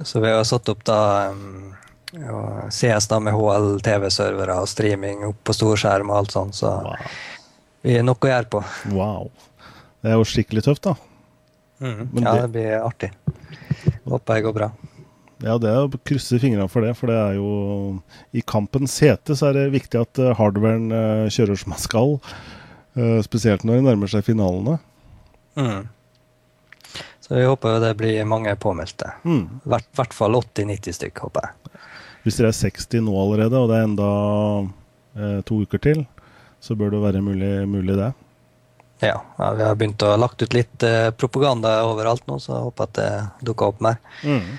så 0.02 0.20
vi 0.24 0.32
har 0.34 0.44
satt 0.48 0.70
opp 0.72 0.82
da 0.88 1.00
um, 1.30 1.74
ja, 2.14 2.42
CS 2.72 3.08
da 3.12 3.20
med 3.20 3.34
HL-TV-servere 3.38 4.58
og 4.64 4.70
streaming 4.72 5.26
opp 5.30 5.40
på 5.50 5.56
storskjerm 5.58 6.10
og 6.14 6.22
alt 6.24 6.36
sånt, 6.36 6.56
så 6.58 6.74
Wow. 6.86 6.96
vi 7.84 7.98
har 7.98 8.06
noe 8.08 8.16
å 8.22 8.30
gjøre 8.32 8.50
på. 8.54 8.64
wow. 8.96 9.30
Det 10.04 10.12
er 10.12 10.18
jo 10.20 10.26
skikkelig 10.28 10.64
tøft, 10.66 10.84
da. 10.90 10.94
Mm. 11.84 12.10
Ja, 12.24 12.34
det- 12.34 12.42
det 12.42 12.50
blir 12.56 12.74
artig. 12.84 13.12
Håper 14.08 14.36
jeg 14.40 14.44
går 14.50 14.54
bra. 14.58 14.72
Ja, 15.44 15.58
det 15.60 15.68
er 15.74 15.82
å 15.84 15.90
krysse 16.08 16.38
fingrene 16.40 16.70
for 16.72 16.86
det, 16.86 16.94
for 16.96 17.12
det 17.12 17.18
er 17.20 17.34
jo 17.36 17.50
I 18.32 18.42
kampens 18.48 18.96
hete 19.04 19.36
så 19.36 19.50
er 19.50 19.58
det 19.58 19.66
viktig 19.74 20.00
at 20.00 20.20
eh, 20.24 20.34
hardwaren 20.40 20.86
eh, 20.96 21.26
kjører 21.34 21.60
som 21.60 21.74
han 21.76 21.82
skal. 21.84 22.14
eh, 22.96 23.20
spesielt 23.26 23.66
når 23.68 23.82
det 23.82 23.86
nærmer 23.90 24.08
seg 24.12 24.24
finalene. 24.28 24.78
Mm. 25.60 25.88
Så 27.24 27.36
vi 27.36 27.44
håper 27.48 27.76
jo 27.76 27.82
det 27.84 27.94
blir 28.00 28.26
mange 28.28 28.56
påmeldte. 28.60 29.14
I 29.24 29.28
Mm. 29.30 29.60
hvert, 29.66 29.88
hvert 29.96 30.14
fall 30.14 30.36
80-90 30.40 30.94
stykk, 30.98 31.20
håper 31.28 31.48
jeg. 31.48 31.80
Hvis 32.24 32.38
dere 32.40 32.52
er 32.54 32.58
60 32.58 33.02
nå 33.04 33.14
allerede, 33.20 33.60
og 33.60 33.70
det 33.72 33.78
er 33.80 33.88
enda 33.88 34.10
eh, 35.18 35.40
to 35.48 35.62
uker 35.64 35.80
til, 35.84 36.06
så 36.64 36.76
bør 36.80 36.92
det 36.96 37.02
være 37.04 37.22
mulig, 37.24 37.54
mulig 37.68 37.96
det. 38.00 38.14
Ja, 39.04 39.18
ja, 39.40 39.48
vi 39.58 39.64
har 39.68 39.76
begynt 39.76 40.04
å 40.08 40.14
lagt 40.16 40.42
ut 40.46 40.54
litt 40.56 40.84
eh, 40.88 41.10
propaganda 41.12 41.82
overalt 41.90 42.24
nå, 42.30 42.38
så 42.40 42.54
jeg 42.56 42.68
håper 42.70 42.84
at 42.88 42.94
det 43.00 43.10
dukker 43.50 43.74
opp 43.74 43.82
mer. 43.84 43.98
Mm. 44.24 44.54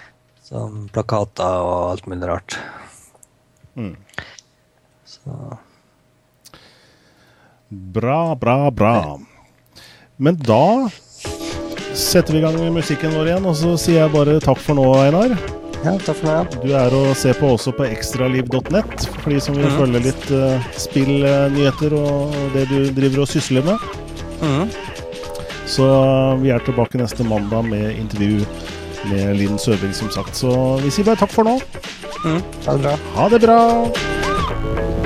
Som 0.45 0.89
plakater 0.93 1.63
og 1.65 1.95
alt 1.95 2.09
mulig 2.11 2.29
rart. 2.29 2.59
Mm. 3.81 3.95
Så 5.09 5.59
Bra, 7.69 8.35
bra, 8.37 8.71
bra. 8.71 9.19
Men 10.17 10.37
da 10.37 10.91
setter 11.95 12.33
vi 12.33 12.39
i 12.39 12.43
gang 12.43 12.59
med 12.61 12.77
musikken 12.77 13.17
vår 13.17 13.31
igjen, 13.33 13.49
og 13.49 13.57
så 13.59 13.73
sier 13.81 14.03
jeg 14.03 14.13
bare 14.13 14.37
takk 14.45 14.61
for 14.63 14.79
nå, 14.79 14.85
Einar. 15.01 15.33
ja, 15.81 15.95
takk 15.97 16.21
for 16.21 16.29
meg. 16.29 16.55
Du 16.63 16.75
er 16.77 16.95
å 16.95 17.03
se 17.19 17.33
på 17.39 17.55
også 17.57 17.73
på 17.75 17.89
ekstraliv.nett, 17.89 19.09
for 19.23 19.33
de 19.33 19.41
som 19.43 19.57
vil 19.59 19.67
mm. 19.71 19.79
følge 19.81 20.05
litt 20.11 20.29
uh, 20.31 20.69
spillnyheter 20.85 21.97
og 21.99 22.37
det 22.55 22.69
du 22.71 22.79
driver 22.95 23.25
og 23.25 23.33
sysler 23.33 23.67
med. 23.67 23.89
Mm. 24.45 24.71
Så 25.73 25.89
uh, 25.89 26.37
vi 26.45 26.53
er 26.53 26.63
tilbake 26.69 27.01
neste 27.01 27.27
mandag 27.27 27.67
med 27.73 27.97
intervju 27.97 28.45
med 29.11 29.37
Linn 29.39 29.59
Søvik, 29.59 29.95
som 29.97 30.11
sagt. 30.15 30.37
Så 30.37 30.51
vi 30.83 30.93
sier 30.95 31.07
bare 31.09 31.21
takk 31.25 31.35
for 31.35 31.47
nå. 31.47 31.59
Mm. 32.25 32.41
Ha 32.67 32.77
det 32.77 32.83
bra. 32.87 32.99
Ha 33.19 33.29
det 33.33 33.43
bra! 33.45 35.04